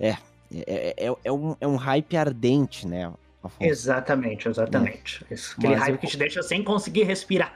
É, 0.00 0.16
é, 0.52 0.94
é, 1.06 1.16
é, 1.24 1.32
um, 1.32 1.56
é 1.60 1.66
um 1.66 1.76
hype 1.76 2.16
ardente, 2.16 2.86
né? 2.86 3.12
Afonso? 3.42 3.70
Exatamente, 3.70 4.48
exatamente. 4.48 5.24
É. 5.30 5.34
Aquele 5.34 5.74
Mas 5.74 5.80
hype 5.80 5.94
eu... 5.94 5.98
que 5.98 6.06
te 6.06 6.16
deixa 6.16 6.42
sem 6.42 6.62
conseguir 6.62 7.02
respirar. 7.04 7.54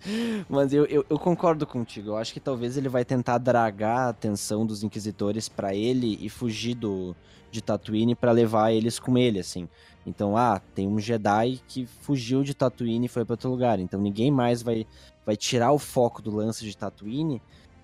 Mas 0.48 0.72
eu, 0.72 0.86
eu, 0.86 1.04
eu, 1.08 1.18
concordo 1.18 1.66
contigo. 1.66 2.10
Eu 2.10 2.16
acho 2.16 2.32
que 2.32 2.40
talvez 2.40 2.76
ele 2.76 2.88
vai 2.88 3.04
tentar 3.04 3.38
dragar 3.38 3.98
a 3.98 4.08
atenção 4.08 4.64
dos 4.64 4.82
inquisitores 4.82 5.48
para 5.48 5.74
ele 5.74 6.18
e 6.20 6.28
fugir 6.30 6.74
do, 6.74 7.14
de 7.50 7.62
Tatooine 7.62 8.14
para 8.14 8.32
levar 8.32 8.72
eles 8.72 8.98
com 8.98 9.18
ele, 9.18 9.38
assim. 9.40 9.68
Então, 10.06 10.36
ah, 10.36 10.60
tem 10.74 10.88
um 10.88 10.98
Jedi 10.98 11.60
que 11.68 11.86
fugiu 11.86 12.42
de 12.42 12.54
Tatooine 12.54 13.06
e 13.06 13.08
foi 13.08 13.24
para 13.24 13.34
outro 13.34 13.50
lugar. 13.50 13.78
Então 13.78 14.00
ninguém 14.00 14.30
mais 14.30 14.62
vai, 14.62 14.86
vai 15.24 15.36
tirar 15.36 15.72
o 15.72 15.78
foco 15.78 16.22
do 16.22 16.30
lance 16.30 16.64
de 16.64 16.76
Tatooine, 16.76 17.42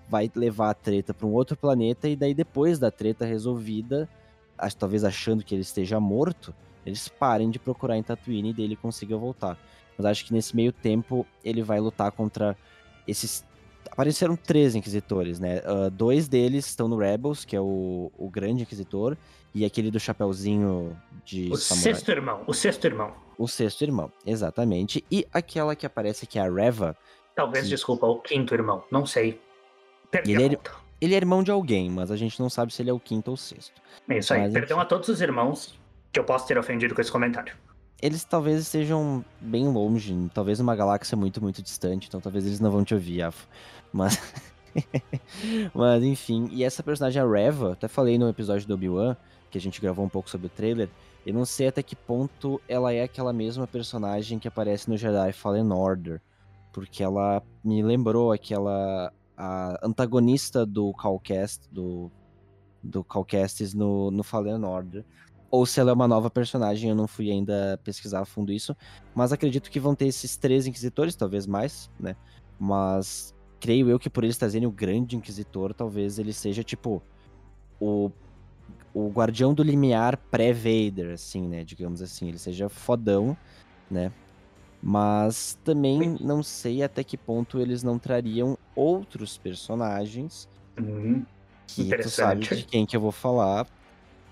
vai 0.09 0.31
levar 0.35 0.71
a 0.71 0.73
treta 0.73 1.13
para 1.13 1.27
um 1.27 1.33
outro 1.33 1.55
planeta 1.55 2.07
e 2.07 2.15
daí 2.15 2.33
depois 2.33 2.79
da 2.79 2.89
treta 2.89 3.25
resolvida, 3.25 4.09
talvez 4.77 5.03
achando 5.03 5.43
que 5.43 5.53
ele 5.53 5.61
esteja 5.61 5.99
morto, 5.99 6.53
eles 6.85 7.07
parem 7.07 7.49
de 7.49 7.59
procurar 7.59 7.97
em 7.97 8.03
Tatooine 8.03 8.49
e 8.49 8.53
dele 8.53 8.75
consiga 8.75 9.17
voltar. 9.17 9.57
Mas 9.97 10.05
acho 10.05 10.25
que 10.25 10.33
nesse 10.33 10.55
meio 10.55 10.71
tempo 10.71 11.25
ele 11.43 11.61
vai 11.61 11.79
lutar 11.79 12.11
contra 12.11 12.55
esses. 13.07 13.45
Apareceram 13.91 14.35
três 14.35 14.75
inquisitores, 14.75 15.39
né? 15.39 15.59
Uh, 15.59 15.89
dois 15.89 16.27
deles 16.27 16.67
estão 16.67 16.87
no 16.87 16.97
Rebels, 16.97 17.45
que 17.45 17.55
é 17.55 17.61
o, 17.61 18.11
o 18.17 18.29
grande 18.29 18.63
inquisitor, 18.63 19.17
e 19.57 19.65
aquele 19.65 19.91
do 19.91 19.99
chapeuzinho 19.99 20.95
de. 21.25 21.49
O 21.51 21.57
samurai. 21.57 21.93
sexto 21.93 22.09
irmão, 22.09 22.43
o 22.47 22.53
sexto 22.53 22.85
irmão. 22.85 23.13
O 23.37 23.47
sexto 23.47 23.81
irmão, 23.83 24.11
exatamente. 24.25 25.03
E 25.11 25.27
aquela 25.33 25.75
que 25.75 25.85
aparece 25.85 26.25
que 26.25 26.39
é 26.39 26.41
a 26.41 26.51
Reva. 26.51 26.95
Talvez, 27.35 27.65
que... 27.65 27.69
desculpa, 27.69 28.07
o 28.07 28.19
quinto 28.19 28.53
irmão, 28.53 28.83
não 28.91 29.05
sei. 29.05 29.39
Perdi 30.09 30.33
ele, 30.33 30.55
é, 30.55 30.59
ele 31.01 31.13
é 31.13 31.17
irmão 31.17 31.43
de 31.43 31.51
alguém, 31.51 31.89
mas 31.89 32.09
a 32.09 32.15
gente 32.15 32.39
não 32.39 32.49
sabe 32.49 32.73
se 32.73 32.81
ele 32.81 32.89
é 32.89 32.93
o 32.93 32.99
quinto 32.99 33.29
ou 33.29 33.35
o 33.35 33.37
sexto. 33.37 33.81
É 34.09 34.17
isso 34.17 34.33
aí, 34.33 34.41
mas, 34.41 34.53
perdão 34.53 34.77
enfim. 34.77 34.85
a 34.85 34.87
todos 34.87 35.09
os 35.09 35.21
irmãos 35.21 35.77
que 36.11 36.19
eu 36.19 36.23
posso 36.23 36.47
ter 36.47 36.57
ofendido 36.57 36.95
com 36.95 37.01
esse 37.01 37.11
comentário 37.11 37.53
eles 38.01 38.23
talvez 38.23 38.61
estejam 38.61 39.25
bem 39.41 39.67
longe, 39.67 40.15
talvez 40.33 40.59
numa 40.59 40.75
galáxia 40.75 41.17
muito, 41.17 41.41
muito 41.41 41.61
distante, 41.61 42.07
então 42.07 42.21
talvez 42.21 42.45
eles 42.45 42.59
não 42.59 42.69
vão 42.69 42.83
te 42.83 42.93
ouvir, 42.93 43.23
Afo. 43.23 43.47
Mas. 43.91 44.21
Mas 45.73 46.03
enfim, 46.03 46.47
e 46.51 46.63
essa 46.63 46.83
personagem, 46.83 47.19
a 47.19 47.27
Reva, 47.27 47.73
até 47.73 47.87
falei 47.87 48.17
no 48.17 48.29
episódio 48.29 48.67
do 48.67 48.75
Obi-Wan, 48.75 49.17
que 49.49 49.57
a 49.57 49.61
gente 49.61 49.81
gravou 49.81 50.05
um 50.05 50.09
pouco 50.09 50.29
sobre 50.29 50.47
o 50.47 50.49
trailer, 50.49 50.89
eu 51.25 51.33
não 51.33 51.45
sei 51.45 51.67
até 51.67 51.83
que 51.83 51.95
ponto 51.95 52.61
ela 52.67 52.93
é 52.93 53.03
aquela 53.03 53.33
mesma 53.33 53.67
personagem 53.67 54.39
que 54.39 54.47
aparece 54.47 54.89
no 54.89 54.97
Jedi 54.97 55.33
Fallen 55.33 55.71
Order, 55.71 56.21
porque 56.71 57.03
ela 57.03 57.41
me 57.63 57.81
lembrou 57.81 58.31
aquela 58.31 59.11
a 59.35 59.79
antagonista 59.83 60.65
do 60.65 60.91
Calcast, 60.93 61.69
do, 61.71 62.11
do 62.81 63.03
Calcastes 63.03 63.73
no, 63.73 64.09
no 64.09 64.23
Fallen 64.23 64.63
Order 64.63 65.05
ou 65.49 65.65
se 65.65 65.79
ela 65.79 65.91
é 65.91 65.93
uma 65.93 66.07
nova 66.07 66.29
personagem, 66.29 66.89
eu 66.89 66.95
não 66.95 67.07
fui 67.07 67.31
ainda 67.31 67.79
pesquisar 67.83 68.21
a 68.21 68.25
fundo 68.25 68.51
isso, 68.51 68.75
mas 69.15 69.31
acredito 69.31 69.69
que 69.69 69.79
vão 69.79 69.95
ter 69.95 70.07
esses 70.07 70.35
três 70.35 70.67
inquisitores, 70.67 71.15
talvez 71.15 71.47
mais, 71.47 71.89
né? 71.99 72.15
Mas 72.59 73.33
creio 73.59 73.89
eu 73.89 73.97
que 73.97 74.09
por 74.09 74.23
eles 74.23 74.37
trazerem 74.37 74.67
o 74.67 74.71
grande 74.71 75.15
inquisitor, 75.15 75.73
talvez 75.73 76.19
ele 76.19 76.33
seja 76.33 76.63
tipo 76.63 77.01
o 77.79 78.11
o 78.93 79.09
guardião 79.09 79.53
do 79.53 79.61
limiar 79.61 80.17
pré-Vader, 80.17 81.13
assim, 81.13 81.47
né? 81.47 81.63
Digamos 81.63 82.01
assim, 82.01 82.29
ele 82.29 82.39
seja 82.39 82.67
fodão, 82.67 83.37
né? 83.89 84.11
Mas 84.81 85.57
também 85.63 86.17
não 86.19 86.41
sei 86.41 86.83
até 86.83 87.03
que 87.03 87.17
ponto 87.17 87.59
eles 87.59 87.83
não 87.83 87.99
trariam 87.99 88.57
outros 88.75 89.37
personagens. 89.37 90.47
Uhum. 90.79 91.25
Que 91.67 91.97
tu 91.97 92.09
sabe 92.09 92.41
de 92.47 92.63
quem 92.63 92.85
que 92.85 92.95
eu 92.95 93.01
vou 93.01 93.11
falar, 93.11 93.67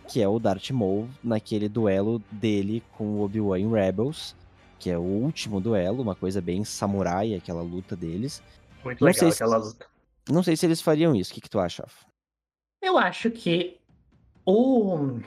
que 0.08 0.22
é 0.22 0.28
o 0.28 0.40
Darth 0.40 0.72
Maul 0.72 1.10
naquele 1.24 1.68
duelo 1.68 2.22
dele 2.32 2.82
com 2.98 3.04
o 3.06 3.22
Obi-Wan 3.22 3.60
em 3.60 3.72
Rebels, 3.72 4.36
que 4.80 4.90
é 4.90 4.98
o 4.98 5.02
último 5.02 5.60
duelo, 5.60 6.02
uma 6.02 6.16
coisa 6.16 6.42
bem 6.42 6.64
samurai, 6.64 7.34
aquela 7.34 7.62
luta 7.62 7.96
deles. 7.96 8.42
Muito 8.84 9.02
não 9.02 9.12
legal 9.12 9.30
aquela 9.30 9.60
se, 9.60 9.68
luta. 9.68 9.88
Não 10.30 10.44
sei 10.44 10.56
se 10.56 10.66
eles 10.66 10.82
fariam 10.82 11.16
isso. 11.16 11.32
O 11.32 11.34
que, 11.36 11.42
que 11.42 11.50
tu 11.50 11.60
acha? 11.60 11.86
Eu 12.82 12.98
acho 12.98 13.30
que 13.32 13.78
o, 14.46 15.20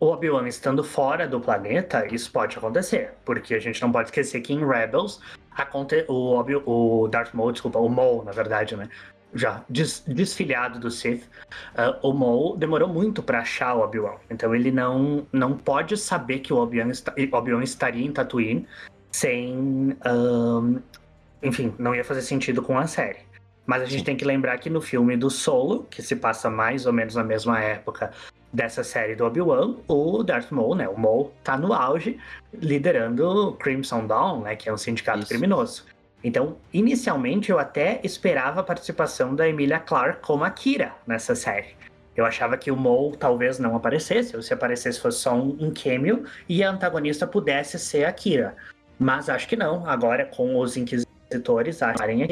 o 0.00 0.06
Obi-Wan 0.06 0.48
estando 0.48 0.82
fora 0.82 1.26
do 1.26 1.40
planeta, 1.40 2.06
isso 2.12 2.30
pode 2.30 2.58
acontecer. 2.58 3.14
Porque 3.24 3.54
a 3.54 3.60
gente 3.60 3.80
não 3.80 3.92
pode 3.92 4.08
esquecer 4.08 4.40
que 4.40 4.52
em 4.52 4.66
Rebels, 4.66 5.20
aconte, 5.50 6.04
o, 6.08 6.34
Obi, 6.34 6.56
o 6.56 7.08
Darth 7.08 7.32
Maul, 7.34 7.52
desculpa, 7.52 7.78
o 7.78 7.88
Maul, 7.88 8.24
na 8.24 8.32
verdade, 8.32 8.76
né? 8.76 8.88
já 9.34 9.62
des, 9.68 10.02
desfiliado 10.06 10.78
do 10.78 10.90
Sith, 10.90 11.24
uh, 11.74 12.06
o 12.06 12.12
Maul 12.12 12.56
demorou 12.56 12.88
muito 12.88 13.22
para 13.22 13.40
achar 13.40 13.74
o 13.74 13.80
Obi-Wan. 13.80 14.16
Então 14.30 14.54
ele 14.54 14.70
não, 14.70 15.26
não 15.32 15.56
pode 15.56 15.96
saber 15.96 16.40
que 16.40 16.52
o 16.52 16.56
Obi-Wan 16.56 16.90
Obi 17.32 17.64
estaria 17.64 18.04
em 18.04 18.12
Tatooine 18.12 18.66
sem. 19.10 19.96
Um, 20.06 20.80
enfim, 21.42 21.74
não 21.78 21.94
ia 21.94 22.04
fazer 22.04 22.22
sentido 22.22 22.62
com 22.62 22.78
a 22.78 22.86
série. 22.86 23.20
Mas 23.66 23.82
a 23.82 23.86
gente 23.86 24.04
tem 24.04 24.16
que 24.16 24.24
lembrar 24.24 24.56
que 24.58 24.70
no 24.70 24.80
filme 24.80 25.16
do 25.16 25.28
Solo, 25.28 25.84
que 25.90 26.00
se 26.00 26.14
passa 26.14 26.48
mais 26.48 26.86
ou 26.86 26.92
menos 26.92 27.16
na 27.16 27.24
mesma 27.24 27.60
época 27.60 28.12
dessa 28.56 28.82
série 28.82 29.14
do 29.14 29.26
Obi-Wan, 29.26 29.76
o 29.86 30.22
Darth 30.22 30.50
Maul, 30.50 30.74
né, 30.74 30.88
o 30.88 30.98
Maul, 30.98 31.30
tá 31.44 31.58
no 31.58 31.74
auge, 31.74 32.18
liderando 32.54 33.54
Crimson 33.60 34.06
Dawn, 34.06 34.40
né, 34.40 34.56
que 34.56 34.66
é 34.66 34.72
um 34.72 34.78
sindicato 34.78 35.18
Isso. 35.18 35.28
criminoso. 35.28 35.84
Então, 36.24 36.56
inicialmente, 36.72 37.50
eu 37.50 37.58
até 37.58 38.00
esperava 38.02 38.60
a 38.60 38.64
participação 38.64 39.34
da 39.34 39.46
Emilia 39.46 39.78
Clarke 39.78 40.22
como 40.22 40.42
a 40.42 40.50
Kira 40.50 40.94
nessa 41.06 41.34
série. 41.34 41.76
Eu 42.16 42.24
achava 42.24 42.56
que 42.56 42.70
o 42.70 42.76
Mo 42.76 43.14
talvez 43.14 43.58
não 43.58 43.76
aparecesse, 43.76 44.34
ou 44.34 44.40
se 44.40 44.54
aparecesse 44.54 44.98
fosse 44.98 45.18
só 45.18 45.34
um, 45.34 45.54
um 45.60 45.70
cameo, 45.70 46.24
e 46.48 46.64
a 46.64 46.70
antagonista 46.70 47.26
pudesse 47.26 47.78
ser 47.78 48.06
a 48.06 48.12
Kira. 48.12 48.56
Mas 48.98 49.28
acho 49.28 49.46
que 49.46 49.54
não, 49.54 49.86
agora 49.86 50.24
com 50.24 50.58
os 50.58 50.78
Inquisitores 50.78 51.05
editores 51.30 51.82
acharem 51.82 52.22
a 52.22 52.26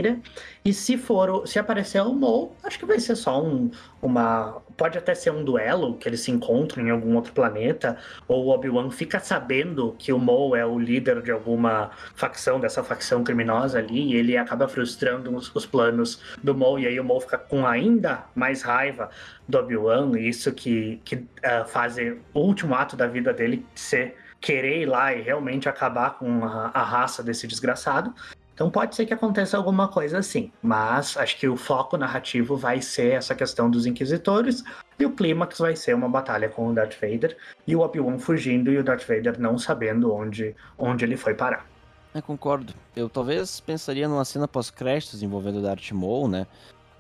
E 0.64 0.72
se 0.72 0.97
for, 0.97 1.47
se 1.47 1.59
aparecer 1.59 2.01
o 2.03 2.14
Mo, 2.14 2.53
acho 2.62 2.78
que 2.78 2.86
vai 2.86 2.99
ser 3.01 3.16
só 3.16 3.42
um, 3.42 3.70
uma, 4.01 4.62
pode 4.76 4.97
até 4.97 5.14
ser 5.14 5.30
um 5.30 5.45
duelo 5.45 5.97
que 5.97 6.09
eles 6.09 6.20
se 6.20 6.30
encontram 6.30 6.86
em 6.86 6.90
algum 6.90 7.14
outro 7.16 7.32
planeta, 7.32 7.97
ou 8.28 8.47
o 8.47 8.49
Obi-Wan 8.51 8.90
fica 8.90 9.18
sabendo 9.18 9.95
que 9.99 10.12
o 10.12 10.18
Mo 10.18 10.55
é 10.55 10.64
o 10.64 10.78
líder 10.78 11.22
de 11.22 11.30
alguma 11.30 11.90
facção 12.14 12.61
dessa 12.61 12.82
facção 12.82 13.24
criminosa 13.24 13.78
ali, 13.78 14.12
e 14.12 14.16
ele 14.16 14.36
acaba 14.36 14.68
frustrando 14.68 15.34
os, 15.34 15.55
os 15.55 15.66
planos 15.66 16.20
do 16.42 16.55
Mo 16.55 16.78
e 16.78 16.86
aí 16.86 16.99
o 16.99 17.05
Mo 17.05 17.20
fica 17.20 17.38
com 17.38 17.66
ainda 17.66 18.24
mais 18.34 18.62
raiva 18.62 19.11
do 19.49 19.59
Obi-Wan, 19.59 20.18
isso 20.18 20.53
que 20.53 21.01
que 21.05 21.16
uh, 21.16 21.66
faz 21.66 21.97
o 22.32 22.40
último 22.40 22.74
ato 22.74 22.97
da 22.97 23.07
vida 23.07 23.32
dele 23.32 23.64
ser 23.74 24.16
querer 24.45 24.82
ir 24.82 24.86
lá 24.86 25.14
e 25.14 25.22
realmente 25.22 25.70
acabar 25.70 26.18
com 26.18 26.45
a, 26.45 26.70
a 26.74 26.82
raça 26.82 27.22
desse 27.22 27.47
desgraçado. 27.47 28.14
Então 28.55 28.70
pode 28.70 28.94
ser 28.94 29.05
que 29.05 29.12
aconteça 29.12 29.57
alguma 29.57 29.88
coisa 29.88 30.18
assim, 30.18 30.52
mas 30.62 31.16
acho 31.16 31.36
que 31.36 31.48
o 31.48 31.57
foco 31.57 31.96
narrativo 31.96 32.57
vai 32.57 32.80
ser 32.80 33.14
essa 33.14 33.34
questão 33.34 33.68
dos 33.68 33.84
inquisitores 33.84 34.62
e 34.96 35.05
o 35.05 35.11
clímax 35.11 35.59
vai 35.59 35.74
ser 35.74 35.92
uma 35.92 36.09
batalha 36.09 36.48
com 36.48 36.68
o 36.68 36.72
Darth 36.72 36.94
Vader 36.94 37.36
e 37.66 37.74
o 37.74 37.80
Obi-Wan 37.80 38.16
fugindo 38.16 38.70
e 38.70 38.78
o 38.78 38.84
Darth 38.84 39.07
Vader 39.09 39.40
não 39.40 39.59
sabendo 39.59 40.14
onde, 40.14 40.55
onde 40.78 41.05
ele 41.05 41.16
foi 41.16 41.34
parar. 41.34 41.66
Eu 42.14 42.22
concordo. 42.22 42.72
Eu 42.94 43.09
talvez 43.09 43.59
pensaria 43.59 44.07
numa 44.07 44.24
cena 44.24 44.46
pós-créditos 44.46 45.20
envolvendo 45.20 45.59
o 45.59 45.62
Darth 45.62 45.90
Maul, 45.90 46.28
né? 46.28 46.46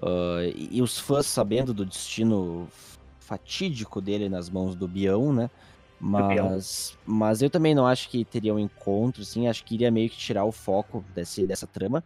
Uh, 0.02 0.42
e, 0.56 0.78
e, 0.78 0.82
os 0.82 0.98
fãs 0.98 1.24
sabendo 1.24 1.72
do 1.72 1.86
destino 1.86 2.66
fatídico 3.20 4.00
dele 4.00 4.28
nas 4.28 4.50
mãos 4.50 4.74
do 4.74 4.88
Bião, 4.88 5.32
né? 5.32 5.48
Mas, 6.04 6.98
mas 7.06 7.40
eu 7.40 7.48
também 7.48 7.74
não 7.74 7.86
acho 7.86 8.10
que 8.10 8.26
teria 8.26 8.54
um 8.54 8.58
encontro, 8.58 9.22
assim, 9.22 9.48
acho 9.48 9.64
que 9.64 9.74
iria 9.74 9.90
meio 9.90 10.10
que 10.10 10.18
tirar 10.18 10.44
o 10.44 10.52
foco 10.52 11.02
desse, 11.14 11.46
dessa 11.46 11.66
trama. 11.66 12.04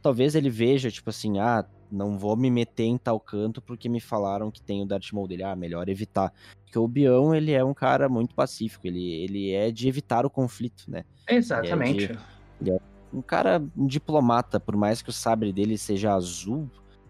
Talvez 0.00 0.34
ele 0.34 0.48
veja, 0.48 0.90
tipo 0.90 1.10
assim, 1.10 1.38
ah, 1.38 1.62
não 1.92 2.16
vou 2.16 2.34
me 2.36 2.50
meter 2.50 2.84
em 2.84 2.96
tal 2.96 3.20
canto 3.20 3.60
porque 3.60 3.86
me 3.86 4.00
falaram 4.00 4.50
que 4.50 4.62
tem 4.62 4.82
o 4.82 4.86
Darth 4.86 5.12
Maul 5.12 5.28
dele, 5.28 5.42
ah, 5.42 5.54
melhor 5.54 5.90
evitar. 5.90 6.32
Porque 6.64 6.78
o 6.78 6.88
Bião, 6.88 7.34
ele 7.34 7.52
é 7.52 7.62
um 7.62 7.74
cara 7.74 8.08
muito 8.08 8.34
pacífico, 8.34 8.86
ele, 8.86 9.04
ele 9.04 9.52
é 9.52 9.70
de 9.70 9.88
evitar 9.88 10.24
o 10.24 10.30
conflito, 10.30 10.84
né? 10.88 11.04
Exatamente. 11.28 12.04
Ele 12.04 12.12
é, 12.12 12.16
de, 12.16 12.20
ele 12.62 12.70
é 12.70 12.80
um 13.12 13.20
cara 13.20 13.62
um 13.76 13.86
diplomata, 13.86 14.58
por 14.58 14.74
mais 14.74 15.02
que 15.02 15.10
o 15.10 15.12
sabre 15.12 15.52
dele 15.52 15.76
seja 15.76 16.14
azul 16.14 16.66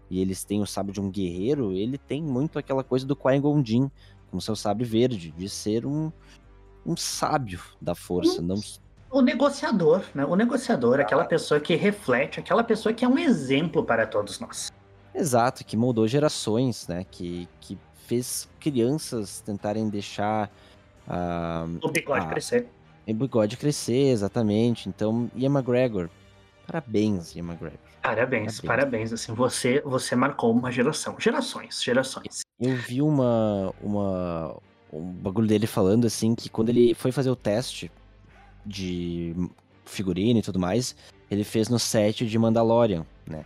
e 0.09 0.19
eles 0.19 0.43
tenham 0.43 0.63
o 0.63 0.67
sabre 0.67 0.91
de 0.91 0.99
um 0.99 1.09
guerreiro, 1.09 1.71
ele 1.71 1.97
tem 1.97 2.21
muito 2.21 2.59
aquela 2.59 2.83
coisa 2.83 3.05
do 3.05 3.15
Qui-Gon 3.15 3.63
Jinn, 3.63 3.89
com 4.31 4.39
seu 4.39 4.55
sabre 4.55 4.85
verde, 4.85 5.31
de 5.31 5.49
ser 5.49 5.85
um, 5.85 6.11
um 6.85 6.95
sábio 6.95 7.61
da 7.81 7.95
força, 7.95 8.41
um, 8.41 8.45
não 8.45 8.61
o 9.11 9.21
negociador, 9.21 10.03
né? 10.13 10.23
O 10.25 10.35
negociador, 10.35 10.99
aquela 10.99 11.25
pessoa 11.25 11.59
que 11.59 11.75
reflete, 11.75 12.39
aquela 12.39 12.63
pessoa 12.63 12.93
que 12.93 13.03
é 13.03 13.07
um 13.07 13.17
exemplo 13.17 13.83
para 13.83 14.05
todos 14.05 14.39
nós. 14.39 14.71
Exato, 15.13 15.65
que 15.65 15.75
moldou 15.75 16.07
gerações, 16.07 16.87
né? 16.87 17.05
Que, 17.09 17.47
que 17.59 17.77
fez 18.05 18.47
crianças 18.59 19.41
tentarem 19.41 19.89
deixar 19.89 20.51
uh, 21.07 21.79
o 21.81 21.89
bigode 21.89 22.25
a, 22.25 22.29
crescer. 22.29 22.67
O 23.07 23.13
bigode 23.13 23.57
crescer, 23.57 24.11
exatamente. 24.11 24.87
Então, 24.87 25.29
Ian 25.35 25.51
McGregor, 25.51 26.09
parabéns, 26.67 27.35
Ian 27.35 27.45
McGregor. 27.45 27.88
Parabéns, 28.01 28.59
parabéns, 28.59 28.61
parabéns, 28.61 29.13
assim, 29.13 29.33
você, 29.33 29.81
você 29.81 30.15
marcou 30.15 30.51
uma 30.51 30.71
geração, 30.71 31.15
gerações, 31.19 31.83
gerações. 31.83 32.41
Eu 32.59 32.75
vi 32.75 33.01
uma, 33.01 33.73
uma, 33.81 34.57
um 34.91 35.11
bagulho 35.11 35.47
dele 35.47 35.67
falando, 35.67 36.05
assim, 36.07 36.33
que 36.33 36.49
quando 36.49 36.69
ele 36.69 36.93
foi 36.93 37.11
fazer 37.11 37.29
o 37.29 37.35
teste 37.35 37.91
de 38.65 39.35
figurino 39.85 40.39
e 40.39 40.41
tudo 40.41 40.59
mais, 40.59 40.95
ele 41.29 41.43
fez 41.43 41.67
no 41.67 41.77
set 41.77 42.25
de 42.25 42.39
Mandalorian, 42.39 43.05
né, 43.27 43.45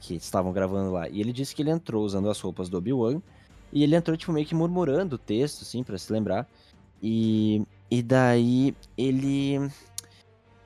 que 0.00 0.14
estavam 0.14 0.52
gravando 0.52 0.92
lá. 0.92 1.08
E 1.08 1.20
ele 1.20 1.32
disse 1.32 1.54
que 1.54 1.62
ele 1.62 1.70
entrou 1.70 2.04
usando 2.04 2.30
as 2.30 2.40
roupas 2.40 2.68
do 2.68 2.78
Obi-Wan, 2.78 3.20
e 3.72 3.82
ele 3.82 3.96
entrou, 3.96 4.16
tipo, 4.16 4.32
meio 4.32 4.46
que 4.46 4.54
murmurando 4.54 5.16
o 5.16 5.18
texto, 5.18 5.62
assim, 5.62 5.82
pra 5.82 5.98
se 5.98 6.12
lembrar. 6.12 6.48
E, 7.02 7.62
e 7.90 8.02
daí 8.02 8.74
ele 8.96 9.70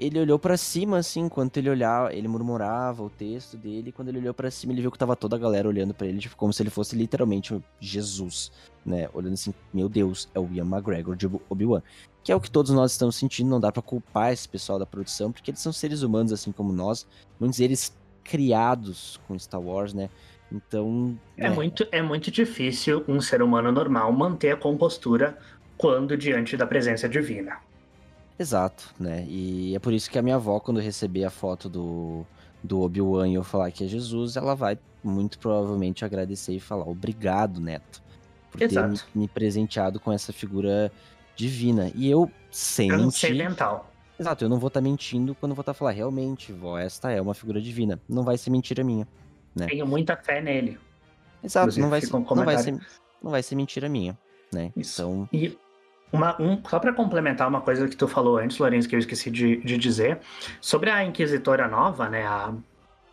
ele 0.03 0.18
olhou 0.18 0.36
para 0.38 0.57
cima, 0.57 0.98
assim, 0.98 1.20
enquanto 1.20 1.57
ele 1.59 1.70
olhava, 1.70 2.12
ele 2.12 2.26
murmurava 2.26 3.05
o 3.05 3.09
texto 3.09 3.57
dele, 3.57 3.90
e 3.90 3.92
quando 3.92 4.09
ele 4.09 4.18
olhou 4.18 4.34
para 4.34 4.50
cima, 4.50 4.72
ele 4.72 4.80
viu 4.80 4.90
que 4.90 4.98
tava 4.98 5.14
toda 5.14 5.36
a 5.36 5.38
galera 5.38 5.68
olhando 5.68 5.94
para 5.94 6.09
ele, 6.09 6.18
tipo, 6.18 6.36
como 6.36 6.53
se 6.53 6.61
ele 6.61 6.70
fosse 6.70 6.96
literalmente 6.96 7.62
Jesus, 7.78 8.50
né? 8.84 9.09
Olhando 9.14 9.34
assim, 9.34 9.55
meu 9.72 9.88
Deus, 9.88 10.28
é 10.34 10.40
o 10.40 10.48
Ian 10.53 10.64
McGregor 10.64 11.14
de 11.14 11.30
Obi-Wan. 11.48 11.82
Que 12.24 12.32
é 12.32 12.36
o 12.36 12.40
que 12.40 12.50
todos 12.50 12.72
nós 12.72 12.92
estamos 12.92 13.14
sentindo, 13.14 13.48
não 13.48 13.61
dá 13.61 13.70
para 13.70 13.82
culpar 13.82 14.32
esse 14.32 14.48
pessoal 14.48 14.78
da 14.78 14.86
produção, 14.86 15.30
porque 15.30 15.53
eles 15.53 15.61
são 15.61 15.72
seres 15.72 16.03
humanos 16.03 16.32
assim 16.32 16.50
como 16.50 16.72
nós, 16.72 17.07
muitos 17.38 17.59
deles 17.59 17.96
criados 18.24 19.20
com 19.28 19.38
Star 19.38 19.61
Wars, 19.61 19.94
né? 19.94 20.11
Então. 20.50 21.16
É, 21.36 21.48
né? 21.48 21.55
muito, 21.55 21.86
é 21.92 22.03
muito 22.03 22.30
difícil 22.30 23.05
um 23.07 23.20
ser 23.20 23.40
humano 23.40 23.70
normal 23.70 24.12
manter 24.12 24.50
a 24.50 24.57
compostura 24.57 25.38
quando 25.76 26.16
diante 26.16 26.57
da 26.57 26.66
presença 26.66 27.09
divina. 27.09 27.59
Exato, 28.39 28.95
né? 28.99 29.24
E 29.28 29.74
é 29.74 29.78
por 29.78 29.93
isso 29.93 30.11
que 30.11 30.18
a 30.18 30.22
minha 30.22 30.37
avó, 30.37 30.59
quando 30.59 30.80
receber 30.80 31.24
a 31.24 31.30
foto 31.30 31.68
do, 31.68 32.24
do 32.62 32.80
Obi-Wan 32.80 33.28
e 33.28 33.35
eu 33.35 33.45
falar 33.45 33.70
que 33.70 33.85
é 33.85 33.87
Jesus, 33.87 34.37
ela 34.37 34.55
vai 34.55 34.78
muito 35.03 35.39
provavelmente 35.39 36.05
agradecer 36.05 36.55
e 36.55 36.61
falar 36.61 36.89
obrigado, 36.89 37.61
Neto, 37.61 38.03
por 38.51 38.62
Exato. 38.62 38.95
ter 38.95 39.01
me, 39.14 39.22
me, 39.22 39.28
presenteado 39.28 40.01
com 40.01 40.12
essa 40.12 40.33
figura 40.33 40.91
divina. 41.37 41.91
E 41.95 42.11
eu, 42.11 42.30
sem 42.51 42.89
mentir... 42.89 43.30
Exato, 44.18 44.45
eu 44.45 44.49
não 44.49 44.59
vou 44.59 44.68
estar 44.68 44.80
tá 44.80 44.85
mentindo 44.85 45.35
quando 45.35 45.55
vou 45.55 45.62
estar 45.62 45.72
tá 45.72 45.78
falando, 45.78 45.97
realmente, 45.97 46.53
vó, 46.53 46.78
esta 46.78 47.11
é 47.11 47.20
uma 47.20 47.35
figura 47.35 47.61
divina. 47.61 48.01
Não 48.09 48.22
vai 48.22 48.39
ser 48.39 48.51
mentira 48.51 48.85
minha, 48.85 49.07
né? 49.55 49.66
Tenho 49.66 49.87
muita 49.87 50.16
fé 50.16 50.41
nele. 50.41 50.78
Exato, 51.43 51.78
não 51.80 51.91
vai, 51.91 52.01
ser, 52.01 52.14
um 52.14 52.20
não 52.20 52.45
vai, 52.45 52.59
ser, 52.59 52.78
não 53.20 53.30
vai 53.30 53.43
ser 53.43 53.57
mentira 53.57 53.89
minha, 53.89 54.16
né? 54.53 54.70
Isso. 54.76 55.03
Então... 55.03 55.28
E 55.33 55.59
uma, 56.13 56.41
um, 56.41 56.63
só 56.69 56.79
para 56.79 56.93
complementar 56.93 57.49
uma 57.49 57.61
coisa 57.61 57.89
que 57.89 57.97
tu 57.97 58.07
falou 58.07 58.37
antes, 58.37 58.59
Lourenço, 58.59 58.89
que 58.89 58.95
eu 58.95 58.99
esqueci 58.99 59.31
de, 59.31 59.57
de, 59.57 59.79
dizer, 59.79 60.21
sobre 60.61 60.91
a 60.91 61.03
Inquisitora 61.05 61.67
Nova, 61.67 62.09
né, 62.09 62.27
a 62.27 62.53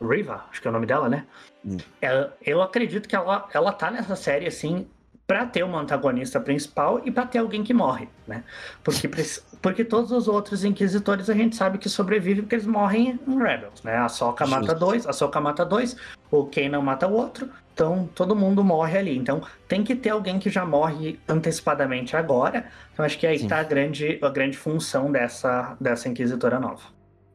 Riva, 0.02 0.46
acho 0.52 0.62
que 0.62 0.68
é 0.68 0.70
o 0.70 0.74
nome 0.74 0.86
dela, 0.86 1.08
né? 1.10 1.26
Hum. 1.66 1.78
É, 2.02 2.30
eu 2.46 2.62
acredito 2.62 3.08
que 3.08 3.16
ela, 3.16 3.48
ela 3.54 3.72
tá 3.72 3.90
nessa 3.90 4.16
série, 4.16 4.48
assim, 4.48 4.88
para 5.30 5.46
ter 5.46 5.64
uma 5.64 5.80
antagonista 5.80 6.40
principal 6.40 7.04
e 7.06 7.12
para 7.12 7.24
ter 7.24 7.38
alguém 7.38 7.64
que 7.64 7.72
morre, 7.72 8.10
né? 8.28 8.44
Porque, 8.84 9.08
porque 9.62 9.86
todos 9.86 10.12
os 10.12 10.28
outros 10.28 10.64
inquisitores 10.64 11.30
a 11.30 11.36
gente 11.36 11.56
sabe 11.56 11.78
que 11.78 11.88
sobrevivem 11.88 12.42
porque 12.42 12.56
eles 12.56 12.66
morrem 12.66 13.20
em 13.28 13.38
Rebels, 13.38 13.84
né? 13.84 13.96
A 13.98 14.10
Soca 14.10 14.48
mata 14.48 14.74
dois, 14.74 15.06
a 15.06 15.14
Soca 15.14 15.40
mata 15.40 15.64
dois, 15.64 15.96
o 16.32 16.46
Kanan 16.46 16.82
mata 16.82 17.08
o 17.08 17.14
outro, 17.14 17.48
então 17.72 18.10
todo 18.16 18.36
mundo 18.36 18.64
morre 18.64 18.98
ali. 18.98 19.16
Então 19.16 19.44
tem 19.68 19.84
que 19.84 19.96
ter 19.96 20.10
alguém 20.10 20.40
que 20.40 20.50
já 20.50 20.66
morre 20.66 21.20
antecipadamente 21.28 22.18
agora. 22.18 22.66
Então 22.92 23.06
acho 23.06 23.20
que 23.20 23.28
aí 23.28 23.38
Sim. 23.38 23.48
tá 23.48 23.60
a 23.60 23.64
grande, 23.64 24.18
a 24.24 24.30
grande 24.30 24.58
função 24.58 25.12
dessa, 25.12 25.78
dessa 25.80 26.10
inquisitora 26.10 26.60
nova. 26.60 26.82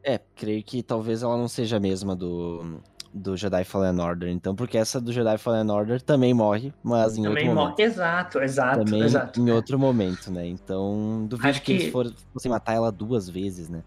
É, 0.03 0.19
creio 0.35 0.61
que 0.63 0.83
talvez 0.83 1.23
ela 1.23 1.37
não 1.37 1.47
seja 1.47 1.77
a 1.77 1.79
mesma 1.79 2.13
do 2.13 2.81
do 3.15 3.37
Jedi 3.37 3.63
Fallen 3.63 3.97
Order, 4.01 4.29
então, 4.29 4.53
porque 4.53 4.77
essa 4.77 4.99
do 4.99 5.13
Jedi 5.13 5.37
Fallen 5.37 5.71
Order 5.71 6.01
também 6.01 6.33
morre, 6.33 6.73
mas 6.83 7.17
em 7.17 7.23
também 7.23 7.47
outro 7.47 7.63
momento. 7.63 7.79
Exato, 7.79 8.39
exato, 8.41 8.83
também 8.83 9.03
exato. 9.03 9.39
em 9.39 9.51
outro 9.51 9.79
momento, 9.79 10.29
né? 10.29 10.45
Então, 10.45 11.25
duvido 11.25 11.47
Acho 11.47 11.61
que, 11.61 11.71
eles 11.71 11.91
fossem 12.33 12.51
matar 12.51 12.73
ela 12.73 12.91
duas 12.91 13.29
vezes, 13.29 13.69
né? 13.69 13.81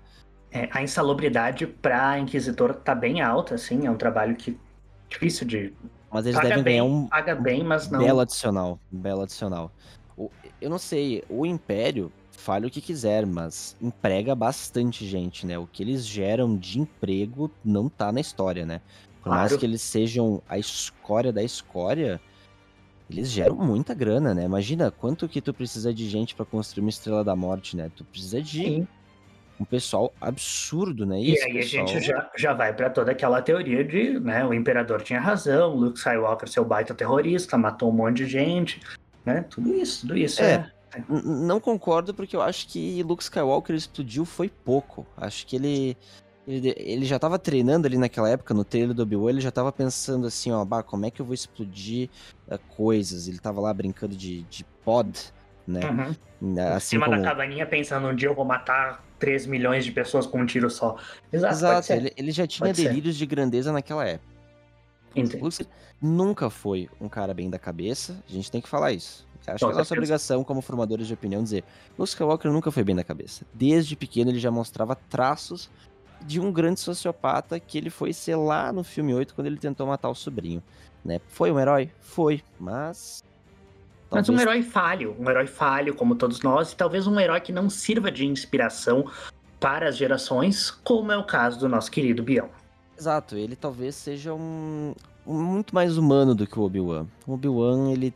É, 0.50 0.66
a 0.72 0.82
insalubridade 0.82 1.66
pra 1.66 2.18
Inquisitor 2.18 2.74
tá 2.74 2.94
bem 2.94 3.20
alta, 3.20 3.56
assim, 3.56 3.86
é 3.86 3.90
um 3.90 3.98
trabalho 3.98 4.34
que 4.34 4.58
difícil 5.10 5.46
de. 5.46 5.74
Mas 6.10 6.24
eles 6.24 6.36
paga 6.36 6.48
devem 6.48 6.64
bem, 6.64 6.72
ganhar 6.78 6.84
um. 6.84 7.06
Paga 7.06 7.34
bem, 7.34 7.62
mas 7.62 7.90
não. 7.90 7.98
Belo 7.98 8.20
adicional. 8.20 8.80
Belo 8.90 9.22
adicional. 9.22 9.70
Eu 10.58 10.70
não 10.70 10.78
sei, 10.78 11.22
o 11.28 11.44
Império, 11.44 12.10
fale 12.32 12.66
o 12.66 12.70
que 12.70 12.80
quiser, 12.80 13.26
mas 13.26 13.76
emprega 13.80 14.34
bastante 14.34 15.06
gente, 15.06 15.44
né? 15.44 15.58
O 15.58 15.66
que 15.66 15.82
eles 15.82 16.06
geram 16.06 16.56
de 16.56 16.80
emprego 16.80 17.50
não 17.62 17.90
tá 17.90 18.10
na 18.10 18.20
história, 18.20 18.64
né? 18.64 18.80
Por 19.22 19.30
mais 19.30 19.56
que 19.56 19.64
eles 19.64 19.82
sejam 19.82 20.42
a 20.48 20.58
escória 20.58 21.32
da 21.32 21.42
escória, 21.42 22.20
eles 23.10 23.30
geram 23.30 23.56
muita 23.56 23.94
grana, 23.94 24.34
né? 24.34 24.44
Imagina 24.44 24.90
quanto 24.90 25.28
que 25.28 25.40
tu 25.40 25.52
precisa 25.54 25.92
de 25.92 26.08
gente 26.08 26.34
para 26.34 26.44
construir 26.44 26.82
uma 26.82 26.90
Estrela 26.90 27.24
da 27.24 27.34
Morte, 27.34 27.76
né? 27.76 27.90
Tu 27.96 28.04
precisa 28.04 28.40
de 28.42 28.64
Sim. 28.64 28.88
um 29.58 29.64
pessoal 29.64 30.12
absurdo, 30.20 31.06
né? 31.06 31.18
E, 31.18 31.34
e 31.34 31.42
aí 31.42 31.52
pessoal... 31.54 31.84
a 31.84 31.86
gente 31.86 32.06
já, 32.06 32.30
já 32.36 32.52
vai 32.52 32.72
para 32.72 32.90
toda 32.90 33.12
aquela 33.12 33.40
teoria 33.40 33.82
de, 33.82 34.20
né? 34.20 34.44
O 34.44 34.52
Imperador 34.52 35.02
tinha 35.02 35.20
razão, 35.20 35.74
Luke 35.74 35.98
Skywalker 35.98 36.48
seu 36.48 36.64
baita 36.64 36.94
terrorista, 36.94 37.56
matou 37.56 37.88
um 37.88 37.94
monte 37.94 38.18
de 38.18 38.26
gente, 38.26 38.80
né? 39.24 39.44
Tudo 39.48 39.74
isso, 39.74 40.02
tudo 40.02 40.16
isso 40.16 40.42
é... 40.42 40.70
é... 40.94 41.02
Não 41.08 41.60
concordo 41.60 42.14
porque 42.14 42.34
eu 42.34 42.40
acho 42.42 42.66
que 42.68 43.02
Luke 43.02 43.22
Skywalker 43.22 43.74
explodiu 43.74 44.24
foi 44.24 44.48
pouco. 44.48 45.06
Acho 45.16 45.46
que 45.46 45.56
ele 45.56 45.96
Ele, 46.48 46.74
ele 46.78 47.04
já 47.04 47.18
tava 47.18 47.38
treinando 47.38 47.86
ali 47.86 47.98
naquela 47.98 48.30
época, 48.30 48.54
no 48.54 48.64
trailer 48.64 48.94
do 48.94 49.02
Obi-Wan, 49.02 49.28
ele 49.28 49.40
já 49.42 49.50
tava 49.50 49.70
pensando 49.70 50.26
assim, 50.26 50.50
ó, 50.50 50.64
bah, 50.64 50.82
como 50.82 51.04
é 51.04 51.10
que 51.10 51.20
eu 51.20 51.26
vou 51.26 51.34
explodir 51.34 52.08
uh, 52.50 52.58
coisas? 52.74 53.28
Ele 53.28 53.38
tava 53.38 53.60
lá 53.60 53.72
brincando 53.74 54.16
de, 54.16 54.44
de 54.44 54.64
pod, 54.82 55.30
né? 55.66 55.80
Uhum. 55.84 56.58
Assim 56.70 56.76
em 56.76 56.80
cima 56.80 57.04
como... 57.04 57.18
da 57.18 57.22
cabaninha 57.28 57.66
pensando, 57.66 58.08
um 58.08 58.14
dia 58.14 58.30
eu 58.30 58.34
vou 58.34 58.46
matar 58.46 59.04
3 59.18 59.44
milhões 59.44 59.84
de 59.84 59.92
pessoas 59.92 60.26
com 60.26 60.40
um 60.40 60.46
tiro 60.46 60.70
só. 60.70 60.96
Exato, 61.30 61.54
Exato. 61.54 61.92
Ele, 61.92 62.12
ele, 62.16 62.30
já 62.30 62.46
tinha 62.46 62.68
pode 62.68 62.82
delírios 62.82 63.16
ser. 63.16 63.18
de 63.18 63.26
grandeza 63.26 63.70
naquela 63.70 64.06
época. 64.06 64.38
Entendi. 65.14 65.66
nunca 66.00 66.48
foi 66.48 66.88
um 66.98 67.08
cara 67.08 67.34
bem 67.34 67.50
da 67.50 67.58
cabeça, 67.58 68.22
a 68.26 68.32
gente 68.32 68.50
tem 68.50 68.62
que 68.62 68.68
falar 68.68 68.92
isso. 68.92 69.28
Acho 69.46 69.66
que 69.66 69.72
é 69.72 69.74
nossa 69.76 69.94
obrigação 69.94 70.44
como 70.44 70.60
formadores 70.60 71.06
de 71.06 71.14
opinião 71.14 71.42
dizer, 71.42 71.64
Luke 71.98 72.10
Skywalker 72.10 72.50
nunca 72.52 72.70
foi 72.70 72.84
bem 72.84 72.94
da 72.94 73.04
cabeça. 73.04 73.46
Desde 73.54 73.96
pequeno 73.96 74.30
ele 74.30 74.38
já 74.38 74.50
mostrava 74.50 74.94
traços 74.94 75.70
de 76.26 76.40
um 76.40 76.52
grande 76.52 76.80
sociopata 76.80 77.58
que 77.58 77.78
ele 77.78 77.90
foi 77.90 78.12
ser 78.12 78.36
lá 78.36 78.72
no 78.72 78.82
filme 78.84 79.14
8 79.14 79.34
quando 79.34 79.46
ele 79.46 79.58
tentou 79.58 79.86
matar 79.86 80.08
o 80.08 80.14
sobrinho. 80.14 80.62
Né? 81.04 81.20
Foi 81.28 81.50
um 81.50 81.58
herói? 81.58 81.90
Foi, 82.00 82.42
mas. 82.58 83.24
Talvez... 84.10 84.28
Mas 84.28 84.38
um 84.38 84.40
herói 84.40 84.62
falho, 84.62 85.16
um 85.18 85.28
herói 85.28 85.46
falho, 85.46 85.94
como 85.94 86.14
todos 86.14 86.40
nós, 86.40 86.72
e 86.72 86.76
talvez 86.76 87.06
um 87.06 87.18
herói 87.20 87.40
que 87.40 87.52
não 87.52 87.68
sirva 87.68 88.10
de 88.10 88.26
inspiração 88.26 89.10
para 89.60 89.88
as 89.88 89.96
gerações, 89.96 90.70
como 90.70 91.12
é 91.12 91.16
o 91.16 91.24
caso 91.24 91.58
do 91.58 91.68
nosso 91.68 91.90
querido 91.90 92.22
Bião. 92.22 92.48
Exato, 92.98 93.36
ele 93.36 93.54
talvez 93.54 93.94
seja 93.94 94.34
um, 94.34 94.94
um 95.26 95.34
muito 95.34 95.74
mais 95.74 95.98
humano 95.98 96.34
do 96.34 96.46
que 96.46 96.58
o 96.58 96.62
Obi-Wan. 96.62 97.06
O 97.26 97.34
Obi-Wan, 97.34 97.92
ele, 97.92 98.14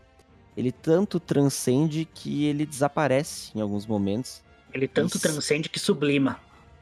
ele 0.56 0.72
tanto 0.72 1.20
transcende 1.20 2.08
que 2.12 2.46
ele 2.46 2.64
desaparece 2.64 3.52
em 3.54 3.60
alguns 3.60 3.86
momentos. 3.86 4.42
Ele 4.72 4.88
tanto 4.88 5.16
Isso. 5.16 5.20
transcende 5.20 5.68
que 5.68 5.78
sublima. 5.78 6.40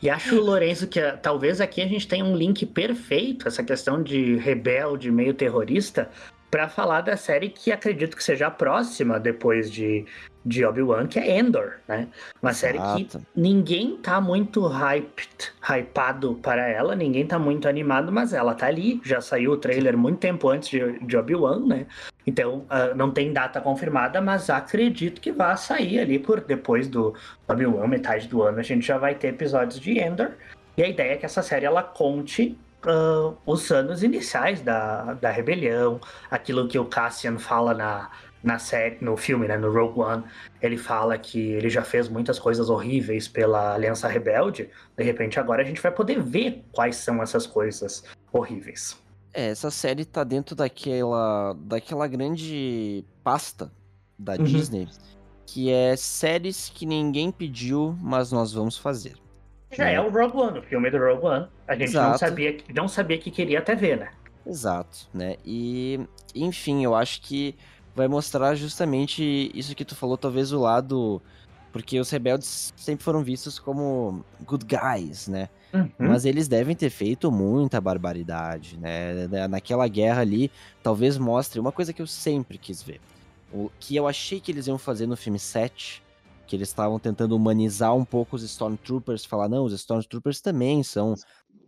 E 0.00 0.08
acho, 0.08 0.40
Lourenço, 0.40 0.86
que 0.86 1.00
ah, 1.00 1.16
talvez 1.16 1.60
aqui 1.60 1.82
a 1.82 1.86
gente 1.86 2.06
tenha 2.06 2.24
um 2.24 2.36
link 2.36 2.64
perfeito, 2.66 3.48
essa 3.48 3.64
questão 3.64 4.02
de 4.02 4.36
rebelde, 4.36 5.10
meio 5.10 5.34
terrorista, 5.34 6.08
para 6.50 6.68
falar 6.68 7.02
da 7.02 7.16
série 7.16 7.48
que 7.50 7.70
acredito 7.70 8.16
que 8.16 8.24
seja 8.24 8.46
a 8.46 8.50
próxima 8.50 9.20
depois 9.20 9.70
de, 9.70 10.06
de 10.44 10.64
Obi-Wan, 10.64 11.06
que 11.06 11.18
é 11.18 11.38
Endor, 11.38 11.74
né? 11.86 12.08
Uma 12.40 12.52
Exato. 12.52 12.78
série 12.78 13.04
que 13.04 13.18
ninguém 13.36 13.96
tá 13.98 14.20
muito 14.20 14.66
hyped, 14.66 15.52
hypado 15.62 16.36
para 16.36 16.66
ela, 16.66 16.94
ninguém 16.94 17.26
tá 17.26 17.38
muito 17.38 17.68
animado, 17.68 18.10
mas 18.10 18.32
ela 18.32 18.54
tá 18.54 18.66
ali, 18.66 19.00
já 19.04 19.20
saiu 19.20 19.52
o 19.52 19.56
trailer 19.58 19.96
muito 19.96 20.20
tempo 20.20 20.48
antes 20.48 20.68
de, 20.70 20.98
de 21.00 21.16
Obi-Wan, 21.16 21.66
né? 21.66 21.86
Então, 22.28 22.66
uh, 22.68 22.94
não 22.94 23.10
tem 23.10 23.32
data 23.32 23.58
confirmada, 23.58 24.20
mas 24.20 24.50
acredito 24.50 25.18
que 25.18 25.32
vai 25.32 25.56
sair 25.56 25.98
ali 25.98 26.18
por 26.18 26.42
depois 26.42 26.86
do 26.86 27.14
Obi-Wan, 27.48 27.86
metade 27.86 28.28
do 28.28 28.42
ano, 28.42 28.58
a 28.58 28.62
gente 28.62 28.86
já 28.86 28.98
vai 28.98 29.14
ter 29.14 29.28
episódios 29.28 29.80
de 29.80 29.98
Endor. 29.98 30.32
E 30.76 30.82
a 30.82 30.86
ideia 30.86 31.14
é 31.14 31.16
que 31.16 31.24
essa 31.24 31.40
série 31.40 31.64
ela 31.64 31.82
conte 31.82 32.54
uh, 32.84 33.34
os 33.46 33.70
anos 33.70 34.02
iniciais 34.02 34.60
da, 34.60 35.14
da 35.14 35.30
rebelião, 35.30 35.98
aquilo 36.30 36.68
que 36.68 36.78
o 36.78 36.84
Cassian 36.84 37.38
fala 37.38 37.72
na, 37.72 38.10
na 38.42 38.58
série, 38.58 38.98
no 39.00 39.16
filme, 39.16 39.48
né, 39.48 39.56
no 39.56 39.72
Rogue 39.72 40.00
One, 40.00 40.24
ele 40.60 40.76
fala 40.76 41.16
que 41.16 41.52
ele 41.52 41.70
já 41.70 41.82
fez 41.82 42.10
muitas 42.10 42.38
coisas 42.38 42.68
horríveis 42.68 43.26
pela 43.26 43.72
Aliança 43.74 44.06
Rebelde. 44.06 44.68
De 44.94 45.02
repente, 45.02 45.40
agora 45.40 45.62
a 45.62 45.64
gente 45.64 45.80
vai 45.80 45.92
poder 45.92 46.20
ver 46.22 46.62
quais 46.72 46.96
são 46.96 47.22
essas 47.22 47.46
coisas 47.46 48.04
horríveis. 48.30 49.00
É, 49.38 49.50
essa 49.50 49.70
série 49.70 50.04
tá 50.04 50.24
dentro 50.24 50.56
daquela, 50.56 51.52
daquela 51.60 52.08
grande 52.08 53.04
pasta 53.22 53.70
da 54.18 54.32
uhum. 54.32 54.42
Disney, 54.42 54.88
que 55.46 55.70
é 55.70 55.94
séries 55.94 56.68
que 56.74 56.84
ninguém 56.84 57.30
pediu, 57.30 57.96
mas 58.02 58.32
nós 58.32 58.52
vamos 58.52 58.76
fazer. 58.76 59.14
Já 59.70 59.84
né? 59.84 59.94
é 59.94 60.00
o 60.00 60.10
Rogue 60.10 60.36
One, 60.36 60.58
o 60.58 60.62
filme 60.62 60.90
do 60.90 60.98
Rogue 60.98 61.24
One. 61.24 61.46
A 61.68 61.74
gente 61.76 61.90
Exato. 61.90 62.10
não 62.10 62.18
sabia, 62.18 62.56
não 62.74 62.88
sabia 62.88 63.16
que 63.16 63.30
queria 63.30 63.60
até 63.60 63.76
ver, 63.76 63.98
né? 63.98 64.10
Exato, 64.44 65.08
né? 65.14 65.36
E, 65.46 66.00
enfim, 66.34 66.82
eu 66.82 66.96
acho 66.96 67.22
que 67.22 67.54
vai 67.94 68.08
mostrar 68.08 68.56
justamente 68.56 69.52
isso 69.54 69.72
que 69.76 69.84
tu 69.84 69.94
falou, 69.94 70.18
talvez 70.18 70.50
o 70.50 70.58
lado. 70.58 71.22
Porque 71.70 72.00
os 72.00 72.10
rebeldes 72.10 72.74
sempre 72.76 73.04
foram 73.04 73.22
vistos 73.22 73.56
como 73.60 74.24
good 74.44 74.64
guys, 74.64 75.28
né? 75.28 75.48
Uhum. 75.72 75.90
Mas 75.98 76.24
eles 76.24 76.48
devem 76.48 76.74
ter 76.74 76.90
feito 76.90 77.30
muita 77.30 77.80
barbaridade, 77.80 78.78
né? 78.78 79.26
Naquela 79.48 79.86
guerra 79.86 80.22
ali, 80.22 80.50
talvez 80.82 81.18
mostre 81.18 81.60
uma 81.60 81.72
coisa 81.72 81.92
que 81.92 82.00
eu 82.00 82.06
sempre 82.06 82.56
quis 82.58 82.82
ver. 82.82 83.00
O 83.52 83.70
que 83.78 83.96
eu 83.96 84.06
achei 84.06 84.40
que 84.40 84.50
eles 84.52 84.66
iam 84.66 84.78
fazer 84.78 85.06
no 85.06 85.16
filme 85.16 85.38
7, 85.38 86.02
que 86.46 86.56
eles 86.56 86.68
estavam 86.68 86.98
tentando 86.98 87.36
humanizar 87.36 87.94
um 87.94 88.04
pouco 88.04 88.36
os 88.36 88.42
Stormtroopers, 88.42 89.24
falar, 89.24 89.48
não, 89.48 89.64
os 89.64 89.72
Stormtroopers 89.74 90.40
também 90.40 90.82
são, 90.82 91.14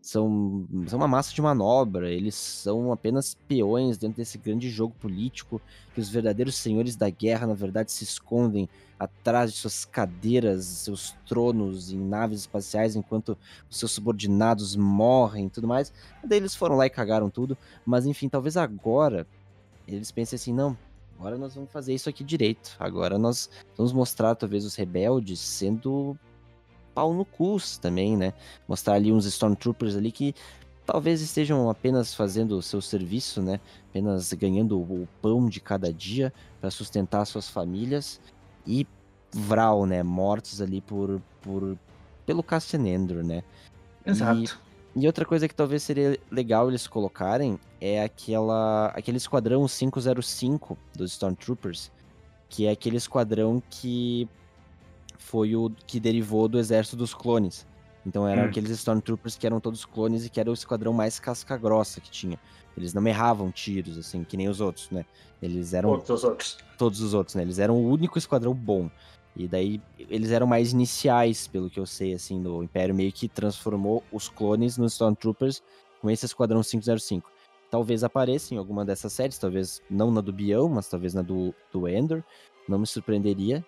são, 0.01 0.67
são 0.87 0.99
uma 0.99 1.09
massa 1.09 1.35
de 1.35 1.43
manobra, 1.43 2.11
eles 2.11 2.35
são 2.35 2.91
apenas 2.91 3.37
peões 3.47 3.99
dentro 3.99 4.17
desse 4.17 4.39
grande 4.39 4.71
jogo 4.71 4.95
político, 4.99 5.61
que 5.95 6.01
os 6.01 6.09
verdadeiros 6.09 6.57
senhores 6.57 6.97
da 6.97 7.11
guerra, 7.11 7.47
na 7.47 7.55
verdade, 7.55 7.93
se 7.93 8.05
escondem 8.05 8.69
atrás 8.99 9.53
de 9.53 9.59
suas 9.59 9.85
cadeiras, 9.85 10.65
seus 10.65 11.15
tronos 11.27 11.93
em 11.93 11.99
naves 11.99 12.41
espaciais, 12.41 12.97
enquanto 12.97 13.37
os 13.71 13.79
seus 13.79 13.93
subordinados 13.93 14.77
morrem 14.77 15.47
e 15.47 15.51
tudo 15.51 15.69
mais. 15.69 15.93
Daí 16.25 16.39
eles 16.39 16.55
foram 16.55 16.77
lá 16.77 16.87
e 16.87 16.91
cagaram 16.91 17.31
tudo, 17.31 17.57
mas 17.85 18.07
enfim, 18.07 18.29
talvez 18.29 18.57
agora 18.57 19.27
eles 19.87 20.11
pensem 20.11 20.37
assim, 20.37 20.53
não, 20.53 20.77
agora 21.19 21.37
nós 21.37 21.55
vamos 21.55 21.71
fazer 21.71 21.95
isso 21.95 22.09
aqui 22.09 22.25
direito. 22.25 22.77
Agora 22.79 23.19
nós 23.19 23.51
vamos 23.77 23.93
mostrar, 23.93 24.35
talvez, 24.35 24.65
os 24.65 24.75
rebeldes 24.75 25.41
sendo 25.41 26.17
pau 26.95 27.15
no 27.15 27.25
cu 27.25 27.57
também, 27.81 28.17
né? 28.17 28.33
Mostrar 28.69 28.95
ali 28.95 29.13
uns 29.13 29.27
Stormtroopers 29.27 29.97
ali 29.97 30.11
que 30.13 30.35
talvez 30.87 31.21
estejam 31.21 31.71
apenas 31.71 32.15
fazendo 32.15 32.57
o 32.57 32.63
seu 32.63 32.81
serviço, 32.81 33.43
né? 33.43 33.61
Apenas 33.91 34.33
ganhando 34.33 34.79
o 34.79 35.09
pão 35.21 35.49
de 35.49 35.61
cada 35.61 35.93
dia 35.93 36.33
para 36.61 36.71
sustentar 36.71 37.25
suas 37.25 37.49
famílias 37.49 38.21
e 38.67 38.87
Vral, 39.33 39.87
né? 39.87 40.03
Mortos 40.03 40.61
ali 40.61 40.81
por, 40.81 41.23
por 41.41 41.79
pelo 42.27 42.43
Cassian 42.43 42.87
Endor, 42.87 43.23
né? 43.23 43.45
Exato. 44.05 44.59
E 44.67 44.71
e 44.95 45.07
outra 45.07 45.25
coisa 45.25 45.47
que 45.47 45.55
talvez 45.55 45.83
seria 45.83 46.19
legal 46.31 46.69
eles 46.69 46.87
colocarem 46.87 47.59
é 47.81 48.03
aquela 48.03 48.89
aquele 48.89 49.19
esquadrão 49.19 49.67
505 49.67 50.77
dos 50.97 51.13
Stormtroopers, 51.13 51.93
que 52.49 52.67
é 52.67 52.71
aquele 52.71 52.97
esquadrão 52.97 53.63
que 53.71 54.29
foi 55.21 55.55
o 55.55 55.71
que 55.87 56.01
derivou 56.01 56.49
do 56.49 56.59
exército 56.59 56.97
dos 56.97 57.15
clones. 57.15 57.67
Então 58.05 58.27
eram 58.27 58.45
hum. 58.45 58.47
aqueles 58.47 58.71
Stormtroopers 58.71 59.37
que 59.37 59.47
eram 59.47 59.61
todos 59.61 59.85
clones 59.85 60.25
e 60.25 60.31
que 60.31 60.41
era 60.41 60.51
o 60.51 60.55
esquadrão 60.55 60.93
mais 60.93 61.21
casca 61.21 61.57
grossa 61.57 62.01
que 62.01 62.11
tinha. 62.11 62.39
Eles 62.77 62.95
não 62.95 63.07
erravam 63.07 63.51
tiros, 63.51 63.99
assim, 63.99 64.25
que 64.25 64.37
nem 64.37 64.49
os 64.49 64.61
outros, 64.61 64.91
né? 64.91 65.05
Eles 65.43 65.75
eram. 65.75 65.91
Todos 65.91 66.11
os 66.11 66.25
outros. 66.25 66.59
Todos 66.79 67.01
os 67.03 67.15
outros, 67.15 67.35
né? 67.35 67.43
Eles 67.43 67.59
eram 67.59 67.77
o 67.77 67.89
único 67.89 68.17
esquadrão 68.17 68.55
bom. 68.55 68.91
E 69.37 69.47
daí 69.47 69.81
eles 69.99 70.31
eram 70.31 70.47
mais 70.47 70.73
iniciais, 70.73 71.47
pelo 71.47 71.69
que 71.69 71.79
eu 71.79 71.87
sei, 71.87 72.15
assim, 72.15 72.43
do 72.43 72.63
Império 72.63 72.95
meio 72.95 73.13
que 73.13 73.29
transformou 73.29 74.03
os 74.11 74.29
clones 74.29 74.79
nos 74.79 74.93
Stormtroopers 74.93 75.63
com 76.01 76.11
esse 76.11 76.25
Esquadrão 76.25 76.63
505. 76.63 77.31
Talvez 77.71 78.03
apareça 78.03 78.55
em 78.55 78.57
alguma 78.57 78.85
dessas 78.85 79.13
séries, 79.13 79.39
talvez 79.39 79.81
não 79.89 80.11
na 80.11 80.21
do 80.21 80.33
Bião, 80.33 80.69
mas 80.69 80.89
talvez 80.89 81.15
na 81.15 81.23
do, 81.23 81.55
do 81.73 81.87
Endor, 81.87 82.25
não 82.67 82.79
me 82.79 82.87
surpreenderia. 82.87 83.65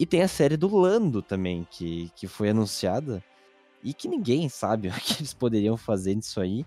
E 0.00 0.06
tem 0.06 0.22
a 0.22 0.28
série 0.28 0.56
do 0.56 0.74
Lando 0.74 1.20
também, 1.20 1.66
que, 1.70 2.10
que 2.16 2.26
foi 2.26 2.48
anunciada, 2.48 3.22
e 3.84 3.92
que 3.92 4.08
ninguém 4.08 4.48
sabe 4.48 4.88
o 4.88 4.92
que 4.94 5.20
eles 5.20 5.34
poderiam 5.34 5.76
fazer 5.76 6.14
nisso 6.14 6.40
aí. 6.40 6.64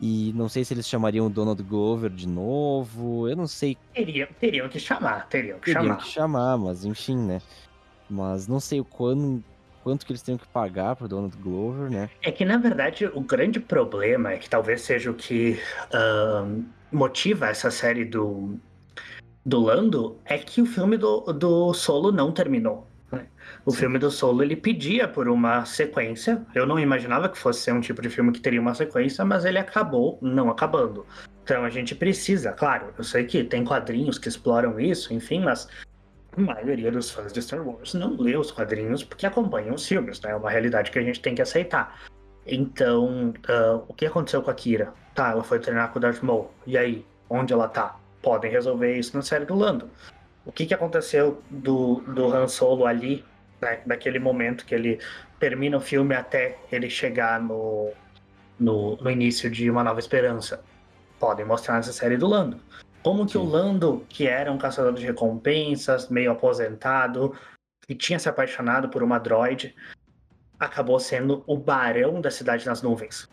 E 0.00 0.32
não 0.36 0.48
sei 0.48 0.64
se 0.64 0.72
eles 0.72 0.88
chamariam 0.88 1.26
o 1.26 1.30
Donald 1.30 1.60
Glover 1.64 2.08
de 2.08 2.28
novo. 2.28 3.28
Eu 3.28 3.36
não 3.36 3.48
sei. 3.48 3.76
Teriam, 3.92 4.28
teriam 4.38 4.68
que 4.68 4.78
chamar, 4.78 5.28
teriam 5.28 5.58
que 5.58 5.66
teriam 5.66 5.82
chamar. 5.82 5.96
que 5.96 6.08
chamar, 6.08 6.58
mas 6.58 6.84
enfim, 6.84 7.16
né? 7.16 7.42
Mas 8.08 8.46
não 8.46 8.60
sei 8.60 8.78
o 8.78 8.84
quanto, 8.84 9.42
quanto 9.82 10.06
que 10.06 10.12
eles 10.12 10.22
têm 10.22 10.36
que 10.36 10.46
pagar 10.46 10.94
pro 10.94 11.08
Donald 11.08 11.36
Glover, 11.38 11.90
né? 11.90 12.08
É 12.22 12.30
que, 12.30 12.44
na 12.44 12.56
verdade, 12.56 13.04
o 13.06 13.20
grande 13.20 13.58
problema 13.58 14.30
é 14.30 14.38
que 14.38 14.48
talvez 14.48 14.82
seja 14.82 15.10
o 15.10 15.14
que 15.14 15.58
uh, 15.92 16.64
motiva 16.90 17.48
essa 17.48 17.70
série 17.70 18.04
do, 18.04 18.58
do 19.44 19.60
Lando 19.60 20.18
é 20.24 20.38
que 20.38 20.62
o 20.62 20.66
filme 20.66 20.96
do, 20.96 21.20
do 21.32 21.72
Solo 21.74 22.12
não 22.12 22.32
terminou. 22.32 22.86
O 23.64 23.70
Sim. 23.70 23.78
filme 23.78 23.98
do 23.98 24.10
Solo 24.10 24.42
ele 24.42 24.56
pedia 24.56 25.06
por 25.06 25.28
uma 25.28 25.64
sequência. 25.64 26.44
Eu 26.54 26.66
não 26.66 26.78
imaginava 26.78 27.28
que 27.28 27.38
fosse 27.38 27.60
ser 27.60 27.72
um 27.72 27.80
tipo 27.80 28.00
de 28.00 28.08
filme 28.08 28.32
que 28.32 28.40
teria 28.40 28.60
uma 28.60 28.74
sequência, 28.74 29.24
mas 29.24 29.44
ele 29.44 29.58
acabou 29.58 30.18
não 30.20 30.50
acabando. 30.50 31.06
Então 31.44 31.64
a 31.64 31.70
gente 31.70 31.94
precisa, 31.94 32.52
claro, 32.52 32.92
eu 32.96 33.04
sei 33.04 33.24
que 33.24 33.44
tem 33.44 33.64
quadrinhos 33.64 34.18
que 34.18 34.28
exploram 34.28 34.80
isso, 34.80 35.12
enfim, 35.12 35.40
mas 35.40 35.68
a 36.36 36.40
maioria 36.40 36.90
dos 36.90 37.10
fãs 37.10 37.32
de 37.32 37.42
Star 37.42 37.66
Wars 37.66 37.94
não 37.94 38.16
lê 38.16 38.36
os 38.36 38.50
quadrinhos 38.50 39.04
porque 39.04 39.26
acompanham 39.26 39.74
os 39.74 39.86
filmes, 39.86 40.20
né? 40.20 40.30
É 40.30 40.36
uma 40.36 40.50
realidade 40.50 40.90
que 40.90 40.98
a 40.98 41.02
gente 41.02 41.20
tem 41.20 41.34
que 41.34 41.42
aceitar. 41.42 42.00
Então, 42.46 43.30
uh, 43.48 43.84
o 43.86 43.94
que 43.94 44.06
aconteceu 44.06 44.42
com 44.42 44.50
a 44.50 44.54
Kira? 44.54 44.92
Tá, 45.14 45.30
ela 45.30 45.44
foi 45.44 45.58
treinar 45.58 45.92
com 45.92 45.98
o 45.98 46.02
Darth 46.02 46.22
Maul. 46.22 46.50
E 46.66 46.76
aí? 46.76 47.04
Onde 47.28 47.52
ela 47.52 47.68
tá? 47.68 47.96
Podem 48.22 48.50
resolver 48.50 48.96
isso 48.96 49.16
na 49.16 49.22
série 49.22 49.44
do 49.44 49.54
Lando. 49.54 49.90
O 50.44 50.52
que, 50.52 50.66
que 50.66 50.74
aconteceu 50.74 51.42
do, 51.50 51.96
do 52.06 52.32
Han 52.32 52.48
Solo 52.48 52.86
ali 52.86 53.24
né, 53.60 53.80
daquele 53.86 54.18
momento 54.18 54.64
que 54.64 54.74
ele 54.74 55.00
termina 55.38 55.76
o 55.76 55.80
filme 55.80 56.14
até 56.14 56.58
ele 56.70 56.88
chegar 56.88 57.40
no, 57.40 57.92
no, 58.58 58.96
no 58.96 59.10
início 59.10 59.50
de 59.50 59.70
Uma 59.70 59.84
Nova 59.84 60.00
Esperança. 60.00 60.62
Podem 61.18 61.44
mostrar 61.44 61.76
nessa 61.76 61.92
série 61.92 62.16
do 62.16 62.26
Lando. 62.26 62.58
Como 63.02 63.26
que 63.26 63.32
Sim. 63.32 63.38
o 63.38 63.44
Lando, 63.44 64.06
que 64.08 64.26
era 64.26 64.50
um 64.52 64.58
caçador 64.58 64.92
de 64.92 65.04
recompensas, 65.04 66.08
meio 66.08 66.30
aposentado, 66.30 67.36
e 67.88 67.94
tinha 67.94 68.18
se 68.18 68.28
apaixonado 68.28 68.88
por 68.88 69.02
uma 69.02 69.18
droid, 69.18 69.74
acabou 70.58 70.98
sendo 71.00 71.42
o 71.46 71.56
barão 71.56 72.20
da 72.20 72.30
cidade 72.30 72.64
nas 72.66 72.82
nuvens. 72.82 73.28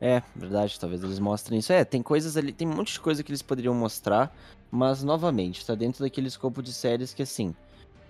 É, 0.00 0.22
verdade, 0.34 0.80
talvez 0.80 1.04
eles 1.04 1.18
mostrem 1.18 1.58
isso. 1.58 1.72
É, 1.72 1.84
tem 1.84 2.02
coisas 2.02 2.36
ali, 2.36 2.52
tem 2.52 2.66
um 2.66 2.74
monte 2.74 2.94
de 2.94 3.00
coisa 3.00 3.22
que 3.22 3.30
eles 3.30 3.42
poderiam 3.42 3.74
mostrar, 3.74 4.34
mas 4.70 5.02
novamente, 5.02 5.66
tá 5.66 5.74
dentro 5.74 6.02
daquele 6.02 6.28
escopo 6.28 6.62
de 6.62 6.72
séries 6.72 7.12
que 7.12 7.22
assim, 7.22 7.54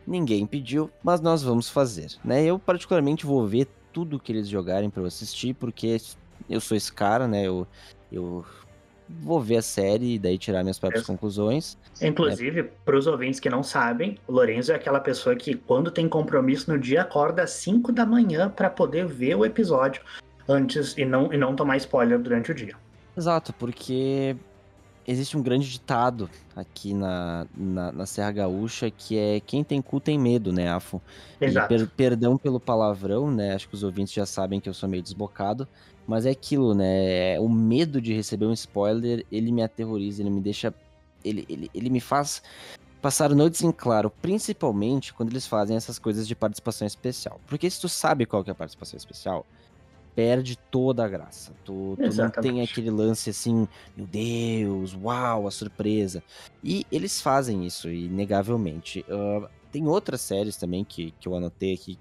ninguém 0.06 0.46
pediu, 0.46 0.88
mas 1.02 1.20
nós 1.20 1.42
vamos 1.42 1.68
fazer, 1.68 2.12
né? 2.24 2.44
Eu 2.44 2.58
particularmente 2.58 3.26
vou 3.26 3.44
ver 3.46 3.66
tudo 3.92 4.20
que 4.20 4.30
eles 4.30 4.48
jogarem 4.48 4.88
para 4.88 5.02
eu 5.02 5.06
assistir, 5.06 5.54
porque 5.54 6.00
eu 6.48 6.60
sou 6.60 6.76
esse 6.76 6.92
cara, 6.92 7.26
né? 7.26 7.42
Eu, 7.42 7.66
eu 8.12 8.44
vou 9.08 9.40
ver 9.40 9.56
a 9.56 9.62
série 9.62 10.14
e 10.14 10.18
daí 10.18 10.38
tirar 10.38 10.62
minhas 10.62 10.78
próprias 10.78 11.04
conclusões. 11.04 11.76
Inclusive, 12.00 12.62
né? 12.62 12.68
para 12.84 12.96
os 12.96 13.08
ouvintes 13.08 13.40
que 13.40 13.50
não 13.50 13.64
sabem, 13.64 14.16
o 14.28 14.32
Lorenzo 14.32 14.70
é 14.70 14.76
aquela 14.76 15.00
pessoa 15.00 15.34
que, 15.34 15.56
quando 15.56 15.90
tem 15.90 16.08
compromisso 16.08 16.70
no 16.70 16.78
dia, 16.78 17.02
acorda 17.02 17.42
às 17.42 17.50
5 17.50 17.90
da 17.90 18.06
manhã 18.06 18.48
para 18.48 18.70
poder 18.70 19.06
ver 19.06 19.34
o 19.34 19.44
episódio 19.44 20.02
antes 20.48 20.96
e 20.96 21.04
não, 21.04 21.32
e 21.32 21.36
não 21.36 21.54
tomar 21.54 21.76
spoiler 21.76 22.18
durante 22.18 22.50
o 22.50 22.54
dia. 22.54 22.74
Exato, 23.16 23.52
porque 23.52 24.36
existe 25.06 25.36
um 25.36 25.42
grande 25.42 25.68
ditado 25.68 26.30
aqui 26.54 26.94
na, 26.94 27.46
na, 27.56 27.92
na, 27.92 28.06
Serra 28.06 28.30
Gaúcha 28.30 28.90
que 28.90 29.18
é 29.18 29.40
quem 29.40 29.64
tem 29.64 29.82
cu 29.82 29.98
tem 29.98 30.18
medo, 30.18 30.52
né, 30.52 30.68
Afo? 30.68 31.02
Exato. 31.40 31.68
Per, 31.68 31.88
perdão 31.88 32.36
pelo 32.36 32.60
palavrão, 32.60 33.30
né? 33.30 33.54
Acho 33.54 33.68
que 33.68 33.74
os 33.74 33.82
ouvintes 33.82 34.12
já 34.12 34.26
sabem 34.26 34.60
que 34.60 34.68
eu 34.68 34.74
sou 34.74 34.88
meio 34.88 35.02
desbocado, 35.02 35.66
mas 36.06 36.26
é 36.26 36.30
aquilo, 36.30 36.74
né? 36.74 37.38
O 37.40 37.48
medo 37.48 38.00
de 38.00 38.12
receber 38.12 38.46
um 38.46 38.52
spoiler, 38.52 39.24
ele 39.30 39.50
me 39.50 39.62
aterroriza, 39.62 40.22
ele 40.22 40.30
me 40.30 40.40
deixa. 40.40 40.72
Ele, 41.24 41.44
ele, 41.48 41.70
ele 41.74 41.90
me 41.90 42.00
faz 42.00 42.42
passar 43.00 43.30
noites 43.30 43.62
em 43.62 43.72
claro, 43.72 44.10
principalmente 44.10 45.12
quando 45.12 45.30
eles 45.30 45.46
fazem 45.46 45.76
essas 45.76 45.98
coisas 45.98 46.26
de 46.26 46.34
participação 46.34 46.86
especial. 46.86 47.40
Porque 47.46 47.68
se 47.68 47.80
tu 47.80 47.88
sabe 47.88 48.26
qual 48.26 48.44
que 48.44 48.50
é 48.50 48.52
a 48.52 48.54
participação 48.54 48.96
especial, 48.96 49.46
perde 50.14 50.56
toda 50.70 51.04
a 51.04 51.08
graça. 51.08 51.52
Tu, 51.64 51.96
tu 51.96 52.16
não 52.16 52.30
tem 52.30 52.62
aquele 52.62 52.90
lance 52.90 53.30
assim, 53.30 53.66
meu 53.96 54.06
Deus, 54.06 54.94
uau, 54.94 55.46
a 55.46 55.50
surpresa. 55.50 56.22
E 56.62 56.86
eles 56.90 57.20
fazem 57.20 57.64
isso, 57.66 57.88
inegavelmente. 57.88 59.04
Uh, 59.08 59.48
tem 59.70 59.86
outras 59.86 60.20
séries 60.20 60.56
também 60.56 60.84
que, 60.84 61.12
que 61.20 61.28
eu 61.28 61.34
anotei 61.34 61.74
aqui 61.74 61.98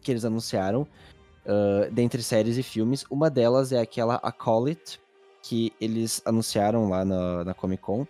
que 0.00 0.12
eles 0.12 0.24
anunciaram, 0.24 0.82
uh, 0.82 1.90
dentre 1.90 2.22
séries 2.22 2.58
e 2.58 2.62
filmes. 2.62 3.04
Uma 3.10 3.30
delas 3.30 3.72
é 3.72 3.80
aquela 3.80 4.16
A 4.16 4.30
Call 4.30 4.66
It, 4.66 5.00
que 5.42 5.72
eles 5.80 6.22
anunciaram 6.24 6.88
lá 6.88 7.04
na, 7.04 7.44
na 7.44 7.54
Comic 7.54 7.82
Con 7.82 8.06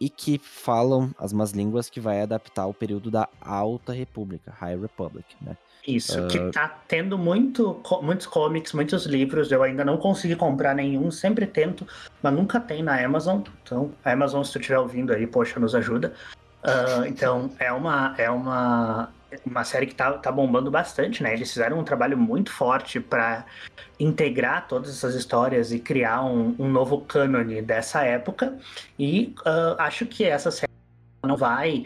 e 0.00 0.08
que 0.08 0.38
falam 0.38 1.14
as 1.18 1.32
más 1.32 1.52
línguas 1.52 1.88
que 1.88 2.00
vai 2.00 2.20
adaptar 2.20 2.66
o 2.66 2.74
período 2.74 3.10
da 3.10 3.28
Alta 3.40 3.92
República, 3.92 4.52
High 4.52 4.80
Republic, 4.80 5.24
né? 5.40 5.56
Isso, 5.86 6.18
uh... 6.18 6.28
que 6.28 6.38
tá 6.50 6.68
tendo 6.88 7.18
muito, 7.18 7.80
muitos 8.02 8.26
comics, 8.26 8.72
muitos 8.72 9.04
livros, 9.04 9.52
eu 9.52 9.62
ainda 9.62 9.84
não 9.84 9.98
consegui 9.98 10.34
comprar 10.34 10.74
nenhum, 10.74 11.10
sempre 11.10 11.46
tento, 11.46 11.86
mas 12.22 12.32
nunca 12.32 12.58
tem 12.58 12.82
na 12.82 12.98
Amazon. 13.04 13.42
Então, 13.62 13.92
a 14.04 14.12
Amazon, 14.12 14.42
se 14.42 14.52
tu 14.52 14.58
estiver 14.58 14.78
ouvindo 14.78 15.12
aí, 15.12 15.26
poxa, 15.26 15.60
nos 15.60 15.74
ajuda. 15.74 16.14
Uh, 16.62 17.04
então, 17.06 17.50
é 17.58 17.70
uma, 17.70 18.14
é 18.16 18.30
uma, 18.30 19.10
uma 19.44 19.64
série 19.64 19.86
que 19.86 19.94
tá, 19.94 20.12
tá 20.14 20.32
bombando 20.32 20.70
bastante, 20.70 21.22
né? 21.22 21.34
Eles 21.34 21.52
fizeram 21.52 21.78
um 21.78 21.84
trabalho 21.84 22.16
muito 22.16 22.50
forte 22.50 22.98
para 22.98 23.44
integrar 24.00 24.66
todas 24.66 24.88
essas 24.88 25.14
histórias 25.14 25.70
e 25.70 25.78
criar 25.78 26.24
um, 26.24 26.54
um 26.58 26.68
novo 26.70 27.02
cânone 27.02 27.60
dessa 27.60 28.02
época. 28.02 28.56
E 28.98 29.34
uh, 29.40 29.76
acho 29.78 30.06
que 30.06 30.24
essa 30.24 30.50
série 30.50 30.72
não 31.22 31.36
vai 31.36 31.84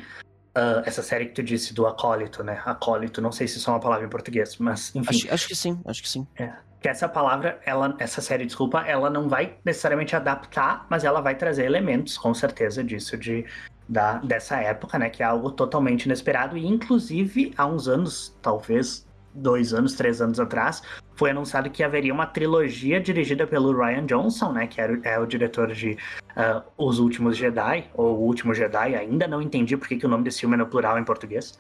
Uh, 0.59 0.83
essa 0.85 1.03
série 1.03 1.27
que 1.27 1.35
tu 1.35 1.43
disse 1.43 1.73
do 1.73 1.87
acólito, 1.87 2.43
né? 2.43 2.61
Acólito, 2.65 3.23
não 3.23 3.31
sei 3.31 3.47
se 3.47 3.59
isso 3.59 3.71
é 3.71 3.73
uma 3.73 3.79
palavra 3.79 4.05
em 4.05 4.09
português, 4.09 4.57
mas 4.59 4.93
enfim. 4.95 5.09
Acho, 5.09 5.35
acho 5.35 5.49
que 5.49 5.55
sim, 5.55 5.81
acho 5.85 6.03
que 6.03 6.09
sim. 6.09 6.27
É, 6.37 6.53
que 6.81 6.89
essa 6.89 7.09
palavra, 7.09 7.61
ela, 7.65 7.95
essa 7.99 8.21
série, 8.21 8.45
desculpa, 8.45 8.81
ela 8.81 9.09
não 9.09 9.29
vai 9.29 9.57
necessariamente 9.65 10.15
adaptar, 10.15 10.87
mas 10.89 11.05
ela 11.05 11.21
vai 11.21 11.37
trazer 11.37 11.65
elementos, 11.65 12.19
com 12.19 12.35
certeza, 12.35 12.83
disso, 12.83 13.17
de, 13.17 13.45
da, 13.89 14.19
dessa 14.19 14.57
época, 14.57 14.99
né? 14.99 15.11
Que 15.11 15.23
é 15.23 15.27
algo 15.27 15.51
totalmente 15.51 16.07
inesperado. 16.07 16.57
E, 16.57 16.67
inclusive, 16.67 17.53
há 17.57 17.67
uns 17.67 17.89
anos, 17.89 18.37
talvez 18.43 19.07
dois 19.35 19.73
anos, 19.73 19.95
três 19.95 20.21
anos 20.21 20.41
atrás, 20.41 20.83
foi 21.15 21.31
anunciado 21.31 21.71
que 21.71 21.83
haveria 21.83 22.13
uma 22.13 22.27
trilogia 22.27 23.01
dirigida 23.01 23.47
pelo 23.47 23.77
Ryan 23.77 24.07
Johnson, 24.07 24.53
né, 24.53 24.67
que 24.67 24.81
era, 24.81 24.99
é 25.03 25.19
o 25.19 25.27
diretor 25.27 25.73
de 25.73 25.93
uh, 26.37 26.63
Os 26.77 26.99
Últimos 26.99 27.37
Jedi, 27.37 27.89
ou 27.95 28.17
O 28.17 28.27
Último 28.27 28.55
Jedi, 28.55 28.95
ainda 28.95 29.27
não 29.27 29.43
entendi 29.43 29.77
porque 29.77 29.97
que 29.97 30.07
o 30.07 30.09
nome 30.09 30.25
desse 30.25 30.41
filme 30.41 30.55
é 30.55 30.59
no 30.59 30.67
plural 30.67 30.99
em 30.99 31.05
português. 31.05 31.59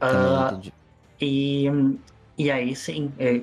Uh, 0.00 0.70
e, 1.20 1.66
e 2.38 2.50
aí, 2.50 2.74
sim, 2.76 3.12
é, 3.18 3.42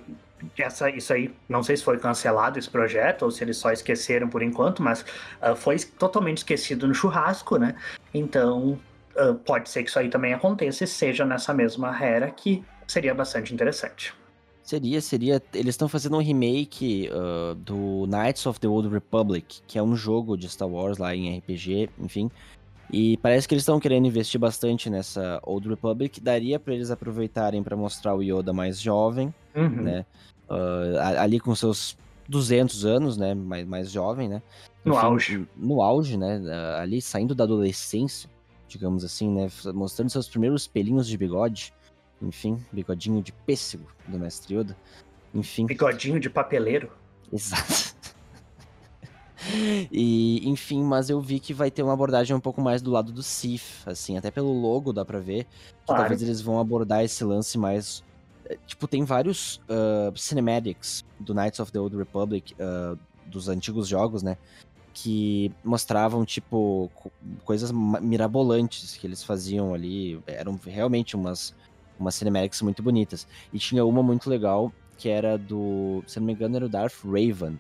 essa, 0.58 0.90
isso 0.90 1.14
aí, 1.14 1.34
não 1.48 1.62
sei 1.62 1.78
se 1.78 1.84
foi 1.84 1.98
cancelado 1.98 2.58
esse 2.58 2.70
projeto, 2.70 3.24
ou 3.24 3.32
se 3.32 3.44
eles 3.44 3.58
só 3.58 3.72
esqueceram 3.72 4.28
por 4.28 4.42
enquanto, 4.42 4.82
mas 4.82 5.02
uh, 5.42 5.56
foi 5.56 5.78
totalmente 5.78 6.40
esquecido 6.40 6.88
no 6.88 6.94
churrasco, 6.94 7.58
né? 7.58 7.76
Então, 8.14 8.80
pode 9.46 9.70
ser 9.70 9.84
que 9.84 9.90
isso 9.90 10.00
aí 10.00 10.10
também 10.10 10.34
aconteça 10.34 10.86
e 10.86 10.88
seja 10.88 11.26
nessa 11.26 11.54
mesma 11.54 11.98
era 12.02 12.32
que 12.32 12.64
seria 12.92 13.14
bastante 13.14 13.54
interessante. 13.54 14.14
Seria, 14.64 15.02
seria. 15.02 15.42
Eles 15.54 15.74
estão 15.74 15.90
fazendo 15.90 16.18
um 16.18 16.22
remake 16.22 17.10
uh, 17.12 17.56
do 17.56 18.06
Knights 18.08 18.46
of 18.46 18.60
the 18.60 18.68
Old 18.68 18.88
Republic, 18.90 19.62
que 19.68 19.78
é 19.78 19.84
um 19.84 19.96
jogo 19.96 20.38
de 20.38 20.48
Star 20.48 20.68
Wars 20.68 20.98
lá 20.98 21.16
em 21.16 21.38
RPG, 21.38 21.90
enfim. 22.00 22.30
E 22.92 23.18
parece 23.18 23.48
que 23.48 23.54
eles 23.54 23.64
estão 23.64 23.80
querendo 23.80 24.06
investir 24.06 24.40
bastante 24.40 24.90
nessa 24.90 25.40
Old 25.44 25.68
Republic. 25.68 26.20
Daria 26.20 26.60
para 26.60 26.74
eles 26.74 26.92
aproveitarem 26.92 27.64
para 27.64 27.76
mostrar 27.76 28.16
o 28.16 28.22
Yoda 28.22 28.54
mais 28.54 28.80
jovem, 28.80 29.34
uhum. 29.56 29.70
né? 29.70 30.06
Uh, 30.50 31.00
ali 31.18 31.40
com 31.40 31.56
seus 31.56 31.98
200 32.28 32.86
anos, 32.86 33.18
né? 33.18 33.34
Mais, 33.34 33.66
mais 33.66 33.92
jovem, 33.92 34.28
né? 34.28 34.42
No 34.84 34.94
enfim, 34.94 35.06
auge. 35.06 35.48
No 35.56 35.82
auge, 35.82 36.18
né? 36.18 36.42
Ali 36.80 37.02
saindo 37.02 37.34
da 37.34 37.46
adolescência, 37.46 38.30
digamos 38.68 39.04
assim, 39.04 39.30
né? 39.30 39.50
Mostrando 39.74 40.10
seus 40.10 40.28
primeiros 40.28 40.68
pelinhos 40.68 41.08
de 41.08 41.18
bigode. 41.18 41.74
Enfim, 42.22 42.64
bigodinho 42.72 43.22
de 43.22 43.32
pêssego 43.32 43.88
do 44.08 44.20
Mestre 44.20 44.56
Yoda. 44.56 44.78
Enfim. 45.34 45.66
Bigodinho 45.66 46.20
de 46.20 46.30
papeleiro. 46.30 46.92
Exato. 47.32 47.96
e, 49.92 50.48
enfim, 50.48 50.84
mas 50.84 51.10
eu 51.10 51.20
vi 51.20 51.40
que 51.40 51.54
vai 51.54 51.72
ter 51.72 51.82
uma 51.82 51.94
abordagem 51.94 52.36
um 52.36 52.40
pouco 52.40 52.62
mais 52.62 52.82
do 52.82 52.92
lado 52.92 53.12
do 53.12 53.24
Sith, 53.24 53.84
assim, 53.86 54.18
até 54.18 54.30
pelo 54.30 54.54
logo 54.54 54.94
dá 54.94 55.04
pra 55.04 55.20
ver 55.20 55.46
que 55.46 55.88
claro. 55.88 56.02
talvez 56.04 56.22
eles 56.22 56.42
vão 56.42 56.60
abordar 56.60 57.04
esse 57.04 57.24
lance 57.24 57.58
mais. 57.58 58.04
Eh, 58.46 58.58
tipo, 58.68 58.88
tem 58.88 59.04
vários 59.04 59.58
uh, 59.68 60.16
cinematics 60.16 61.04
do 61.20 61.34
Knights 61.34 61.60
of 61.60 61.72
the 61.72 61.80
Old 61.80 61.96
Republic, 61.96 62.54
uh, 62.54 62.98
dos 63.26 63.48
antigos 63.48 63.88
jogos, 63.88 64.22
né? 64.22 64.38
Que 64.94 65.52
mostravam, 65.64 66.26
tipo, 66.26 66.92
coisas 67.46 67.72
mirabolantes 67.72 68.98
que 68.98 69.08
eles 69.08 69.24
faziam 69.24 69.74
ali. 69.74 70.22
Eram 70.28 70.60
realmente 70.66 71.16
umas 71.16 71.56
umas 72.02 72.16
cinematics 72.16 72.62
muito 72.62 72.84
bonitas. 72.84 73.28
E 73.54 73.60
tinha 73.60 73.86
uma 73.86 74.04
muito 74.04 74.30
legal, 74.30 74.72
que 74.98 75.08
era 75.08 75.38
do. 75.38 76.04
Se 76.08 76.20
não 76.20 76.28
me 76.28 76.34
engano, 76.34 76.56
era 76.56 76.66
o 76.66 76.70
Darth 76.70 77.04
Raven. 77.06 77.60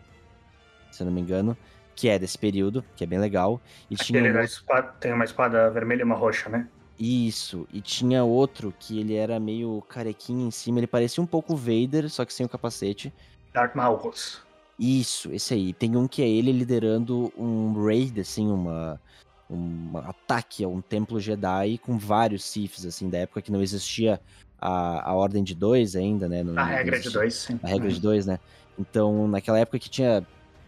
Se 0.91 1.03
não 1.03 1.11
me 1.11 1.21
engano. 1.21 1.55
Que 1.95 2.09
é 2.09 2.17
desse 2.17 2.37
período, 2.37 2.83
que 2.95 3.03
é 3.03 3.07
bem 3.07 3.19
legal. 3.19 3.61
E 3.89 3.95
Aquele 3.95 4.29
tinha 4.29 4.41
um... 4.41 4.43
espada, 4.43 4.87
tem 4.99 5.13
uma 5.13 5.25
espada 5.25 5.69
vermelha 5.69 6.01
e 6.01 6.03
uma 6.03 6.15
roxa, 6.15 6.49
né? 6.49 6.67
Isso, 6.97 7.67
e 7.73 7.81
tinha 7.81 8.23
outro 8.23 8.71
que 8.79 8.99
ele 8.99 9.15
era 9.15 9.39
meio 9.39 9.83
carequinho 9.89 10.47
em 10.47 10.51
cima, 10.51 10.79
ele 10.79 10.87
parecia 10.87 11.21
um 11.21 11.25
pouco 11.25 11.55
Vader, 11.55 12.07
só 12.09 12.23
que 12.23 12.33
sem 12.33 12.45
o 12.45 12.49
capacete. 12.49 13.11
Darth 13.51 13.75
Malgus. 13.75 14.39
Isso, 14.77 15.31
esse 15.31 15.53
aí. 15.53 15.73
Tem 15.73 15.95
um 15.95 16.07
que 16.07 16.21
é 16.21 16.29
ele 16.29 16.51
liderando 16.51 17.31
um 17.37 17.73
raid, 17.85 18.19
assim, 18.21 18.47
uma, 18.51 19.01
um 19.52 19.97
ataque 19.97 20.64
a 20.64 20.68
um 20.68 20.82
templo 20.82 21.20
Jedi 21.20 21.78
com 21.78 21.97
vários 21.97 22.43
Siths, 22.43 22.86
assim, 22.86 23.10
da 23.10 23.20
época 23.20 23.41
que 23.41 23.52
não 23.52 23.62
existia 23.62 24.20
a, 24.60 25.10
a 25.10 25.14
ordem 25.14 25.43
de 25.43 25.54
dois 25.54 25.95
ainda, 25.95 26.30
né? 26.30 26.43
Não, 26.43 26.58
a 26.58 26.66
regra 26.66 26.99
de 26.99 27.10
dois, 27.10 27.34
sim. 27.34 27.60
A 27.62 27.68
regra 27.68 27.88
uhum. 27.88 27.93
de 27.93 27.99
dois, 27.99 28.26
né? 28.26 28.39
Então, 28.80 29.28
naquela 29.28 29.60
época 29.60 29.78
que 29.78 29.89
tinha 29.89 30.26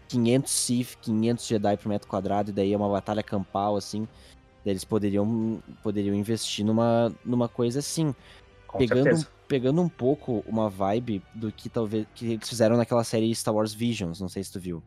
500 0.08 0.52
Sith, 0.52 0.96
500 1.00 1.46
Jedi 1.46 1.76
por 1.76 1.88
metro 1.88 2.08
quadrado, 2.08 2.50
e 2.50 2.52
daí 2.52 2.72
é 2.72 2.76
uma 2.76 2.88
batalha 2.88 3.22
campal, 3.22 3.76
assim, 3.76 4.06
eles 4.64 4.84
poderiam, 4.84 5.62
poderiam 5.82 6.14
investir 6.14 6.64
numa, 6.64 7.12
numa 7.24 7.48
coisa 7.48 7.78
assim. 7.78 8.14
Com 8.66 8.78
pegando, 8.78 9.26
pegando 9.46 9.80
um 9.80 9.88
pouco 9.88 10.44
uma 10.46 10.68
vibe 10.68 11.22
do 11.34 11.50
que 11.50 11.68
talvez 11.68 12.06
que 12.14 12.32
eles 12.32 12.48
fizeram 12.48 12.76
naquela 12.76 13.04
série 13.04 13.34
Star 13.34 13.54
Wars 13.54 13.72
Visions, 13.72 14.20
não 14.20 14.28
sei 14.28 14.42
se 14.42 14.52
tu 14.52 14.60
viu. 14.60 14.82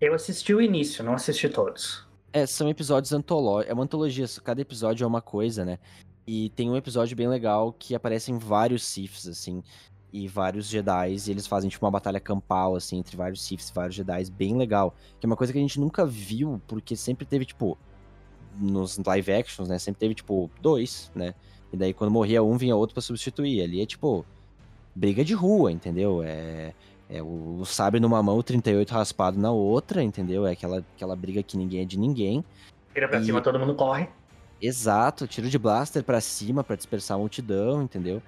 Eu 0.00 0.14
assisti 0.14 0.54
o 0.54 0.60
início, 0.60 1.02
não 1.04 1.14
assisti 1.14 1.48
todos. 1.48 2.06
É, 2.34 2.46
são 2.46 2.68
episódios 2.68 3.12
antológicos. 3.12 3.70
É 3.70 3.74
uma 3.74 3.84
antologia, 3.84 4.26
cada 4.42 4.60
episódio 4.60 5.04
é 5.04 5.06
uma 5.06 5.22
coisa, 5.22 5.64
né? 5.64 5.78
E 6.26 6.50
tem 6.50 6.68
um 6.68 6.76
episódio 6.76 7.16
bem 7.16 7.28
legal 7.28 7.72
que 7.72 7.94
aparecem 7.94 8.36
vários 8.38 8.82
Siths, 8.84 9.28
assim. 9.28 9.62
e 10.12 10.28
vários 10.28 10.68
Jedi, 10.68 11.16
e 11.26 11.30
eles 11.30 11.46
fazem 11.46 11.68
tipo 11.68 11.84
uma 11.84 11.90
batalha 11.90 12.20
campal, 12.20 12.76
assim, 12.76 12.98
entre 12.98 13.16
vários 13.16 13.42
Siths, 13.42 13.70
vários 13.70 13.96
Jedi, 13.96 14.30
bem 14.30 14.56
legal. 14.56 14.94
Que 15.20 15.26
é 15.26 15.28
uma 15.28 15.36
coisa 15.36 15.52
que 15.52 15.58
a 15.58 15.62
gente 15.62 15.80
nunca 15.80 16.06
viu, 16.06 16.60
porque 16.68 16.96
sempre 16.96 17.26
teve, 17.26 17.44
tipo, 17.44 17.78
nos 18.58 18.98
live 18.98 19.32
actions, 19.32 19.68
né, 19.68 19.78
sempre 19.78 20.00
teve, 20.00 20.14
tipo, 20.14 20.50
dois, 20.60 21.10
né? 21.14 21.34
E 21.72 21.76
daí 21.76 21.92
quando 21.92 22.10
morria 22.12 22.42
um, 22.42 22.56
vinha 22.56 22.76
outro 22.76 22.94
para 22.94 23.02
substituir. 23.02 23.62
Ali 23.62 23.80
é, 23.82 23.86
tipo, 23.86 24.24
briga 24.94 25.24
de 25.24 25.34
rua, 25.34 25.72
entendeu? 25.72 26.22
É, 26.22 26.72
é 27.08 27.22
o, 27.22 27.58
o 27.60 27.64
sabre 27.66 28.00
numa 28.00 28.22
mão, 28.22 28.38
o 28.38 28.42
38 28.42 28.90
raspado 28.90 29.38
na 29.38 29.50
outra, 29.50 30.02
entendeu? 30.02 30.46
É 30.46 30.52
aquela, 30.52 30.84
aquela 30.96 31.16
briga 31.16 31.42
que 31.42 31.56
ninguém 31.56 31.82
é 31.82 31.84
de 31.84 31.98
ninguém. 31.98 32.44
Vira 32.94 33.08
pra 33.08 33.20
e... 33.20 33.24
cima, 33.24 33.40
todo 33.40 33.58
mundo 33.58 33.74
corre. 33.74 34.08
Exato, 34.60 35.26
tiro 35.26 35.48
de 35.48 35.58
blaster 35.58 36.02
para 36.02 36.20
cima 36.20 36.64
para 36.64 36.76
dispersar 36.76 37.16
a 37.16 37.20
multidão, 37.20 37.82
entendeu? 37.82 38.22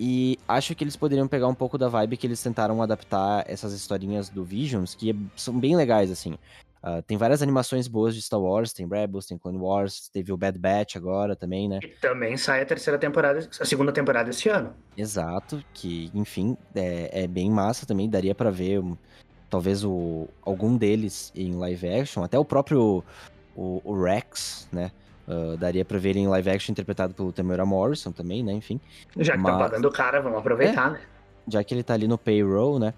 E 0.00 0.38
acho 0.46 0.74
que 0.74 0.84
eles 0.84 0.96
poderiam 0.96 1.26
pegar 1.26 1.48
um 1.48 1.54
pouco 1.54 1.76
da 1.76 1.88
vibe 1.88 2.16
que 2.16 2.26
eles 2.26 2.42
tentaram 2.42 2.80
adaptar 2.80 3.44
essas 3.48 3.72
historinhas 3.72 4.28
do 4.28 4.44
Visions, 4.44 4.94
que 4.94 5.14
são 5.34 5.58
bem 5.58 5.76
legais, 5.76 6.10
assim. 6.10 6.38
Uh, 6.82 7.02
tem 7.02 7.16
várias 7.16 7.42
animações 7.42 7.88
boas 7.88 8.14
de 8.14 8.22
Star 8.22 8.40
Wars, 8.40 8.72
tem 8.72 8.86
Rebels, 8.86 9.26
tem 9.26 9.36
Clone 9.36 9.58
Wars, 9.58 10.08
teve 10.12 10.32
o 10.32 10.36
Bad 10.36 10.58
Batch 10.58 10.96
agora 10.96 11.34
também, 11.34 11.68
né? 11.68 11.80
E 11.82 11.88
também 12.00 12.36
sai 12.36 12.62
a 12.62 12.66
terceira 12.66 12.98
temporada, 12.98 13.48
a 13.60 13.64
segunda 13.64 13.92
temporada 13.92 14.30
esse 14.30 14.48
ano. 14.48 14.74
Exato, 14.96 15.62
que, 15.74 16.10
enfim, 16.14 16.56
é, 16.74 17.24
é 17.24 17.26
bem 17.26 17.50
massa 17.50 17.84
também, 17.84 18.08
daria 18.08 18.34
para 18.34 18.50
ver 18.50 18.78
um, 18.78 18.96
talvez 19.50 19.84
o, 19.84 20.28
algum 20.42 20.76
deles 20.76 21.32
em 21.34 21.52
live 21.54 21.88
action, 21.88 22.22
até 22.22 22.38
o 22.38 22.44
próprio 22.44 23.02
o, 23.56 23.82
o 23.84 24.02
Rex, 24.02 24.68
né? 24.70 24.92
Uh, 25.26 25.58
daria 25.58 25.84
pra 25.84 25.98
ver 25.98 26.10
ele 26.10 26.20
em 26.20 26.28
live 26.28 26.48
action 26.48 26.72
interpretado 26.72 27.12
pelo 27.12 27.32
Tamara 27.32 27.66
Morrison 27.66 28.12
também, 28.12 28.42
né? 28.42 28.52
Enfim. 28.52 28.80
Já 29.16 29.36
que 29.36 29.42
tá 29.42 29.50
Mas... 29.50 29.52
tá 29.52 29.58
pagando 29.58 29.88
o 29.88 29.92
cara, 29.92 30.20
vamos 30.20 30.38
aproveitar, 30.38 30.88
é, 30.88 30.90
né? 30.92 31.00
Já 31.48 31.62
que 31.64 31.74
ele 31.74 31.82
tá 31.82 31.94
ali 31.94 32.08
no 32.08 32.16
payroll, 32.16 32.78
né? 32.78 32.94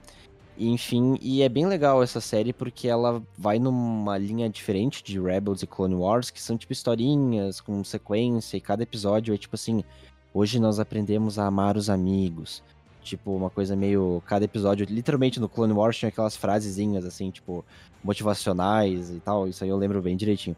Enfim, 0.63 1.17
e 1.23 1.41
é 1.41 1.49
bem 1.49 1.65
legal 1.67 2.03
essa 2.03 2.21
série 2.21 2.53
porque 2.53 2.87
ela 2.87 3.23
vai 3.39 3.59
numa 3.59 4.19
linha 4.19 4.47
diferente 4.47 5.03
de 5.03 5.19
Rebels 5.19 5.63
e 5.63 5.67
Clone 5.67 5.95
Wars, 5.95 6.29
que 6.29 6.39
são 6.39 6.55
tipo 6.59 6.71
historinhas 6.71 7.63
com 7.63 7.83
sequência, 7.83 8.59
e 8.59 8.61
cada 8.61 8.83
episódio 8.83 9.33
é 9.33 9.39
tipo 9.39 9.55
assim: 9.55 9.83
hoje 10.35 10.61
nós 10.61 10.79
aprendemos 10.79 11.39
a 11.39 11.47
amar 11.47 11.79
os 11.79 11.89
amigos. 11.89 12.63
Tipo, 13.03 13.35
uma 13.35 13.49
coisa 13.49 13.75
meio. 13.75 14.23
Cada 14.27 14.45
episódio, 14.45 14.85
literalmente 14.85 15.41
no 15.41 15.49
Clone 15.49 15.73
Wars 15.73 15.97
tinha 15.97 16.11
aquelas 16.11 16.37
frasezinhas 16.37 17.07
assim, 17.07 17.31
tipo, 17.31 17.65
motivacionais 18.05 19.09
e 19.11 19.19
tal. 19.21 19.49
Isso 19.49 19.65
aí 19.65 19.71
eu 19.71 19.79
lembro 19.79 20.03
bem 20.03 20.15
direitinho. 20.15 20.57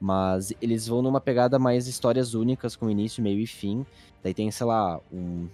Mas 0.00 0.52
eles 0.62 0.86
vão 0.86 1.02
numa 1.02 1.20
pegada 1.20 1.58
mais 1.58 1.88
histórias 1.88 2.34
únicas, 2.34 2.76
com 2.76 2.88
início, 2.88 3.20
meio 3.20 3.40
e 3.40 3.48
fim. 3.48 3.84
Daí 4.22 4.32
tem, 4.32 4.48
sei 4.52 4.66
lá, 4.66 5.00
um, 5.12 5.48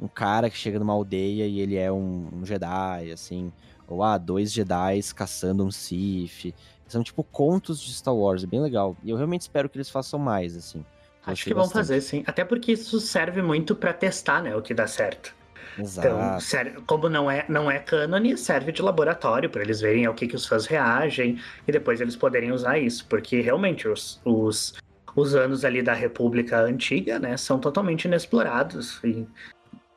um 0.00 0.08
cara 0.08 0.50
que 0.50 0.56
chega 0.56 0.78
numa 0.78 0.92
aldeia 0.92 1.46
e 1.46 1.60
ele 1.60 1.76
é 1.76 1.90
um, 1.90 2.28
um 2.32 2.44
Jedi, 2.44 3.10
assim. 3.12 3.52
Ou, 3.88 4.02
ah, 4.02 4.18
dois 4.18 4.52
Jedi 4.52 5.00
caçando 5.14 5.64
um 5.64 5.70
Sith. 5.70 6.54
São, 6.86 7.02
tipo, 7.02 7.24
contos 7.24 7.80
de 7.80 7.92
Star 7.92 8.14
Wars, 8.14 8.44
é 8.44 8.46
bem 8.46 8.60
legal. 8.60 8.96
E 9.02 9.10
eu 9.10 9.16
realmente 9.16 9.42
espero 9.42 9.68
que 9.68 9.76
eles 9.76 9.90
façam 9.90 10.18
mais, 10.18 10.56
assim. 10.56 10.84
Acho 11.26 11.44
que 11.44 11.54
bastante. 11.54 11.74
vão 11.74 11.82
fazer, 11.82 12.00
sim. 12.00 12.22
Até 12.26 12.44
porque 12.44 12.72
isso 12.72 13.00
serve 13.00 13.42
muito 13.42 13.74
para 13.74 13.92
testar, 13.92 14.42
né, 14.42 14.54
o 14.54 14.62
que 14.62 14.72
dá 14.72 14.86
certo. 14.86 15.34
Exato. 15.78 16.08
Então, 16.08 16.40
serve, 16.40 16.80
como 16.86 17.08
não 17.08 17.30
é, 17.30 17.44
não 17.48 17.70
é 17.70 17.78
cânone, 17.78 18.36
serve 18.38 18.70
de 18.72 18.80
laboratório 18.80 19.50
para 19.50 19.62
eles 19.62 19.80
verem 19.80 20.06
ao 20.06 20.14
que, 20.14 20.26
que 20.26 20.36
os 20.36 20.46
fãs 20.46 20.66
reagem 20.66 21.38
e 21.66 21.72
depois 21.72 22.00
eles 22.00 22.16
poderem 22.16 22.52
usar 22.52 22.78
isso. 22.78 23.04
Porque 23.08 23.40
realmente 23.40 23.88
os, 23.88 24.20
os, 24.24 24.74
os 25.14 25.34
anos 25.34 25.64
ali 25.64 25.82
da 25.82 25.92
República 25.92 26.60
Antiga, 26.60 27.18
né, 27.18 27.36
são 27.36 27.58
totalmente 27.58 28.04
inexplorados. 28.04 29.00
E 29.04 29.26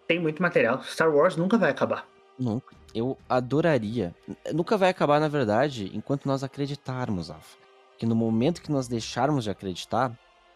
tem 0.09 0.19
muito 0.19 0.41
material. 0.41 0.81
Star 0.81 1.13
Wars 1.13 1.35
nunca 1.35 1.55
vai 1.55 1.69
acabar. 1.69 2.03
Nunca. 2.37 2.75
Eu 2.95 3.15
adoraria. 3.29 4.15
Nunca 4.51 4.75
vai 4.75 4.89
acabar, 4.89 5.19
na 5.19 5.27
verdade, 5.27 5.91
enquanto 5.93 6.25
nós 6.25 6.43
acreditarmos, 6.43 7.29
Alpha. 7.29 7.59
Que 7.95 8.07
no 8.07 8.15
momento 8.15 8.59
que 8.59 8.71
nós 8.71 8.87
deixarmos 8.87 9.43
de 9.43 9.51
acreditar, 9.51 10.11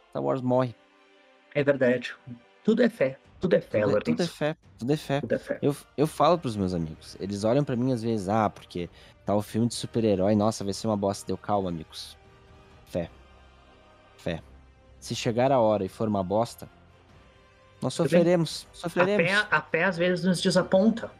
Star 0.10 0.24
Wars 0.24 0.41
morre. 0.41 0.74
É 1.54 1.64
verdade. 1.64 2.16
Tudo 2.64 2.82
é 2.82 2.89
fé. 2.89 3.20
Tudo 3.39 3.56
é 3.56 3.62
fé, 3.62 3.82
tudo, 3.82 3.97
é, 3.97 3.99
tudo 3.99 4.24
é 4.24 4.26
fé, 4.26 4.56
tudo 4.80 4.93
é 4.93 4.97
fé. 4.97 5.20
Tudo 5.20 5.34
é 5.36 5.38
fé. 5.38 5.60
Eu, 5.62 5.76
eu 5.97 6.08
falo 6.08 6.39
pros 6.39 6.56
meus 6.56 6.74
amigos, 6.74 7.18
eles 7.20 7.43
olham 7.43 7.62
para 7.62 7.76
mim 7.76 7.91
às 7.91 8.01
vezes, 8.01 8.30
ah, 8.30 8.49
porque 8.49 8.89
tá 9.26 9.36
o 9.36 9.41
filme 9.41 9.68
de 9.68 9.74
super-herói, 9.74 10.34
nossa, 10.34 10.64
vai 10.64 10.72
ser 10.74 10.88
uma 10.88 10.95
bosta. 10.95 11.28
Deu 11.28 11.38
calma, 11.38 11.68
amigos. 11.68 12.18
Fé. 12.86 13.10
Fé. 14.16 14.41
Se 14.97 15.14
chegar 15.14 15.51
a 15.51 15.60
hora 15.60 15.84
e 15.84 15.89
for 15.89 16.08
uma 16.08 16.24
bosta, 16.24 16.70
nós 17.84 17.94
sofreremos. 17.94 18.68
Sofreremos. 18.74 19.32
A 19.32 19.36
fé, 19.36 19.48
a 19.52 19.62
fé 19.62 19.84
às 19.84 19.98
vezes 19.98 20.26
nos 20.26 20.42
desaponta, 20.42 21.12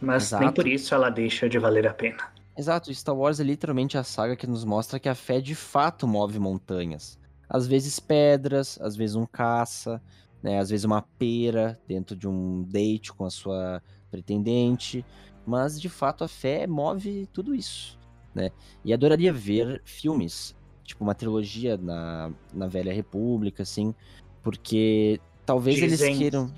mas 0.00 0.24
Exato. 0.24 0.44
nem 0.44 0.52
por 0.52 0.66
isso 0.66 0.94
ela 0.94 1.10
deixa 1.10 1.48
de 1.48 1.58
valer 1.58 1.86
a 1.86 1.94
pena. 1.94 2.32
Exato, 2.56 2.92
Star 2.94 3.16
Wars 3.16 3.40
é 3.40 3.44
literalmente 3.44 3.96
a 3.96 4.04
saga 4.04 4.36
que 4.36 4.46
nos 4.46 4.64
mostra 4.64 5.00
que 5.00 5.08
a 5.08 5.14
fé 5.14 5.40
de 5.40 5.54
fato 5.54 6.06
move 6.06 6.38
montanhas. 6.38 7.18
Às 7.48 7.66
vezes 7.66 7.98
pedras, 7.98 8.78
às 8.80 8.94
vezes 8.94 9.16
um 9.16 9.26
caça, 9.26 10.00
né? 10.42 10.58
Às 10.58 10.70
vezes 10.70 10.84
uma 10.84 11.02
pera 11.02 11.80
dentro 11.88 12.14
de 12.14 12.28
um 12.28 12.62
date 12.62 13.12
com 13.12 13.24
a 13.24 13.30
sua 13.30 13.82
pretendente, 14.10 15.04
mas 15.46 15.80
de 15.80 15.88
fato 15.88 16.24
a 16.24 16.28
fé 16.28 16.66
move 16.66 17.26
tudo 17.32 17.54
isso, 17.54 17.98
né? 18.34 18.50
E 18.84 18.92
adoraria 18.92 19.32
ver 19.32 19.80
filmes, 19.84 20.54
tipo 20.84 21.02
uma 21.02 21.14
trilogia 21.14 21.76
na, 21.78 22.30
na 22.52 22.66
Velha 22.66 22.92
República, 22.92 23.62
assim, 23.62 23.94
porque 24.42 25.20
talvez 25.52 25.76
dizem, 25.76 26.08
eles 26.08 26.18
queiram. 26.18 26.52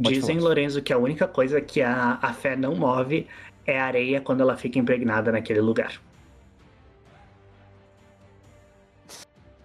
Pode 0.00 0.14
dizem, 0.14 0.36
falar. 0.36 0.48
Lorenzo, 0.48 0.82
que 0.82 0.92
a 0.92 0.98
única 0.98 1.26
coisa 1.26 1.60
que 1.60 1.82
a, 1.82 2.18
a 2.22 2.32
fé 2.32 2.54
não 2.54 2.76
move 2.76 3.26
é 3.66 3.80
a 3.80 3.84
areia 3.84 4.20
quando 4.20 4.40
ela 4.40 4.56
fica 4.56 4.78
impregnada 4.78 5.32
naquele 5.32 5.60
lugar. 5.60 6.00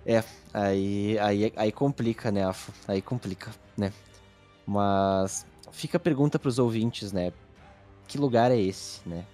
É, 0.03 0.23
aí, 0.51 1.19
aí, 1.19 1.53
aí 1.55 1.71
complica, 1.71 2.31
né, 2.31 2.43
Afo? 2.43 2.73
Aí 2.87 3.01
complica, 3.01 3.51
né? 3.77 3.93
Mas 4.65 5.45
fica 5.71 5.97
a 5.97 5.99
pergunta 5.99 6.39
para 6.39 6.49
os 6.49 6.57
ouvintes, 6.57 7.11
né? 7.11 7.31
Que 8.07 8.17
lugar 8.17 8.51
é 8.51 8.59
esse, 8.59 9.07
né? 9.07 9.25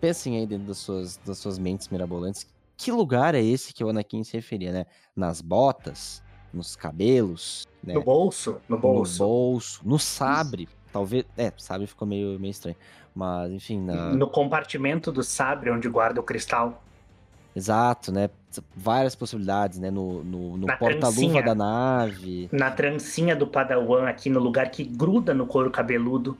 Pensem 0.00 0.38
aí 0.38 0.46
dentro 0.46 0.66
das 0.66 0.78
suas, 0.78 1.16
das 1.18 1.38
suas 1.38 1.58
mentes 1.58 1.88
mirabolantes. 1.88 2.46
Que 2.76 2.90
lugar 2.90 3.34
é 3.34 3.42
esse 3.42 3.72
que 3.72 3.84
o 3.84 3.88
Anakin 3.90 4.24
se 4.24 4.32
referia, 4.32 4.72
né? 4.72 4.86
Nas 5.14 5.40
botas, 5.40 6.22
nos 6.52 6.76
cabelos, 6.76 7.66
né? 7.82 7.94
No 7.94 8.02
bolso, 8.02 8.60
no 8.68 8.78
bolso. 8.78 9.22
No 9.22 9.28
bolso, 9.28 9.80
no 9.84 9.98
sabre. 9.98 10.68
Talvez. 10.92 11.24
É, 11.36 11.52
sabre 11.56 11.86
ficou 11.86 12.06
meio, 12.06 12.38
meio 12.38 12.50
estranho. 12.50 12.76
Mas, 13.14 13.52
enfim. 13.52 13.80
Na... 13.80 14.10
No 14.12 14.28
compartimento 14.28 15.10
do 15.12 15.22
sabre 15.22 15.70
onde 15.70 15.88
guarda 15.88 16.20
o 16.20 16.22
cristal. 16.22 16.82
Exato, 17.54 18.12
né? 18.12 18.30
Várias 18.76 19.14
possibilidades, 19.14 19.78
né? 19.78 19.90
No, 19.90 20.22
no, 20.22 20.56
no 20.56 20.66
porta-luva 20.78 21.42
da 21.42 21.54
nave. 21.54 22.48
Na 22.52 22.70
trancinha 22.70 23.34
do 23.34 23.46
Padawan, 23.46 24.08
aqui 24.08 24.30
no 24.30 24.40
lugar 24.40 24.70
que 24.70 24.84
gruda 24.84 25.34
no 25.34 25.46
couro 25.46 25.70
cabeludo. 25.70 26.36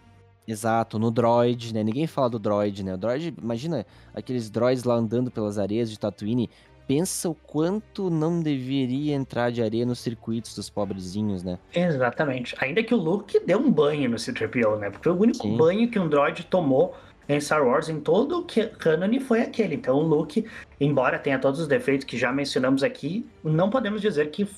Exato, 0.47 0.99
no 0.99 1.11
droid, 1.11 1.73
né? 1.73 1.85
Ninguém 1.85 2.07
fala 2.07 2.29
do 2.29 2.39
droid, 2.39 2.83
né? 2.83 2.95
O 2.95 2.97
droid, 2.97 3.35
imagina 3.41 3.87
aqueles 4.15 4.51
droids 4.51 4.83
lá 4.85 4.95
andando 4.95 5.31
pelas 5.31 5.59
areias 5.59 5.91
de 5.91 5.99
Tatooine. 5.99 6.51
Pensa 6.91 7.29
o 7.29 7.37
quanto 7.37 8.11
não 8.11 8.43
deveria 8.43 9.15
entrar 9.15 9.53
de 9.53 9.63
areia 9.63 9.87
nos 9.87 10.01
circuitos 10.01 10.57
dos 10.57 10.69
pobrezinhos, 10.69 11.45
né? 11.45 11.57
Exatamente. 11.73 12.57
Ainda 12.59 12.83
que 12.83 12.93
o 12.93 12.97
Luke 12.97 13.39
deu 13.47 13.61
um 13.61 13.71
banho 13.71 14.11
no 14.11 14.19
C-3PO, 14.19 14.77
né? 14.77 14.91
Porque 14.91 15.09
o 15.09 15.15
único 15.15 15.47
Sim. 15.47 15.57
banho 15.57 15.89
que 15.89 16.01
um 16.01 16.09
droid 16.09 16.43
tomou 16.47 16.97
em 17.29 17.41
Star 17.41 17.65
Wars, 17.65 17.89
em 17.89 18.01
todo 18.01 18.41
o 18.41 18.47
canon, 18.77 19.21
foi 19.21 19.41
aquele. 19.43 19.77
Então, 19.77 19.99
o 19.99 20.03
Luke, 20.03 20.45
embora 20.81 21.17
tenha 21.17 21.39
todos 21.39 21.61
os 21.61 21.69
defeitos 21.69 22.05
que 22.05 22.19
já 22.19 22.33
mencionamos 22.33 22.83
aqui, 22.83 23.25
não 23.45 23.71
podemos 23.71 24.03
dizer 24.03 24.29
que 24.33 24.49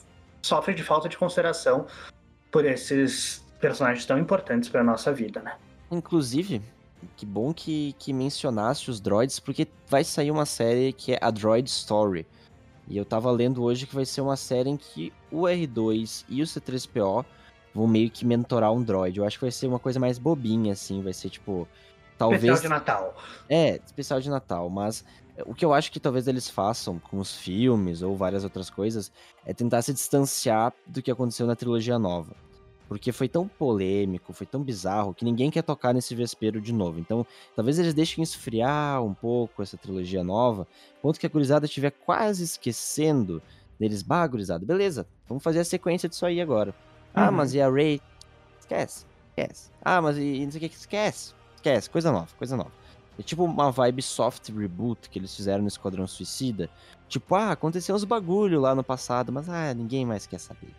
sofre 0.40 0.72
de 0.72 0.82
falta 0.82 1.10
de 1.10 1.18
consideração 1.18 1.86
por 2.50 2.64
esses 2.64 3.44
personagens 3.60 4.06
tão 4.06 4.18
importantes 4.18 4.70
para 4.70 4.82
nossa 4.82 5.12
vida, 5.12 5.42
né? 5.42 5.56
Inclusive, 5.90 6.62
que 7.16 7.26
bom 7.26 7.52
que, 7.52 7.94
que 7.98 8.12
mencionaste 8.12 8.90
os 8.90 9.00
droids, 9.00 9.38
porque 9.38 9.68
vai 9.88 10.04
sair 10.04 10.30
uma 10.30 10.46
série 10.46 10.92
que 10.92 11.12
é 11.12 11.18
a 11.20 11.30
Droid 11.30 11.68
Story. 11.68 12.26
E 12.88 12.96
eu 12.96 13.04
tava 13.04 13.30
lendo 13.30 13.62
hoje 13.62 13.86
que 13.86 13.94
vai 13.94 14.04
ser 14.04 14.20
uma 14.20 14.36
série 14.36 14.70
em 14.70 14.76
que 14.76 15.12
o 15.30 15.42
R2 15.42 16.24
e 16.28 16.42
o 16.42 16.44
C3PO 16.44 17.24
vão 17.74 17.86
meio 17.86 18.10
que 18.10 18.24
mentorar 18.24 18.72
um 18.72 18.82
droid. 18.82 19.18
Eu 19.18 19.24
acho 19.24 19.38
que 19.38 19.44
vai 19.44 19.52
ser 19.52 19.66
uma 19.66 19.78
coisa 19.78 19.98
mais 19.98 20.18
bobinha, 20.18 20.72
assim. 20.72 21.02
Vai 21.02 21.12
ser 21.12 21.30
tipo 21.30 21.66
Talvez... 22.18 22.44
Especial 22.44 22.62
de 22.62 22.68
Natal. 22.68 23.16
É, 23.48 23.80
especial 23.84 24.20
de 24.20 24.30
Natal, 24.30 24.70
mas 24.70 25.04
o 25.44 25.54
que 25.54 25.64
eu 25.64 25.72
acho 25.72 25.90
que 25.90 25.98
talvez 25.98 26.28
eles 26.28 26.48
façam 26.48 26.98
com 26.98 27.18
os 27.18 27.34
filmes 27.34 28.02
ou 28.02 28.16
várias 28.16 28.44
outras 28.44 28.70
coisas 28.70 29.10
é 29.44 29.52
tentar 29.52 29.82
se 29.82 29.92
distanciar 29.92 30.72
do 30.86 31.02
que 31.02 31.10
aconteceu 31.10 31.46
na 31.46 31.56
trilogia 31.56 31.98
nova. 31.98 32.36
Porque 32.92 33.10
foi 33.10 33.26
tão 33.26 33.48
polêmico, 33.48 34.34
foi 34.34 34.46
tão 34.46 34.62
bizarro, 34.62 35.14
que 35.14 35.24
ninguém 35.24 35.50
quer 35.50 35.62
tocar 35.62 35.94
nesse 35.94 36.14
vespeiro 36.14 36.60
de 36.60 36.74
novo. 36.74 37.00
Então, 37.00 37.26
talvez 37.56 37.78
eles 37.78 37.94
deixem 37.94 38.22
esfriar 38.22 39.02
um 39.02 39.14
pouco 39.14 39.62
essa 39.62 39.78
trilogia 39.78 40.22
nova, 40.22 40.68
enquanto 40.98 41.18
que 41.18 41.24
a 41.24 41.28
gurizada 41.30 41.64
estiver 41.64 41.90
quase 41.90 42.44
esquecendo 42.44 43.42
deles. 43.80 44.02
Bah, 44.02 44.26
gurizada, 44.26 44.66
beleza, 44.66 45.06
vamos 45.26 45.42
fazer 45.42 45.60
a 45.60 45.64
sequência 45.64 46.06
disso 46.06 46.26
aí 46.26 46.38
agora. 46.38 46.74
Ah, 47.14 47.30
uhum. 47.30 47.32
mas 47.32 47.54
e 47.54 47.62
a 47.62 47.70
Ray? 47.70 47.98
Esquece. 48.60 49.06
Esquece. 49.30 49.70
Ah, 49.82 50.02
mas 50.02 50.18
e, 50.18 50.44
não 50.44 50.50
sei 50.50 50.58
o 50.58 50.68
que, 50.68 50.76
esquece. 50.76 51.32
Esquece, 51.56 51.88
coisa 51.88 52.12
nova, 52.12 52.28
coisa 52.36 52.58
nova. 52.58 52.72
É 53.18 53.22
tipo 53.22 53.42
uma 53.42 53.70
vibe 53.70 54.02
soft 54.02 54.50
reboot 54.50 55.08
que 55.08 55.18
eles 55.18 55.34
fizeram 55.34 55.62
no 55.62 55.68
Esquadrão 55.68 56.06
Suicida. 56.06 56.68
Tipo, 57.08 57.36
ah, 57.36 57.52
aconteceu 57.52 57.94
uns 57.94 58.04
bagulho 58.04 58.60
lá 58.60 58.74
no 58.74 58.84
passado, 58.84 59.32
mas 59.32 59.48
ah, 59.48 59.72
ninguém 59.72 60.04
mais 60.04 60.26
quer 60.26 60.38
saber. 60.38 60.74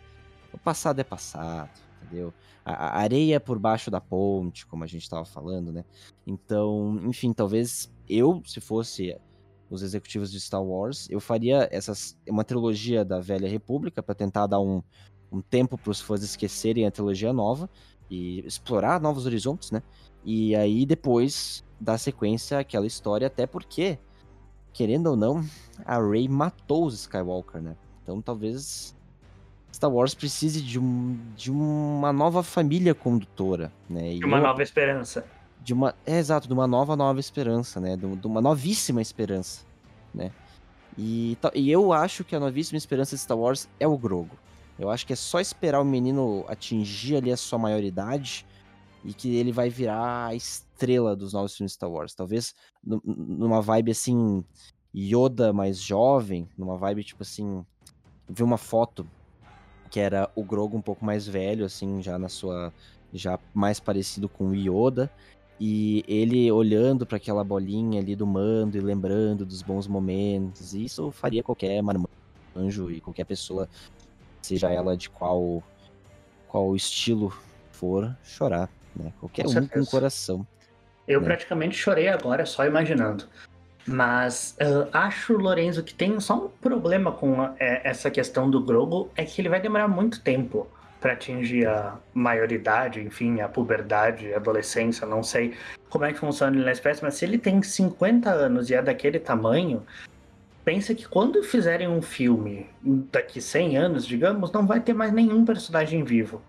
O 0.52 0.58
passado 0.58 1.00
é 1.00 1.04
passado, 1.04 1.70
entendeu? 2.14 2.32
A, 2.64 2.72
a 2.72 3.00
areia 3.00 3.40
por 3.40 3.58
baixo 3.58 3.90
da 3.90 4.00
ponte, 4.00 4.64
como 4.66 4.84
a 4.84 4.86
gente 4.86 5.02
estava 5.02 5.24
falando, 5.24 5.72
né? 5.72 5.84
Então, 6.26 7.00
enfim, 7.04 7.32
talvez 7.32 7.92
eu, 8.08 8.40
se 8.46 8.60
fosse 8.60 9.16
os 9.68 9.82
executivos 9.82 10.30
de 10.30 10.40
Star 10.40 10.62
Wars, 10.62 11.08
eu 11.10 11.20
faria 11.20 11.68
essas 11.70 12.16
uma 12.28 12.44
trilogia 12.44 13.04
da 13.04 13.20
Velha 13.20 13.48
República 13.48 14.02
para 14.02 14.14
tentar 14.14 14.46
dar 14.46 14.60
um, 14.60 14.82
um 15.32 15.40
tempo 15.40 15.76
para 15.76 15.90
os 15.90 16.00
fãs 16.00 16.22
esquecerem 16.22 16.86
a 16.86 16.90
trilogia 16.90 17.32
nova 17.32 17.68
e 18.08 18.40
explorar 18.46 19.00
novos 19.00 19.26
horizontes, 19.26 19.70
né? 19.70 19.82
E 20.24 20.54
aí 20.54 20.86
depois 20.86 21.64
dar 21.80 21.98
sequência 21.98 22.58
àquela 22.60 22.86
história, 22.86 23.26
até 23.26 23.46
porque, 23.46 23.98
querendo 24.72 25.08
ou 25.08 25.16
não, 25.16 25.44
a 25.84 26.00
Rey 26.00 26.28
matou 26.28 26.86
os 26.86 26.94
Skywalker, 27.00 27.60
né? 27.60 27.76
Então 28.02 28.22
talvez 28.22 28.94
Star 29.74 29.90
Wars 29.90 30.14
precise 30.14 30.62
de, 30.62 30.78
um, 30.78 31.18
de 31.36 31.50
uma 31.50 32.12
nova 32.12 32.44
família 32.44 32.94
condutora, 32.94 33.72
né? 33.90 34.14
E 34.14 34.18
de 34.20 34.24
uma 34.24 34.38
eu, 34.38 34.42
nova 34.44 34.62
esperança. 34.62 35.26
De 35.60 35.72
uma, 35.72 35.96
é, 36.06 36.18
exato, 36.18 36.46
de 36.46 36.54
uma 36.54 36.66
nova 36.66 36.94
nova 36.94 37.18
esperança, 37.18 37.80
né? 37.80 37.96
De, 37.96 38.16
de 38.16 38.26
uma 38.26 38.40
novíssima 38.40 39.02
esperança, 39.02 39.64
né? 40.14 40.30
E, 40.96 41.36
e 41.54 41.72
eu 41.72 41.92
acho 41.92 42.22
que 42.22 42.36
a 42.36 42.40
novíssima 42.40 42.78
esperança 42.78 43.16
de 43.16 43.22
Star 43.22 43.36
Wars 43.36 43.68
é 43.80 43.88
o 43.88 43.98
Grogo. 43.98 44.38
Eu 44.78 44.90
acho 44.90 45.04
que 45.04 45.12
é 45.12 45.16
só 45.16 45.40
esperar 45.40 45.80
o 45.80 45.84
menino 45.84 46.44
atingir 46.46 47.16
ali 47.16 47.32
a 47.32 47.36
sua 47.36 47.58
maioridade 47.58 48.46
e 49.04 49.12
que 49.12 49.34
ele 49.34 49.50
vai 49.50 49.68
virar 49.68 50.26
a 50.26 50.34
estrela 50.36 51.16
dos 51.16 51.32
novos 51.32 51.56
filmes 51.56 51.72
Star 51.72 51.90
Wars. 51.90 52.14
Talvez 52.14 52.54
numa 52.84 53.60
vibe 53.60 53.90
assim, 53.90 54.44
Yoda 54.94 55.52
mais 55.52 55.80
jovem, 55.80 56.48
numa 56.56 56.76
vibe 56.76 57.02
tipo 57.02 57.24
assim. 57.24 57.66
Vi 58.28 58.42
uma 58.44 58.56
foto 58.56 59.04
que 59.94 60.00
era 60.00 60.28
o 60.34 60.42
Grogu 60.42 60.76
um 60.76 60.82
pouco 60.82 61.04
mais 61.04 61.24
velho, 61.24 61.64
assim, 61.64 62.02
já 62.02 62.18
na 62.18 62.28
sua. 62.28 62.72
já 63.12 63.38
mais 63.54 63.78
parecido 63.78 64.28
com 64.28 64.48
o 64.48 64.52
Yoda. 64.52 65.08
E 65.60 66.04
ele 66.08 66.50
olhando 66.50 67.06
para 67.06 67.16
aquela 67.16 67.44
bolinha 67.44 68.00
ali 68.00 68.16
do 68.16 68.26
mando 68.26 68.76
e 68.76 68.80
lembrando 68.80 69.46
dos 69.46 69.62
bons 69.62 69.86
momentos. 69.86 70.74
E 70.74 70.84
isso 70.84 71.12
faria 71.12 71.44
qualquer 71.44 71.80
marmanjo 71.80 72.90
e 72.90 73.00
qualquer 73.00 73.22
pessoa 73.22 73.68
seja 74.42 74.68
ela 74.68 74.96
de 74.96 75.08
qual, 75.08 75.62
qual 76.48 76.74
estilo 76.74 77.32
for, 77.70 78.16
chorar, 78.24 78.68
né? 78.96 79.12
Qualquer 79.20 79.44
com 79.44 79.50
um 79.50 79.52
certeza. 79.52 79.84
com 79.84 79.90
coração. 79.92 80.46
Eu 81.06 81.20
né? 81.20 81.26
praticamente 81.26 81.76
chorei 81.76 82.08
agora 82.08 82.44
só 82.44 82.66
imaginando. 82.66 83.28
Mas 83.86 84.56
uh, 84.60 84.88
acho, 84.92 85.34
Lorenzo, 85.34 85.82
que 85.82 85.94
tem 85.94 86.18
só 86.20 86.46
um 86.46 86.48
problema 86.48 87.12
com 87.12 87.42
é, 87.58 87.82
essa 87.84 88.10
questão 88.10 88.50
do 88.50 88.60
Grogo, 88.60 89.10
é 89.14 89.24
que 89.24 89.40
ele 89.40 89.48
vai 89.48 89.60
demorar 89.60 89.88
muito 89.88 90.20
tempo 90.22 90.66
para 91.00 91.12
atingir 91.12 91.66
a 91.66 91.98
maioridade, 92.14 92.98
enfim, 93.00 93.42
a 93.42 93.48
puberdade, 93.48 94.32
a 94.32 94.38
adolescência, 94.38 95.06
não 95.06 95.22
sei 95.22 95.54
como 95.90 96.06
é 96.06 96.12
que 96.14 96.18
funciona 96.18 96.56
ele 96.56 96.64
na 96.64 96.72
espécie, 96.72 97.02
mas 97.02 97.14
se 97.14 97.26
ele 97.26 97.36
tem 97.36 97.62
50 97.62 98.30
anos 98.30 98.70
e 98.70 98.74
é 98.74 98.80
daquele 98.80 99.18
tamanho, 99.18 99.82
pensa 100.64 100.94
que 100.94 101.06
quando 101.06 101.42
fizerem 101.42 101.86
um 101.86 102.00
filme 102.00 102.66
daqui 103.12 103.38
100 103.38 103.76
anos, 103.76 104.06
digamos, 104.06 104.50
não 104.50 104.66
vai 104.66 104.80
ter 104.80 104.94
mais 104.94 105.12
nenhum 105.12 105.44
personagem 105.44 106.02
vivo. 106.02 106.40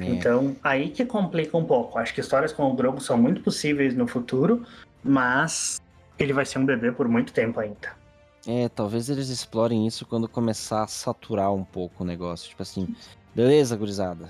É. 0.00 0.04
Então, 0.04 0.56
aí 0.62 0.90
que 0.90 1.04
complica 1.04 1.56
um 1.56 1.64
pouco. 1.64 1.98
Acho 1.98 2.14
que 2.14 2.20
histórias 2.20 2.52
com 2.52 2.70
o 2.70 2.74
Grogu 2.74 3.00
são 3.00 3.18
muito 3.18 3.40
possíveis 3.42 3.94
no 3.94 4.06
futuro, 4.06 4.64
mas 5.02 5.80
ele 6.18 6.32
vai 6.32 6.44
ser 6.44 6.58
um 6.58 6.66
bebê 6.66 6.92
por 6.92 7.08
muito 7.08 7.32
tempo 7.32 7.60
ainda. 7.60 7.96
É, 8.46 8.68
talvez 8.68 9.10
eles 9.10 9.28
explorem 9.28 9.86
isso 9.86 10.06
quando 10.06 10.28
começar 10.28 10.82
a 10.82 10.86
saturar 10.86 11.52
um 11.52 11.64
pouco 11.64 12.02
o 12.02 12.06
negócio. 12.06 12.48
Tipo 12.48 12.62
assim, 12.62 12.94
beleza, 13.34 13.76
gurizada, 13.76 14.28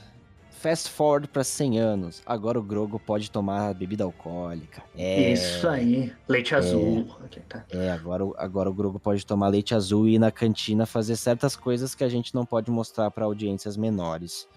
Fast 0.59 0.91
forward 0.91 1.29
para 1.29 1.45
100 1.45 1.79
anos. 1.79 2.23
Agora 2.27 2.59
o 2.59 2.63
Grogo 2.63 2.99
pode 2.99 3.31
tomar 3.31 3.73
bebida 3.75 4.03
alcoólica. 4.03 4.83
É, 4.97 5.33
Isso 5.33 5.69
aí. 5.69 6.13
Leite 6.29 6.53
é, 6.53 6.57
azul. 6.57 7.07
Tá. 7.49 7.65
É, 7.71 7.93
agora, 7.93 8.25
agora 8.37 8.69
o 8.69 8.75
Grogo 8.75 8.99
pode 8.99 9.25
tomar 9.25 9.47
leite 9.49 9.73
azul 9.73 10.09
e 10.09 10.17
ir 10.17 10.19
na 10.19 10.33
cantina 10.33 10.85
fazer 10.85 11.15
certas 11.15 11.55
coisas 11.55 11.95
que 11.95 12.03
a 12.03 12.09
gente 12.09 12.35
não 12.35 12.45
pode 12.45 12.73
mostrar 12.73 13.09
para 13.13 13.25
audiências 13.25 13.77
menores. 13.77 14.49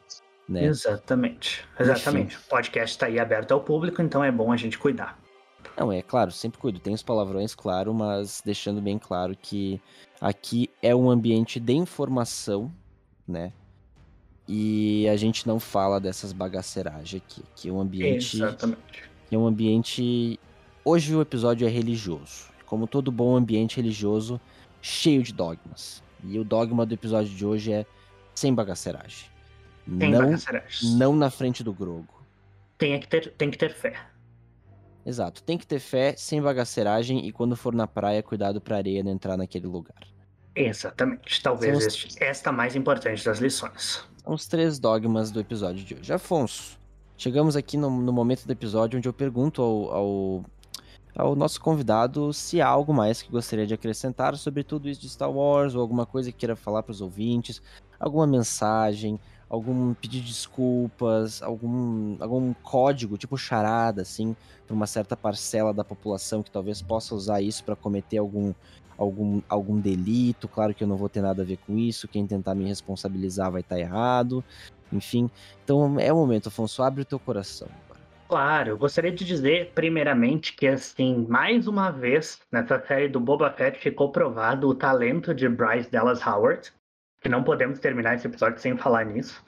Né? 0.49 0.65
Exatamente. 0.65 1.63
Exatamente. 1.79 2.35
Enfim. 2.35 2.45
O 2.47 2.49
podcast 2.49 2.95
está 2.95 3.05
aí 3.05 3.19
aberto 3.19 3.51
ao 3.51 3.61
público, 3.61 4.01
então 4.01 4.23
é 4.23 4.31
bom 4.31 4.51
a 4.51 4.57
gente 4.57 4.79
cuidar. 4.79 5.19
Não, 5.77 5.91
é 5.91 6.01
claro, 6.01 6.31
sempre 6.31 6.59
cuido. 6.59 6.79
Tem 6.79 6.93
os 6.93 7.03
palavrões, 7.03 7.55
claro, 7.55 7.93
mas 7.93 8.41
deixando 8.45 8.81
bem 8.81 8.99
claro 8.99 9.35
que 9.35 9.81
aqui 10.19 10.69
é 10.81 10.95
um 10.95 11.09
ambiente 11.09 11.59
de 11.59 11.73
informação, 11.73 12.71
né? 13.27 13.51
E 14.47 15.07
a 15.07 15.15
gente 15.15 15.47
não 15.47 15.59
fala 15.59 15.99
dessas 15.99 16.33
bagaceiragens 16.33 17.21
aqui, 17.23 17.43
que 17.55 17.69
é 17.69 17.71
um 17.71 17.79
ambiente. 17.79 18.37
Exatamente. 18.37 19.03
É 19.31 19.37
um 19.37 19.47
ambiente. 19.47 20.39
Hoje 20.83 21.15
o 21.15 21.21
episódio 21.21 21.65
é 21.65 21.69
religioso. 21.69 22.49
Como 22.65 22.87
todo 22.87 23.11
bom 23.11 23.35
ambiente 23.35 23.77
religioso, 23.77 24.39
cheio 24.81 25.23
de 25.23 25.33
dogmas. 25.33 26.03
E 26.23 26.37
o 26.37 26.43
dogma 26.43 26.85
do 26.85 26.93
episódio 26.93 27.33
de 27.33 27.45
hoje 27.45 27.71
é 27.71 27.85
sem 28.35 28.53
bagaceiragem. 28.53 29.29
Sem 29.87 30.11
não, 30.11 30.19
bagaceiragem. 30.19 30.95
não 30.95 31.15
na 31.15 31.29
frente 31.29 31.63
do 31.63 31.73
Grogo. 31.73 32.21
Tem 32.77 32.99
que, 32.99 33.07
ter, 33.07 33.31
tem 33.33 33.49
que 33.49 33.57
ter 33.57 33.73
fé. 33.73 33.95
Exato, 35.05 35.43
tem 35.43 35.57
que 35.57 35.65
ter 35.65 35.79
fé, 35.79 36.13
sem 36.15 36.41
bagaceiragem 36.41 37.25
e 37.25 37.31
quando 37.31 37.55
for 37.55 37.73
na 37.73 37.87
praia, 37.87 38.21
cuidado 38.21 38.61
pra 38.61 38.77
areia 38.77 39.03
não 39.03 39.11
entrar 39.11 39.35
naquele 39.35 39.67
lugar. 39.67 39.97
Exatamente. 40.55 41.41
Talvez 41.41 41.85
este, 41.85 42.23
esta 42.23 42.51
mais 42.51 42.75
importante 42.75 43.23
das 43.23 43.39
lições 43.39 44.05
os 44.25 44.47
três 44.47 44.79
dogmas 44.79 45.31
do 45.31 45.39
episódio 45.39 45.83
de 45.83 45.95
hoje. 45.95 46.13
Afonso, 46.13 46.77
chegamos 47.17 47.55
aqui 47.55 47.77
no, 47.77 47.89
no 47.89 48.13
momento 48.13 48.45
do 48.45 48.51
episódio 48.51 48.97
onde 48.97 49.07
eu 49.07 49.13
pergunto 49.13 49.61
ao, 49.61 49.91
ao, 49.91 50.45
ao, 51.15 51.35
nosso 51.35 51.59
convidado 51.59 52.31
se 52.33 52.61
há 52.61 52.67
algo 52.67 52.93
mais 52.93 53.21
que 53.21 53.31
gostaria 53.31 53.65
de 53.65 53.73
acrescentar 53.73 54.35
sobre 54.37 54.63
tudo 54.63 54.89
isso 54.89 55.01
de 55.01 55.09
Star 55.09 55.31
Wars, 55.31 55.75
ou 55.75 55.81
alguma 55.81 56.05
coisa 56.05 56.31
que 56.31 56.37
queira 56.37 56.55
falar 56.55 56.83
para 56.83 56.91
os 56.91 57.01
ouvintes, 57.01 57.61
alguma 57.99 58.27
mensagem, 58.27 59.19
algum 59.51 59.93
pedido 59.93 60.23
de 60.23 60.29
desculpas, 60.29 61.43
algum, 61.43 62.15
algum 62.21 62.53
código, 62.53 63.17
tipo 63.17 63.37
charada, 63.37 64.01
assim, 64.01 64.33
para 64.65 64.73
uma 64.73 64.87
certa 64.87 65.17
parcela 65.17 65.73
da 65.73 65.83
população 65.83 66.41
que 66.41 66.49
talvez 66.49 66.81
possa 66.81 67.13
usar 67.13 67.41
isso 67.41 67.61
para 67.65 67.75
cometer 67.75 68.17
algum 68.17 68.53
algum, 68.97 69.41
algum 69.49 69.77
delito. 69.79 70.47
Claro 70.47 70.73
que 70.73 70.83
eu 70.83 70.87
não 70.87 70.95
vou 70.95 71.09
ter 71.09 71.21
nada 71.21 71.41
a 71.41 71.45
ver 71.45 71.57
com 71.67 71.77
isso. 71.77 72.07
Quem 72.07 72.25
tentar 72.25 72.55
me 72.55 72.65
responsabilizar 72.65 73.51
vai 73.51 73.61
estar 73.61 73.75
tá 73.75 73.81
errado. 73.81 74.43
Enfim, 74.93 75.29
então 75.63 75.99
é 75.99 76.13
o 76.13 76.15
momento, 76.15 76.47
Afonso, 76.47 76.81
abre 76.81 77.01
o 77.01 77.05
teu 77.05 77.19
coração. 77.19 77.67
Claro, 78.29 78.69
eu 78.69 78.77
gostaria 78.77 79.11
de 79.11 79.25
dizer, 79.25 79.71
primeiramente, 79.75 80.55
que, 80.55 80.65
assim, 80.65 81.25
mais 81.27 81.67
uma 81.67 81.91
vez, 81.91 82.39
nessa 82.49 82.79
série 82.79 83.09
do 83.09 83.19
Boba 83.19 83.51
Fett 83.51 83.77
ficou 83.77 84.09
provado 84.09 84.69
o 84.69 84.75
talento 84.75 85.33
de 85.33 85.49
Bryce 85.49 85.91
Dallas 85.91 86.25
Howard, 86.25 86.71
que 87.21 87.29
não 87.29 87.43
podemos 87.43 87.79
terminar 87.79 88.15
esse 88.15 88.27
episódio 88.27 88.59
sem 88.59 88.75
falar 88.75 89.05
nisso. 89.05 89.43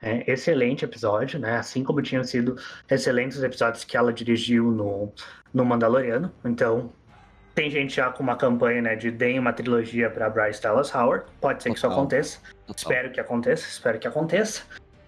É, 0.00 0.30
excelente 0.30 0.84
episódio, 0.84 1.38
né? 1.38 1.56
Assim 1.56 1.82
como 1.82 2.02
tinham 2.02 2.22
sido 2.22 2.56
excelentes 2.90 3.42
episódios 3.42 3.84
que 3.84 3.96
ela 3.96 4.12
dirigiu 4.12 4.70
no, 4.70 5.12
no 5.52 5.64
Mandaloriano. 5.64 6.30
Então, 6.44 6.92
tem 7.54 7.70
gente 7.70 7.96
já 7.96 8.10
com 8.10 8.22
uma 8.22 8.36
campanha, 8.36 8.82
né, 8.82 8.96
de 8.96 9.10
deem 9.10 9.38
uma 9.38 9.52
trilogia 9.52 10.10
para 10.10 10.28
Bryce 10.28 10.60
Dallas 10.60 10.94
Howard. 10.94 11.24
Pode 11.40 11.62
ser 11.62 11.70
Total. 11.70 11.72
que 11.72 11.78
isso 11.78 11.86
aconteça. 11.86 12.38
Total. 12.66 12.74
Espero 12.76 13.12
que 13.12 13.20
aconteça, 13.20 13.66
espero 13.66 13.98
que 13.98 14.06
aconteça. 14.06 14.62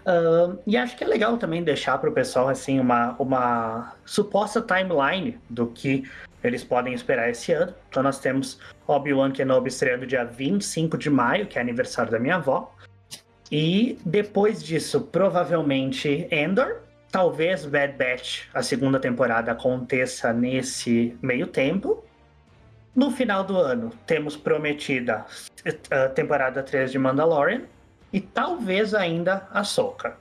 Uh, 0.07 0.59
e 0.65 0.77
acho 0.77 0.97
que 0.97 1.03
é 1.03 1.07
legal 1.07 1.37
também 1.37 1.65
deixar 1.65 1.99
para 1.99 2.09
o 2.09 2.13
pessoal 2.13 2.49
assim 2.49 2.79
uma, 2.79 3.17
uma 3.19 3.93
suposta 4.05 4.63
timeline 4.63 5.37
do 5.51 5.67
que 5.67 6.09
eles 6.47 6.65
podem 6.65 6.95
esperar 6.95 7.29
esse 7.31 7.53
ano. 7.53 7.75
Então 7.89 8.03
nós 8.03 8.19
temos 8.19 8.59
Obi-Wan 8.87 9.33
Kenobi 9.33 9.69
estreando 9.69 10.07
dia 10.07 10.25
25 10.25 10.97
de 10.97 11.11
maio, 11.11 11.47
que 11.47 11.59
é 11.59 11.61
aniversário 11.61 12.11
da 12.11 12.19
minha 12.19 12.37
avó. 12.37 12.75
E 13.51 13.99
depois 14.05 14.63
disso, 14.63 15.01
provavelmente 15.01 16.29
Endor. 16.31 16.81
Talvez 17.11 17.65
Bad 17.65 17.95
Batch, 17.95 18.49
a 18.53 18.63
segunda 18.63 18.99
temporada, 18.99 19.53
aconteça 19.53 20.33
nesse 20.33 21.17
meio 21.23 21.47
tempo. 21.47 22.05
No 22.95 23.11
final 23.11 23.45
do 23.45 23.57
ano, 23.57 23.93
temos 24.07 24.37
prometida 24.37 25.25
a 25.91 26.09
temporada 26.09 26.63
3 26.63 26.91
de 26.91 26.99
Mandalorian 26.99 27.63
e 28.13 28.21
talvez 28.21 28.93
ainda 28.93 29.47
a 29.51 29.63
Soca. 29.63 30.17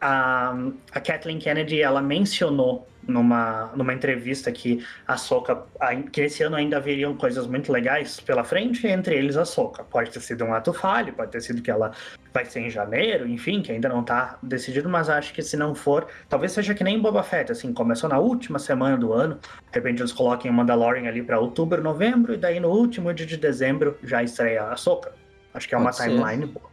a, 0.00 0.54
a 0.92 1.00
Kathleen 1.00 1.38
Kennedy 1.38 1.82
ela 1.82 2.00
mencionou 2.00 2.86
numa, 3.08 3.72
numa 3.74 3.94
entrevista 3.94 4.52
que 4.52 4.84
a 5.06 5.16
Soca, 5.16 5.64
que 6.12 6.20
esse 6.20 6.42
ano 6.42 6.56
ainda 6.56 6.76
haveriam 6.76 7.16
coisas 7.16 7.46
muito 7.46 7.72
legais 7.72 8.20
pela 8.20 8.44
frente, 8.44 8.86
entre 8.86 9.16
eles 9.16 9.36
a 9.36 9.46
Soca. 9.46 9.82
Pode 9.82 10.10
ter 10.10 10.20
sido 10.20 10.44
um 10.44 10.52
ato 10.52 10.72
falho, 10.74 11.14
pode 11.14 11.32
ter 11.32 11.40
sido 11.40 11.62
que 11.62 11.70
ela 11.70 11.92
vai 12.32 12.44
ser 12.44 12.60
em 12.60 12.70
janeiro, 12.70 13.26
enfim, 13.26 13.62
que 13.62 13.72
ainda 13.72 13.88
não 13.88 14.04
tá 14.04 14.38
decidido, 14.42 14.88
mas 14.88 15.08
acho 15.08 15.32
que 15.32 15.42
se 15.42 15.56
não 15.56 15.74
for, 15.74 16.06
talvez 16.28 16.52
seja 16.52 16.74
que 16.74 16.84
nem 16.84 17.00
Boba 17.00 17.22
Fett, 17.22 17.50
assim, 17.50 17.72
começou 17.72 18.10
na 18.10 18.18
última 18.18 18.58
semana 18.58 18.96
do 18.96 19.12
ano, 19.12 19.36
de 19.36 19.78
repente 19.78 20.02
eles 20.02 20.12
coloquem 20.12 20.50
o 20.50 20.54
Mandalorian 20.54 21.08
ali 21.08 21.22
para 21.22 21.40
outubro, 21.40 21.82
novembro, 21.82 22.34
e 22.34 22.36
daí 22.36 22.60
no 22.60 22.68
último 22.68 23.12
dia 23.14 23.26
de 23.26 23.38
dezembro 23.38 23.96
já 24.02 24.22
estreia 24.22 24.64
a 24.64 24.76
Soca. 24.76 25.12
Acho 25.54 25.66
que 25.66 25.74
é 25.74 25.78
uma 25.78 25.90
timeline 25.90 26.44
boa. 26.46 26.68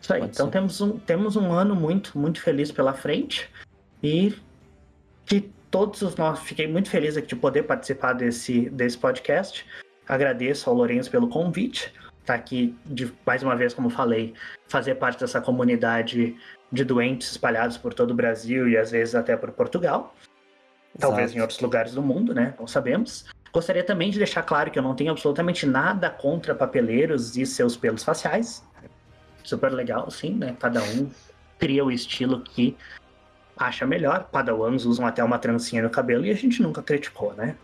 Isso 0.00 0.12
aí. 0.12 0.20
Pode 0.20 0.32
então 0.32 0.50
temos 0.50 0.80
um, 0.80 0.98
temos 0.98 1.34
um 1.34 1.52
ano 1.52 1.74
muito, 1.74 2.16
muito 2.16 2.40
feliz 2.40 2.70
pela 2.70 2.92
frente 2.92 3.50
e 4.02 4.34
que 5.26 5.50
todos 5.74 6.02
os 6.02 6.14
nossos. 6.14 6.46
Fiquei 6.46 6.68
muito 6.68 6.88
feliz 6.88 7.16
de 7.16 7.34
poder 7.34 7.64
participar 7.64 8.12
desse, 8.12 8.70
desse 8.70 8.96
podcast. 8.96 9.66
Agradeço 10.06 10.70
ao 10.70 10.76
Lourenço 10.76 11.10
pelo 11.10 11.26
convite. 11.26 11.92
Tá 12.24 12.34
aqui, 12.34 12.76
de, 12.86 13.12
mais 13.26 13.42
uma 13.42 13.56
vez, 13.56 13.74
como 13.74 13.90
falei, 13.90 14.34
fazer 14.68 14.94
parte 14.94 15.18
dessa 15.18 15.40
comunidade 15.40 16.36
de 16.70 16.84
doentes 16.84 17.32
espalhados 17.32 17.76
por 17.76 17.92
todo 17.92 18.12
o 18.12 18.14
Brasil 18.14 18.68
e 18.68 18.76
às 18.76 18.92
vezes 18.92 19.16
até 19.16 19.36
por 19.36 19.50
Portugal. 19.50 20.14
Talvez 20.96 21.30
Exato. 21.30 21.38
em 21.38 21.40
outros 21.42 21.58
lugares 21.58 21.92
do 21.92 22.00
mundo, 22.00 22.32
né? 22.32 22.54
Não 22.56 22.68
sabemos. 22.68 23.26
Gostaria 23.52 23.82
também 23.82 24.12
de 24.12 24.18
deixar 24.18 24.44
claro 24.44 24.70
que 24.70 24.78
eu 24.78 24.82
não 24.82 24.94
tenho 24.94 25.10
absolutamente 25.10 25.66
nada 25.66 26.08
contra 26.08 26.54
papeleiros 26.54 27.36
e 27.36 27.44
seus 27.44 27.76
pelos 27.76 28.04
faciais 28.04 28.64
super 29.44 29.72
legal, 29.72 30.10
sim, 30.10 30.34
né? 30.34 30.56
Cada 30.58 30.82
um 30.82 31.10
cria 31.58 31.84
o 31.84 31.90
estilo 31.90 32.40
que 32.40 32.76
acha 33.56 33.86
melhor. 33.86 34.28
Padawans 34.30 34.84
usam 34.84 35.06
até 35.06 35.22
uma 35.22 35.38
trancinha 35.38 35.82
no 35.82 35.90
cabelo 35.90 36.24
e 36.24 36.30
a 36.30 36.34
gente 36.34 36.62
nunca 36.62 36.82
criticou, 36.82 37.32
né? 37.34 37.56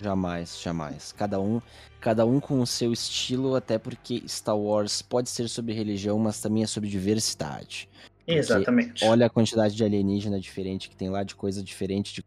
Jamais, 0.00 0.60
jamais. 0.60 1.12
Cada 1.12 1.40
um, 1.40 1.60
cada 2.00 2.26
um 2.26 2.38
com 2.38 2.60
o 2.60 2.66
seu 2.66 2.92
estilo, 2.92 3.54
até 3.54 3.78
porque 3.78 4.22
Star 4.28 4.56
Wars 4.56 5.00
pode 5.00 5.30
ser 5.30 5.48
sobre 5.48 5.72
religião, 5.72 6.18
mas 6.18 6.40
também 6.40 6.62
é 6.62 6.66
sobre 6.66 6.88
diversidade. 6.88 7.88
Porque 8.18 8.38
Exatamente. 8.38 9.04
Olha 9.04 9.26
a 9.26 9.30
quantidade 9.30 9.74
de 9.74 9.84
alienígena 9.84 10.38
diferente 10.38 10.90
que 10.90 10.96
tem 10.96 11.08
lá, 11.08 11.22
de 11.22 11.34
coisa 11.34 11.62
diferente. 11.62 12.14
De... 12.14 12.24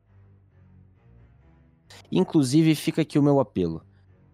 Inclusive, 2.11 2.73
fica 2.73 3.01
aqui 3.01 3.19
o 3.19 3.23
meu 3.23 3.39
apelo. 3.39 3.83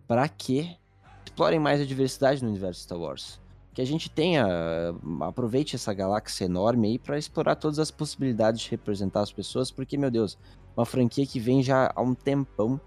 Para 0.07 0.29
que 0.29 0.77
explorem 1.25 1.59
mais 1.59 1.81
a 1.81 1.85
diversidade 1.85 2.43
no 2.43 2.49
universo 2.49 2.81
Star 2.81 2.99
Wars 2.99 3.39
que 3.75 3.81
a 3.81 3.85
gente 3.85 4.09
tenha, 4.09 4.47
aproveite 5.19 5.75
essa 5.75 5.93
galáxia 5.93 6.45
enorme 6.45 6.87
aí 6.87 6.97
para 6.97 7.17
explorar 7.17 7.55
todas 7.55 7.77
as 7.77 7.91
possibilidades 7.91 8.61
de 8.61 8.71
representar 8.71 9.19
as 9.19 9.33
pessoas, 9.33 9.69
porque, 9.69 9.97
meu 9.97 10.09
Deus, 10.09 10.37
uma 10.77 10.85
franquia 10.85 11.25
que 11.25 11.41
vem 11.41 11.61
já 11.61 11.91
há 11.93 12.01
um 12.01 12.15
tempão, 12.15 12.79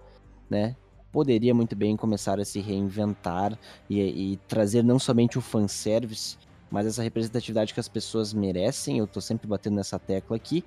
né? 0.48 0.74
Poderia 1.12 1.54
muito 1.54 1.76
bem 1.76 1.94
começar 1.94 2.40
a 2.40 2.44
se 2.44 2.60
reinventar 2.60 3.58
e, 3.88 4.00
e 4.00 4.36
trazer 4.48 4.82
não 4.82 4.98
somente 4.98 5.36
o 5.36 5.42
fanservice, 5.42 6.38
mas 6.70 6.86
essa 6.86 7.02
representatividade 7.02 7.74
que 7.74 7.80
as 7.80 7.88
pessoas 7.88 8.32
merecem. 8.32 8.96
Eu 8.98 9.06
tô 9.06 9.20
sempre 9.20 9.46
batendo 9.46 9.76
nessa 9.76 9.98
tecla 9.98 10.36
aqui. 10.36 10.64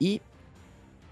E 0.00 0.22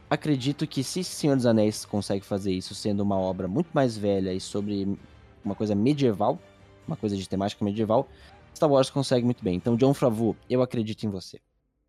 acredito 0.09 0.65
que 0.67 0.85
se 0.85 1.03
Senhor 1.03 1.35
dos 1.35 1.47
Anéis 1.47 1.85
consegue 1.85 2.25
fazer 2.25 2.53
isso 2.53 2.73
sendo 2.73 3.01
uma 3.01 3.19
obra 3.19 3.49
muito 3.49 3.71
mais 3.73 3.97
velha 3.97 4.33
e 4.33 4.41
sobre 4.41 4.97
uma 5.45 5.57
coisa 5.57 5.75
medieval, 5.75 6.39
uma 6.87 6.97
coisa 6.97 7.17
de 7.17 7.29
temática 7.29 7.65
medieval, 7.65 8.09
Star 8.55 8.71
Wars 8.71 8.91
consegue 8.91 9.25
muito 9.25 9.43
bem. 9.43 9.57
Então, 9.57 9.77
John 9.77 9.93
Favreau, 9.93 10.37
eu 10.49 10.63
acredito 10.63 11.05
em 11.05 11.11
você. 11.11 11.41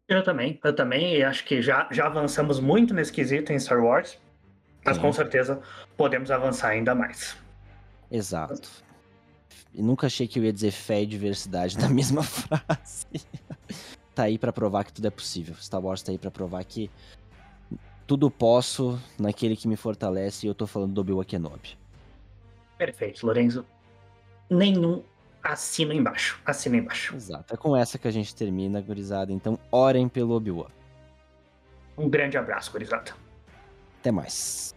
Eu 0.07 0.23
também, 0.23 0.59
eu 0.63 0.75
também, 0.75 1.15
e 1.15 1.23
acho 1.23 1.43
que 1.45 1.61
já, 1.61 1.87
já 1.91 2.05
avançamos 2.05 2.59
muito 2.59 2.93
nesse 2.93 3.11
quesito 3.11 3.51
em 3.51 3.59
Star 3.59 3.83
Wars, 3.83 4.19
mas 4.83 4.95
Sim. 4.97 5.01
com 5.01 5.11
certeza 5.11 5.61
podemos 5.97 6.29
avançar 6.29 6.69
ainda 6.69 6.93
mais. 6.93 7.35
Exato. 8.11 8.69
E 9.73 9.81
nunca 9.81 10.07
achei 10.07 10.27
que 10.27 10.39
eu 10.39 10.43
ia 10.43 10.53
dizer 10.53 10.71
fé 10.71 11.01
e 11.01 11.05
diversidade 11.05 11.77
na 11.81 11.89
mesma 11.89 12.21
frase. 12.23 13.07
tá 14.13 14.23
aí 14.23 14.37
para 14.37 14.53
provar 14.53 14.83
que 14.83 14.93
tudo 14.93 15.07
é 15.07 15.11
possível. 15.11 15.55
Star 15.55 15.83
Wars 15.83 16.03
tá 16.03 16.11
aí 16.11 16.17
para 16.19 16.29
provar 16.29 16.63
que 16.63 16.89
tudo 18.05 18.29
posso 18.29 18.99
naquele 19.19 19.55
que 19.55 19.67
me 19.67 19.75
fortalece 19.75 20.45
e 20.45 20.49
eu 20.49 20.53
tô 20.53 20.67
falando 20.67 20.93
do 20.93 21.01
Obi-Wan 21.01 21.23
Kenobi. 21.23 21.77
Perfeito, 22.77 23.25
Lorenzo. 23.25 23.65
Nenhum 24.49 25.03
assina 25.45 25.93
embaixo. 25.93 26.39
Assina 26.45 26.77
embaixo. 26.77 27.15
Exato. 27.15 27.53
É 27.53 27.57
com 27.57 27.75
essa 27.75 27.97
que 27.97 28.07
a 28.07 28.11
gente 28.11 28.35
termina, 28.35 28.81
gurizada. 28.81 29.31
Então, 29.31 29.57
orem 29.71 30.09
pelo 30.09 30.35
Obi-Wan. 30.35 30.67
Um 31.97 32.09
grande 32.09 32.37
abraço, 32.37 32.71
gurizada. 32.71 33.13
Até 33.99 34.11
mais. 34.11 34.74